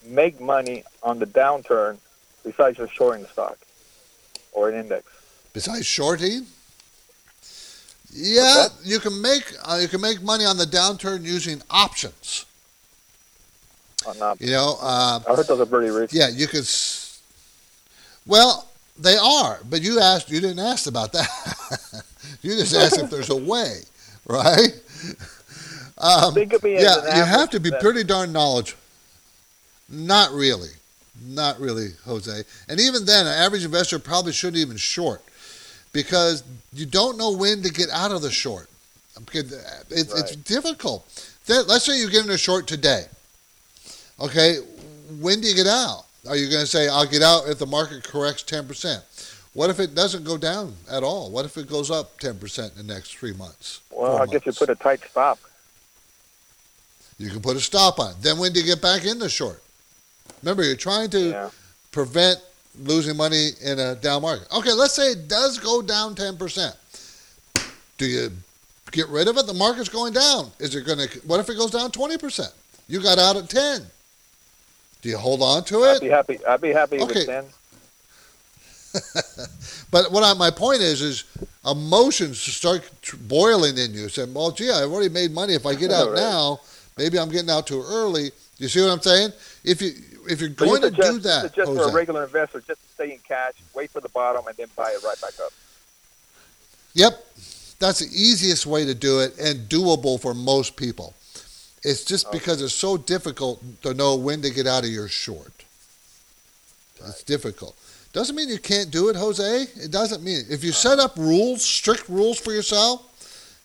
make 0.06 0.40
money 0.40 0.84
on 1.02 1.20
the 1.20 1.26
downturn 1.26 1.98
besides 2.44 2.78
just 2.78 2.94
shorting 2.94 3.24
the 3.24 3.30
stock 3.30 3.58
or 4.52 4.70
an 4.70 4.76
index? 4.76 5.06
Besides 5.54 5.86
shorting? 5.86 6.48
Yeah, 8.12 8.68
you 8.84 9.00
can 9.00 9.22
make 9.22 9.54
uh, 9.64 9.80
you 9.82 9.88
can 9.88 10.00
make 10.00 10.22
money 10.22 10.46
on 10.46 10.58
the 10.58 10.66
downturn 10.66 11.24
using 11.24 11.62
options. 11.70 12.46
You 14.40 14.52
know, 14.52 14.78
uh, 14.82 15.20
I 15.28 15.36
heard 15.36 15.48
those 15.48 15.62
are 15.62 15.66
pretty 15.66 15.90
rich. 15.90 16.14
Yeah, 16.14 16.28
you 16.28 16.48
could. 16.48 16.68
Well, 18.28 18.68
they 19.00 19.16
are, 19.16 19.60
but 19.68 19.82
you 19.82 20.00
asked. 20.00 20.30
You 20.30 20.42
didn't 20.42 20.60
ask 20.60 20.88
about 20.88 21.14
that. 21.14 22.04
you 22.42 22.52
just 22.52 22.76
asked 22.76 23.00
if 23.00 23.10
there's 23.10 23.30
a 23.30 23.36
way, 23.36 23.80
right? 24.28 24.74
Um, 25.98 26.34
Think 26.34 26.54
of 26.54 26.64
me 26.64 26.82
yeah, 26.82 27.18
you 27.18 27.24
have 27.24 27.50
to 27.52 27.60
be 27.60 27.72
pretty 27.80 28.04
darn 28.04 28.32
knowledgeable. 28.34 28.83
Not 29.90 30.32
really, 30.32 30.70
not 31.26 31.60
really, 31.60 31.90
Jose. 32.06 32.44
And 32.68 32.80
even 32.80 33.06
then, 33.06 33.28
an 33.28 33.34
average 33.34 33.66
investor 33.66 34.00
probably 34.00 34.32
shouldn't 34.32 34.62
even 34.62 34.78
short 34.78 35.22
because 35.92 36.44
you 36.74 36.86
don't 36.86 37.18
know 37.18 37.32
when 37.32 37.62
to 37.62 37.72
get 37.72 37.90
out 37.90 38.12
of 38.12 38.22
the 38.22 38.32
short. 38.32 38.70
It's, 39.32 39.52
right. 39.52 40.20
it's 40.20 40.36
difficult. 40.36 41.06
Let's 41.48 41.86
say 41.86 42.00
you 42.00 42.10
get 42.10 42.26
in 42.26 42.32
a 42.32 42.38
short 42.38 42.68
today. 42.68 43.06
Okay, 44.20 44.58
when 45.20 45.42
do 45.42 45.48
you 45.48 45.56
get 45.56 45.68
out? 45.68 46.06
Are 46.28 46.36
you 46.36 46.50
going 46.50 46.62
to 46.62 46.68
say, 46.68 46.88
I'll 46.88 47.06
get 47.06 47.22
out 47.22 47.48
if 47.48 47.60
the 47.60 47.66
market 47.66 48.04
corrects 48.04 48.44
10%? 48.44 49.02
What 49.54 49.70
if 49.70 49.80
it 49.80 49.94
doesn't 49.94 50.24
go 50.24 50.38
down 50.38 50.74
at 50.90 51.04
all? 51.04 51.30
What 51.30 51.46
if 51.46 51.58
it 51.58 51.70
goes 51.70 51.92
up 51.92 52.18
10% 52.20 52.80
in 52.80 52.88
the 52.88 52.94
next 52.94 53.16
three 53.16 53.34
months? 53.34 53.82
Well, 53.92 54.18
I 54.18 54.26
guess 54.26 54.46
you 54.46 54.52
put 54.54 54.70
a 54.70 54.76
tight 54.76 55.02
stop. 55.08 55.38
You 57.20 57.30
can 57.30 57.42
put 57.42 57.56
a 57.56 57.60
stop 57.60 58.00
on. 58.00 58.16
Then 58.22 58.40
when 58.40 58.54
do 58.54 58.62
you 58.62 58.66
get 58.66 58.82
back 58.82 59.06
in 59.06 59.20
the 59.20 59.30
short? 59.30 59.62
Remember, 60.44 60.64
you're 60.64 60.76
trying 60.76 61.10
to 61.12 61.30
yeah. 61.30 61.50
prevent 61.92 62.38
losing 62.82 63.16
money 63.16 63.52
in 63.64 63.80
a 63.80 63.96
down 63.96 64.22
market. 64.24 64.48
Okay, 64.54 64.74
let's 64.74 64.94
say 64.94 65.12
it 65.12 65.28
does 65.28 65.58
go 65.58 65.82
down 65.82 66.16
10%. 66.16 66.76
Do 67.98 68.06
you 68.06 68.32
get 68.92 69.08
rid 69.08 69.30
of 69.30 69.38
it? 69.38 69.48
The 69.48 69.54
market's 69.54 69.88
going 69.90 70.14
down. 70.14 70.52
Is 70.60 70.76
it 70.76 70.86
going 70.86 71.00
to, 71.00 71.20
what 71.20 71.40
if 71.40 71.50
it 71.50 71.56
goes 71.56 71.72
down 71.72 71.92
20%? 71.92 72.52
You 72.90 73.02
got 73.02 73.18
out 73.20 73.38
at 73.38 73.50
10. 73.50 73.86
Do 75.02 75.10
you 75.10 75.18
hold 75.18 75.42
on 75.42 75.64
to 75.66 75.84
it? 75.84 75.96
I'd 75.96 76.02
be 76.02 76.10
happy. 76.10 76.46
I'd 76.46 76.62
be 76.62 76.72
happy 76.72 77.00
okay. 77.00 77.26
with 77.26 77.28
10. 77.28 77.46
but 79.92 80.12
what 80.12 80.24
I, 80.24 80.34
my 80.34 80.52
point 80.52 80.82
is, 80.82 81.02
is 81.02 81.24
emotions 81.66 82.40
start 82.40 82.90
boiling 83.28 83.78
in 83.78 83.94
you. 83.94 84.08
Saying, 84.08 84.34
"Well, 84.34 84.52
gee, 84.52 84.70
I've 84.70 84.92
already 84.92 85.10
made 85.10 85.32
money. 85.32 85.56
If 85.56 85.66
I 85.66 85.74
get 85.76 85.92
out 86.00 86.12
right. 86.12 86.18
now, 86.18 86.60
maybe 86.96 87.18
I'm 87.18 87.30
getting 87.30 87.50
out 87.50 87.68
too 87.68 87.84
early." 87.86 88.32
You 88.60 88.68
see 88.68 88.82
what 88.82 88.92
I'm 88.92 89.02
saying? 89.02 89.34
If 89.64 89.82
you 89.82 89.94
if 90.30 90.40
you're 90.40 90.50
going 90.50 90.82
to 90.82 90.88
suggest, 90.88 91.12
do 91.12 91.20
that, 91.20 91.54
just 91.54 91.72
for 91.72 91.90
a 91.90 91.94
regular 91.94 92.24
investor, 92.24 92.60
just 92.60 92.82
to 92.82 92.94
stay 92.94 93.12
in 93.14 93.20
cash, 93.20 93.54
wait 93.74 93.90
for 93.90 94.02
the 94.02 94.10
bottom, 94.10 94.46
and 94.48 94.56
then 94.58 94.68
buy 94.76 94.90
it 94.92 95.04
right 95.04 95.20
back 95.22 95.34
up. 95.44 95.52
Yep, 96.94 97.26
that's 97.80 98.00
the 98.00 98.06
easiest 98.06 98.66
way 98.66 98.86
to 98.86 98.94
do 98.94 99.20
it 99.20 99.38
and 99.40 99.68
doable 99.70 100.20
for 100.20 100.34
most 100.34 100.76
people. 100.76 101.14
It's 101.84 102.06
just 102.06 102.28
okay. 102.28 102.38
because 102.38 102.62
it's 102.62 102.74
so 102.74 102.98
difficult 102.98 103.62
to 103.82 103.94
know 103.94 104.16
when 104.16 104.42
to 104.42 104.50
get 104.50 104.68
out 104.68 104.84
of 104.84 104.90
your 104.90 105.10
short. 105.10 105.52
Right. 107.02 107.10
It's 107.10 107.24
difficult. 107.24 107.76
Doesn't 108.14 108.36
mean 108.36 108.48
you 108.48 108.60
can't 108.60 108.92
do 108.92 109.10
it, 109.10 109.16
Jose. 109.16 109.64
It 109.76 109.92
doesn't 109.92 110.24
mean 110.24 110.40
it. 110.40 110.46
If 110.50 110.64
you 110.64 110.70
uh-huh. 110.70 110.96
set 110.96 111.00
up 111.00 111.18
rules, 111.18 111.64
strict 111.64 112.08
rules 112.08 112.40
for 112.40 112.54
yourself, 112.54 113.10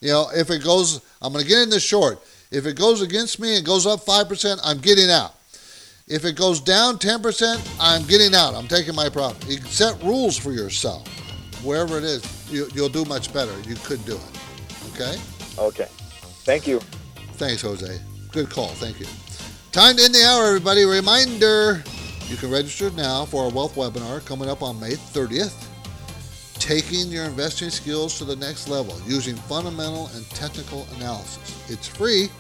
you 0.01 0.11
know, 0.11 0.29
if 0.35 0.51
it 0.51 0.65
goes, 0.65 1.01
I'm 1.21 1.33
going 1.33 1.45
to 1.45 1.49
get 1.49 1.63
in 1.63 1.71
this 1.71 1.83
short. 1.83 2.21
If 2.51 2.67
it 2.67 2.77
goes 2.77 3.03
against 3.03 3.39
me 3.39 3.57
and 3.57 3.67
goes 3.67 3.87
up 3.87 4.01
5%, 4.01 4.61
I'm 4.65 4.79
getting 4.79 5.11
out. 5.11 5.35
If 6.09 6.25
it 6.25 6.37
goes 6.37 6.61
down 6.61 6.97
10%, 6.97 7.77
I'm 7.79 8.03
getting 8.07 8.35
out. 8.35 8.55
I'm 8.55 8.67
taking 8.67 8.95
my 8.95 9.11
profit. 9.11 9.47
You 9.47 9.61
set 9.67 10.03
rules 10.03 10.39
for 10.39 10.53
yourself. 10.53 11.07
Wherever 11.63 11.99
it 11.99 12.05
is, 12.05 12.51
you, 12.51 12.67
will 12.77 12.89
do 12.89 13.05
much 13.05 13.33
better. 13.33 13.53
You 13.69 13.75
could 13.77 14.03
do 14.07 14.15
it. 14.15 14.95
Okay? 14.95 15.21
Okay. 15.59 15.87
Thank 16.45 16.67
you. 16.67 16.81
Thanks, 17.35 17.61
Jose. 17.61 18.01
Good 18.33 18.49
call. 18.49 18.69
Thank 18.69 19.01
you. 19.01 19.07
Time 19.71 19.97
to 19.97 20.03
end 20.03 20.15
the 20.15 20.25
hour, 20.25 20.47
everybody. 20.47 20.85
Reminder 20.85 21.83
you 22.29 22.37
can 22.37 22.51
register 22.51 22.91
now 22.93 23.27
for 23.27 23.45
our 23.45 23.51
wealth 23.51 23.75
webinar 23.75 24.25
coming 24.25 24.49
up 24.49 24.63
on 24.63 24.81
May 24.81 24.93
30th. 24.93 25.67
Taking 26.55 27.09
your 27.09 27.25
investing 27.25 27.71
skills 27.71 28.17
to 28.19 28.25
the 28.25 28.37
next 28.37 28.67
level 28.69 28.99
using 29.07 29.37
fundamental 29.37 30.09
and 30.15 30.29
technical 30.31 30.87
analysis. 30.97 31.71
It's 31.71 31.87
free 31.87 32.31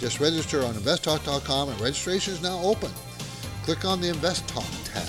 just 0.00 0.18
register 0.18 0.64
on 0.64 0.74
investtalk.com 0.74 1.68
and 1.68 1.80
registration 1.80 2.32
is 2.32 2.42
now 2.42 2.58
open. 2.62 2.90
Click 3.64 3.84
on 3.84 4.00
the 4.00 4.08
Invest 4.08 4.48
Talk 4.48 4.64
tab. 4.84 5.04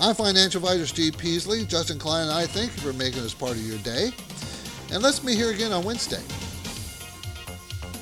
I'm 0.00 0.14
financial 0.14 0.62
advisor 0.62 0.86
Steve 0.86 1.16
Peasley. 1.16 1.64
Justin 1.64 1.98
Klein 1.98 2.24
and 2.24 2.32
I 2.32 2.46
thank 2.46 2.72
you 2.74 2.82
for 2.82 2.92
making 2.92 3.22
this 3.22 3.34
part 3.34 3.52
of 3.52 3.60
your 3.60 3.78
day. 3.78 4.10
And 4.92 5.02
let's 5.02 5.22
meet 5.22 5.36
here 5.36 5.50
again 5.50 5.72
on 5.72 5.84
Wednesday. 5.84 6.22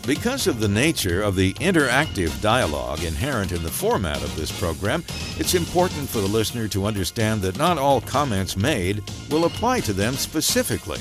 Because 0.06 0.46
of 0.46 0.60
the 0.60 0.68
nature 0.68 1.22
of 1.22 1.34
the 1.34 1.52
interactive 1.54 2.40
dialogue 2.40 3.02
inherent 3.02 3.50
in 3.50 3.62
the 3.62 3.70
format 3.70 4.22
of 4.22 4.36
this 4.36 4.56
program, 4.56 5.04
it's 5.36 5.54
important 5.54 6.08
for 6.08 6.18
the 6.18 6.28
listener 6.28 6.68
to 6.68 6.86
understand 6.86 7.42
that 7.42 7.58
not 7.58 7.76
all 7.76 8.00
comments 8.00 8.56
made 8.56 9.02
will 9.30 9.46
apply 9.46 9.80
to 9.80 9.92
them 9.92 10.14
specifically. 10.14 11.00